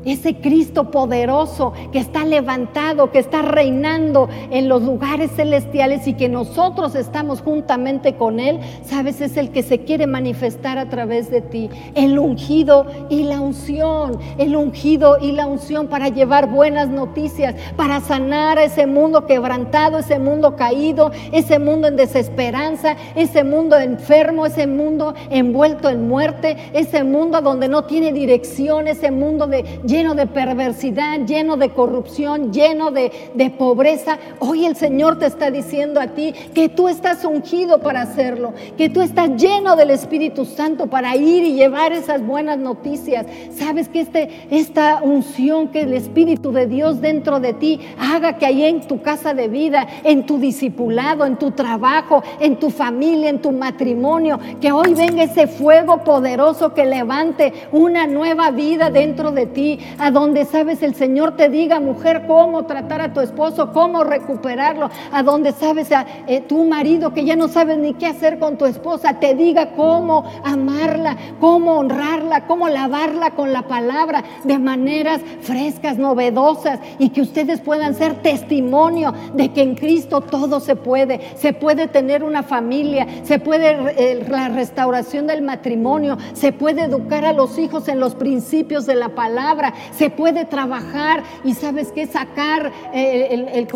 Ese 0.05 0.35
Cristo 0.35 0.91
poderoso 0.91 1.73
que 1.91 1.99
está 1.99 2.23
levantado, 2.23 3.11
que 3.11 3.19
está 3.19 3.41
reinando 3.41 4.29
en 4.49 4.69
los 4.69 4.81
lugares 4.81 5.31
celestiales 5.35 6.07
y 6.07 6.13
que 6.13 6.29
nosotros 6.29 6.95
estamos 6.95 7.41
juntamente 7.41 8.15
con 8.15 8.39
Él, 8.39 8.59
sabes, 8.83 9.19
es 9.19 9.35
el 9.35 9.51
que 9.51 9.61
se 9.61 9.79
quiere 9.79 10.07
manifestar 10.07 10.77
a 10.77 10.89
través 10.89 11.29
de 11.29 11.41
ti. 11.41 11.69
El 11.95 12.17
ungido 12.17 12.85
y 13.09 13.23
la 13.23 13.41
unción, 13.41 14.17
el 14.37 14.55
ungido 14.55 15.17
y 15.19 15.33
la 15.33 15.47
unción 15.47 15.87
para 15.87 16.07
llevar 16.07 16.49
buenas 16.49 16.87
noticias, 16.87 17.55
para 17.75 17.99
sanar 17.99 18.57
a 18.57 18.63
ese 18.63 18.87
mundo 18.87 19.25
quebrantado, 19.25 19.99
ese 19.99 20.17
mundo 20.17 20.55
caído, 20.55 21.11
ese 21.33 21.59
mundo 21.59 21.87
en 21.87 21.97
desesperanza, 21.97 22.95
ese 23.15 23.43
mundo 23.43 23.77
enfermo, 23.77 24.45
ese 24.45 24.65
mundo 24.65 25.13
envuelto 25.29 25.89
en 25.89 26.07
muerte, 26.07 26.55
ese 26.73 27.03
mundo 27.03 27.41
donde 27.41 27.67
no 27.67 27.83
tiene 27.83 28.13
dirección, 28.13 28.87
ese 28.87 29.11
mundo 29.11 29.47
de 29.47 29.65
lleno 29.89 30.13
de 30.13 30.27
perversidad, 30.27 31.19
lleno 31.25 31.57
de 31.57 31.71
corrupción, 31.71 32.53
lleno 32.53 32.91
de, 32.91 33.09
pobreza. 33.57 34.19
Hoy 34.39 34.65
el 34.65 34.75
Señor 34.75 35.17
te 35.17 35.25
está 35.25 35.49
diciendo 35.49 35.99
a 35.99 36.07
ti 36.07 36.33
que 36.53 36.69
tú 36.69 36.87
estás 36.87 37.25
ungido 37.25 37.79
para 37.79 38.03
hacerlo, 38.03 38.53
que 38.77 38.89
tú 38.89 39.01
estás 39.01 39.29
lleno 39.41 39.75
del 39.75 39.89
Espíritu 39.89 40.45
Santo 40.45 40.87
para 40.87 41.15
ir 41.15 41.43
y 41.43 41.53
llevar 41.53 41.91
esas 41.91 42.23
buenas 42.25 42.59
noticias. 42.59 43.25
Sabes 43.51 43.89
que 43.89 44.01
este, 44.01 44.29
esta 44.51 45.01
unción 45.01 45.69
que 45.69 45.81
el 45.81 45.93
Espíritu 45.93 46.51
de 46.51 46.67
Dios 46.67 47.01
dentro 47.01 47.39
de 47.39 47.53
ti 47.53 47.79
haga 47.99 48.37
que 48.37 48.45
ahí 48.45 48.63
en 48.63 48.81
tu 48.81 49.01
casa 49.01 49.33
de 49.33 49.47
vida, 49.47 49.87
en 50.03 50.27
tu 50.27 50.37
discipulado, 50.37 51.25
en 51.25 51.37
tu 51.37 51.51
trabajo, 51.51 52.21
en 52.39 52.57
tu 52.57 52.69
familia, 52.69 53.29
en 53.29 53.41
tu 53.41 53.51
matrimonio, 53.51 54.39
que 54.61 54.71
hoy 54.71 54.93
venga 54.93 55.23
ese 55.23 55.47
fuego 55.47 56.03
poderoso 56.03 56.75
que 56.75 56.85
levante 56.85 57.53
una 57.71 58.05
nueva 58.05 58.51
vida 58.51 58.91
dentro 58.91 59.31
de 59.31 59.47
ti, 59.47 59.78
a 59.97 60.11
donde 60.11 60.45
sabes 60.45 60.81
el 60.83 60.95
Señor 60.95 61.35
te 61.35 61.49
diga, 61.49 61.79
mujer, 61.79 62.25
cómo 62.27 62.65
tratar 62.65 63.01
a 63.01 63.13
tu 63.13 63.21
esposo, 63.21 63.71
cómo 63.71 64.03
recuperarlo, 64.03 64.89
a 65.11 65.23
donde 65.23 65.51
sabes 65.51 65.91
a 65.91 66.05
eh, 66.27 66.41
tu 66.41 66.65
marido 66.65 67.13
que 67.13 67.25
ya 67.25 67.35
no 67.35 67.47
sabes 67.47 67.77
ni 67.77 67.93
qué 67.93 68.07
hacer 68.07 68.39
con 68.39 68.57
tu 68.57 68.65
esposa, 68.65 69.19
te 69.19 69.35
diga 69.35 69.71
cómo 69.75 70.23
amarla, 70.43 71.17
cómo 71.39 71.77
honrarla, 71.77 72.47
cómo 72.47 72.69
lavarla 72.69 73.31
con 73.31 73.53
la 73.53 73.63
palabra 73.63 74.23
de 74.43 74.59
maneras 74.59 75.21
frescas, 75.41 75.97
novedosas 75.97 76.79
y 76.97 77.09
que 77.09 77.21
ustedes 77.21 77.61
puedan 77.61 77.95
ser 77.95 78.21
testimonio 78.21 79.13
de 79.33 79.51
que 79.51 79.61
en 79.61 79.75
Cristo 79.75 80.21
todo 80.21 80.59
se 80.59 80.75
puede, 80.75 81.19
se 81.35 81.53
puede 81.53 81.87
tener 81.87 82.23
una 82.23 82.43
familia, 82.43 83.07
se 83.23 83.39
puede 83.39 83.69
eh, 83.97 84.25
la 84.27 84.49
restauración 84.49 85.27
del 85.27 85.41
matrimonio, 85.41 86.17
se 86.33 86.51
puede 86.51 86.83
educar 86.83 87.25
a 87.25 87.33
los 87.33 87.57
hijos 87.57 87.87
en 87.87 87.99
los 87.99 88.15
principios 88.15 88.85
de 88.85 88.95
la 88.95 89.09
palabra, 89.09 89.68
se 89.91 90.09
puede 90.09 90.45
trabajar 90.45 91.23
y 91.43 91.53
sabes 91.53 91.91
qué, 91.91 92.05
sacar 92.07 92.71
eh, 92.93 93.67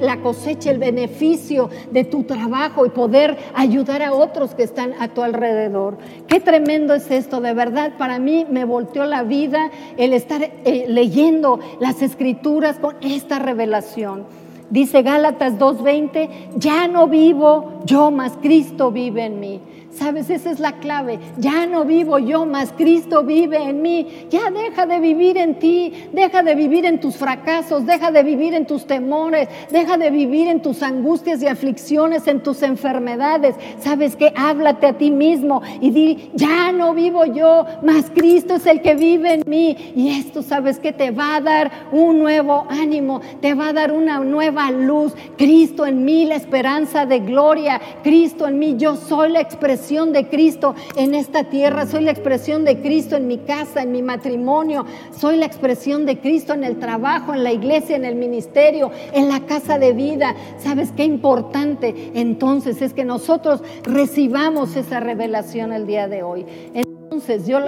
la 0.00 0.16
cosecha, 0.18 0.70
el 0.70 0.78
beneficio 0.78 1.70
de 1.90 2.04
tu 2.04 2.24
trabajo 2.24 2.86
y 2.86 2.90
poder 2.90 3.36
ayudar 3.54 4.02
a 4.02 4.12
otros 4.12 4.54
que 4.54 4.62
están 4.62 4.94
a 5.00 5.08
tu 5.08 5.22
alrededor. 5.22 5.98
Qué 6.26 6.40
tremendo 6.40 6.94
es 6.94 7.10
esto, 7.10 7.40
de 7.40 7.54
verdad, 7.54 7.92
para 7.98 8.18
mí 8.18 8.46
me 8.48 8.64
volteó 8.64 9.04
la 9.04 9.22
vida 9.22 9.70
el 9.96 10.12
estar 10.12 10.42
eh, 10.42 10.86
leyendo 10.88 11.60
las 11.80 12.02
escrituras 12.02 12.78
con 12.78 12.96
esta 13.00 13.38
revelación. 13.38 14.24
Dice 14.70 15.02
Gálatas 15.02 15.58
2.20, 15.58 16.30
ya 16.56 16.88
no 16.88 17.06
vivo 17.06 17.82
yo, 17.84 18.10
mas 18.10 18.32
Cristo 18.40 18.90
vive 18.90 19.26
en 19.26 19.38
mí. 19.38 19.60
Sabes, 19.94 20.30
esa 20.30 20.50
es 20.50 20.58
la 20.58 20.78
clave. 20.78 21.18
Ya 21.36 21.66
no 21.66 21.84
vivo 21.84 22.18
yo, 22.18 22.46
más 22.46 22.72
Cristo 22.72 23.24
vive 23.24 23.58
en 23.58 23.82
mí. 23.82 24.26
Ya 24.30 24.50
deja 24.50 24.86
de 24.86 24.98
vivir 25.00 25.36
en 25.36 25.58
ti, 25.58 25.92
deja 26.12 26.42
de 26.42 26.54
vivir 26.54 26.86
en 26.86 26.98
tus 26.98 27.16
fracasos, 27.16 27.84
deja 27.84 28.10
de 28.10 28.22
vivir 28.22 28.54
en 28.54 28.66
tus 28.66 28.86
temores, 28.86 29.48
deja 29.70 29.98
de 29.98 30.10
vivir 30.10 30.48
en 30.48 30.62
tus 30.62 30.82
angustias 30.82 31.42
y 31.42 31.46
aflicciones, 31.46 32.26
en 32.26 32.42
tus 32.42 32.62
enfermedades. 32.62 33.54
Sabes 33.80 34.16
que 34.16 34.32
háblate 34.34 34.86
a 34.86 34.96
ti 34.96 35.10
mismo 35.10 35.60
y 35.82 35.90
di, 35.90 36.30
ya 36.32 36.72
no 36.72 36.94
vivo 36.94 37.26
yo, 37.26 37.66
más 37.82 38.10
Cristo 38.14 38.54
es 38.54 38.64
el 38.64 38.80
que 38.80 38.94
vive 38.94 39.34
en 39.34 39.42
mí. 39.46 39.92
Y 39.94 40.18
esto, 40.18 40.40
sabes 40.42 40.78
que 40.78 40.92
te 40.92 41.10
va 41.10 41.36
a 41.36 41.40
dar 41.42 41.70
un 41.92 42.18
nuevo 42.18 42.66
ánimo, 42.70 43.20
te 43.42 43.52
va 43.52 43.68
a 43.68 43.72
dar 43.74 43.92
una 43.92 44.20
nueva 44.20 44.70
luz. 44.70 45.12
Cristo 45.36 45.84
en 45.84 46.02
mí, 46.02 46.24
la 46.24 46.36
esperanza 46.36 47.04
de 47.04 47.20
gloria. 47.20 47.78
Cristo 48.02 48.48
en 48.48 48.58
mí, 48.58 48.76
yo 48.78 48.96
soy 48.96 49.32
la 49.32 49.40
expresión 49.40 49.81
expresión 49.82 50.12
de 50.12 50.28
Cristo 50.28 50.76
en 50.94 51.12
esta 51.16 51.42
tierra, 51.42 51.86
soy 51.86 52.04
la 52.04 52.12
expresión 52.12 52.64
de 52.64 52.78
Cristo 52.80 53.16
en 53.16 53.26
mi 53.26 53.38
casa, 53.38 53.82
en 53.82 53.90
mi 53.90 54.00
matrimonio, 54.00 54.86
soy 55.10 55.36
la 55.36 55.46
expresión 55.46 56.06
de 56.06 56.20
Cristo 56.20 56.54
en 56.54 56.62
el 56.62 56.78
trabajo, 56.78 57.34
en 57.34 57.42
la 57.42 57.50
iglesia, 57.50 57.96
en 57.96 58.04
el 58.04 58.14
ministerio, 58.14 58.92
en 59.12 59.28
la 59.28 59.40
casa 59.40 59.80
de 59.80 59.92
vida. 59.92 60.36
¿Sabes 60.58 60.92
qué 60.92 61.02
importante 61.02 62.12
entonces 62.14 62.80
es 62.80 62.94
que 62.94 63.04
nosotros 63.04 63.60
recibamos 63.82 64.76
esa 64.76 65.00
revelación 65.00 65.72
el 65.72 65.84
día 65.84 66.06
de 66.06 66.22
hoy? 66.22 66.46
Entonces, 66.74 67.48
yo 67.48 67.58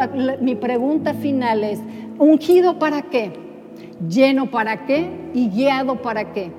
mi 0.40 0.54
pregunta 0.54 1.14
final 1.14 1.64
es, 1.64 1.80
¿ungido 2.20 2.78
para 2.78 3.02
qué? 3.02 3.32
¿Lleno 4.08 4.52
para 4.52 4.86
qué? 4.86 5.10
¿Y 5.34 5.48
guiado 5.48 6.00
para 6.00 6.32
qué? 6.32 6.52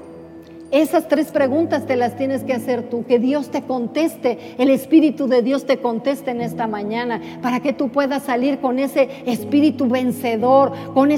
Esas 0.76 1.08
tres 1.08 1.28
preguntas 1.28 1.86
te 1.86 1.96
las 1.96 2.18
tienes 2.18 2.44
que 2.44 2.52
hacer 2.52 2.90
tú, 2.90 3.06
que 3.06 3.18
Dios 3.18 3.50
te 3.50 3.62
conteste, 3.62 4.56
el 4.58 4.70
Espíritu 4.70 5.30
de 5.30 5.42
Dios 5.42 5.66
te 5.66 5.78
conteste 5.78 6.32
en 6.32 6.42
esta 6.42 6.68
mañana, 6.68 7.22
para 7.42 7.62
que 7.62 7.72
tú 7.72 7.88
puedas 7.88 8.24
salir 8.24 8.60
con 8.60 8.78
ese 8.78 9.08
espíritu 9.26 9.88
vencedor, 9.88 10.74
con, 10.94 11.10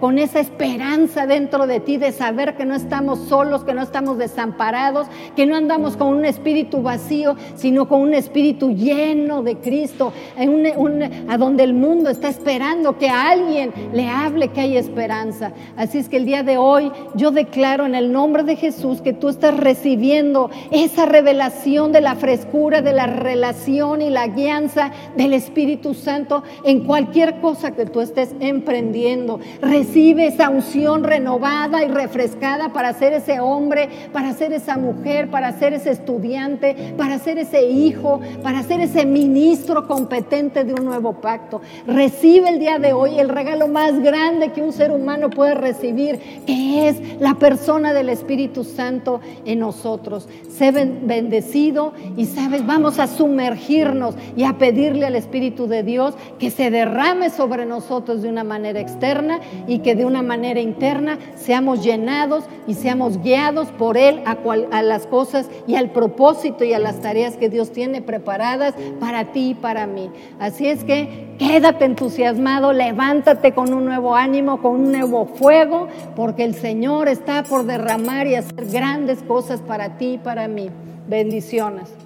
con 0.00 0.18
esa 0.18 0.40
esperanza 0.40 1.28
dentro 1.28 1.68
de 1.68 1.78
ti 1.78 1.96
de 1.96 2.10
saber 2.10 2.56
que 2.56 2.64
no 2.64 2.74
estamos 2.74 3.20
solos, 3.28 3.62
que 3.62 3.72
no 3.72 3.82
estamos 3.82 4.18
desamparados, 4.18 5.06
que 5.36 5.46
no 5.46 5.54
andamos 5.54 5.96
con 5.96 6.08
un 6.08 6.24
espíritu 6.24 6.82
vacío, 6.82 7.36
sino 7.54 7.86
con 7.86 8.00
un 8.00 8.14
espíritu 8.14 8.74
lleno 8.74 9.44
de 9.44 9.58
Cristo, 9.58 10.12
a 10.36 11.38
donde 11.38 11.62
el 11.62 11.74
mundo 11.74 12.10
está 12.10 12.26
esperando 12.30 12.98
que 12.98 13.10
alguien 13.10 13.72
le 13.92 14.08
hable 14.08 14.48
que 14.48 14.62
hay 14.62 14.76
esperanza. 14.76 15.52
Así 15.76 15.98
es 15.98 16.08
que 16.08 16.16
el 16.16 16.26
día 16.26 16.42
de 16.42 16.58
hoy 16.58 16.90
yo 17.14 17.30
declaro 17.30 17.86
en 17.86 17.94
el 17.94 18.10
nombre 18.10 18.42
de 18.42 18.56
Jesús, 18.56 19.02
que 19.04 19.12
tú 19.12 19.28
estás 19.28 19.56
recibiendo 19.56 20.50
esa 20.72 21.06
revelación 21.06 21.92
de 21.92 22.00
la 22.00 22.16
frescura, 22.16 22.82
de 22.82 22.92
la 22.92 23.06
relación 23.06 24.02
y 24.02 24.10
la 24.10 24.26
guianza 24.26 24.90
del 25.16 25.34
Espíritu 25.34 25.94
Santo 25.94 26.42
en 26.64 26.80
cualquier 26.80 27.40
cosa 27.40 27.72
que 27.72 27.84
tú 27.84 28.00
estés 28.00 28.34
emprendiendo. 28.40 29.38
Recibe 29.60 30.26
esa 30.26 30.48
unción 30.48 31.04
renovada 31.04 31.84
y 31.84 31.88
refrescada 31.88 32.72
para 32.72 32.94
ser 32.94 33.12
ese 33.12 33.40
hombre, 33.40 33.88
para 34.12 34.32
ser 34.32 34.52
esa 34.52 34.76
mujer, 34.76 35.30
para 35.30 35.52
ser 35.52 35.74
ese 35.74 35.90
estudiante, 35.90 36.94
para 36.96 37.18
ser 37.18 37.38
ese 37.38 37.68
hijo, 37.68 38.20
para 38.42 38.62
ser 38.62 38.80
ese 38.80 39.04
ministro 39.04 39.86
competente 39.86 40.64
de 40.64 40.72
un 40.72 40.84
nuevo 40.84 41.12
pacto. 41.20 41.60
Recibe 41.86 42.48
el 42.48 42.58
día 42.58 42.78
de 42.78 42.94
hoy 42.94 43.18
el 43.18 43.28
regalo 43.28 43.68
más 43.68 44.00
grande 44.00 44.52
que 44.52 44.62
un 44.62 44.72
ser 44.72 44.90
humano 44.90 45.28
puede 45.28 45.54
recibir, 45.54 46.18
que 46.46 46.88
es 46.88 47.20
la 47.20 47.34
persona 47.34 47.92
del 47.92 48.08
Espíritu 48.08 48.64
Santo 48.64 48.83
Santo 48.84 49.20
en 49.46 49.60
nosotros. 49.60 50.28
Sé 50.50 50.70
bendecido 50.70 51.94
y 52.18 52.26
sabes, 52.26 52.66
vamos 52.66 52.98
a 52.98 53.06
sumergirnos 53.06 54.14
y 54.36 54.44
a 54.44 54.58
pedirle 54.58 55.06
al 55.06 55.16
Espíritu 55.16 55.66
de 55.66 55.82
Dios 55.82 56.14
que 56.38 56.50
se 56.50 56.70
derrame 56.70 57.30
sobre 57.30 57.64
nosotros 57.64 58.20
de 58.20 58.28
una 58.28 58.44
manera 58.44 58.80
externa 58.80 59.40
y 59.66 59.78
que 59.78 59.94
de 59.94 60.04
una 60.04 60.22
manera 60.22 60.60
interna 60.60 61.18
seamos 61.34 61.82
llenados 61.82 62.44
y 62.66 62.74
seamos 62.74 63.22
guiados 63.22 63.68
por 63.68 63.96
Él 63.96 64.20
a, 64.26 64.36
a 64.70 64.82
las 64.82 65.06
cosas 65.06 65.48
y 65.66 65.76
al 65.76 65.90
propósito 65.90 66.64
y 66.64 66.74
a 66.74 66.78
las 66.78 67.00
tareas 67.00 67.36
que 67.36 67.48
Dios 67.48 67.72
tiene 67.72 68.02
preparadas 68.02 68.74
para 69.00 69.32
ti 69.32 69.50
y 69.50 69.54
para 69.54 69.86
mí. 69.86 70.10
Así 70.38 70.66
es 70.66 70.84
que 70.84 71.34
quédate 71.38 71.86
entusiasmado, 71.86 72.72
levántate 72.72 73.52
con 73.52 73.72
un 73.72 73.84
nuevo 73.84 74.14
ánimo, 74.14 74.60
con 74.60 74.72
un 74.72 74.92
nuevo 74.92 75.26
fuego, 75.26 75.88
porque 76.14 76.44
el 76.44 76.54
Señor 76.54 77.08
está 77.08 77.42
por 77.42 77.64
derramar 77.64 78.26
y 78.26 78.34
hacer 78.34 78.66
grandes 78.74 79.22
cosas 79.22 79.60
para 79.60 79.98
ti 79.98 80.14
y 80.14 80.18
para 80.18 80.48
mí. 80.48 80.68
Bendiciones. 81.06 82.03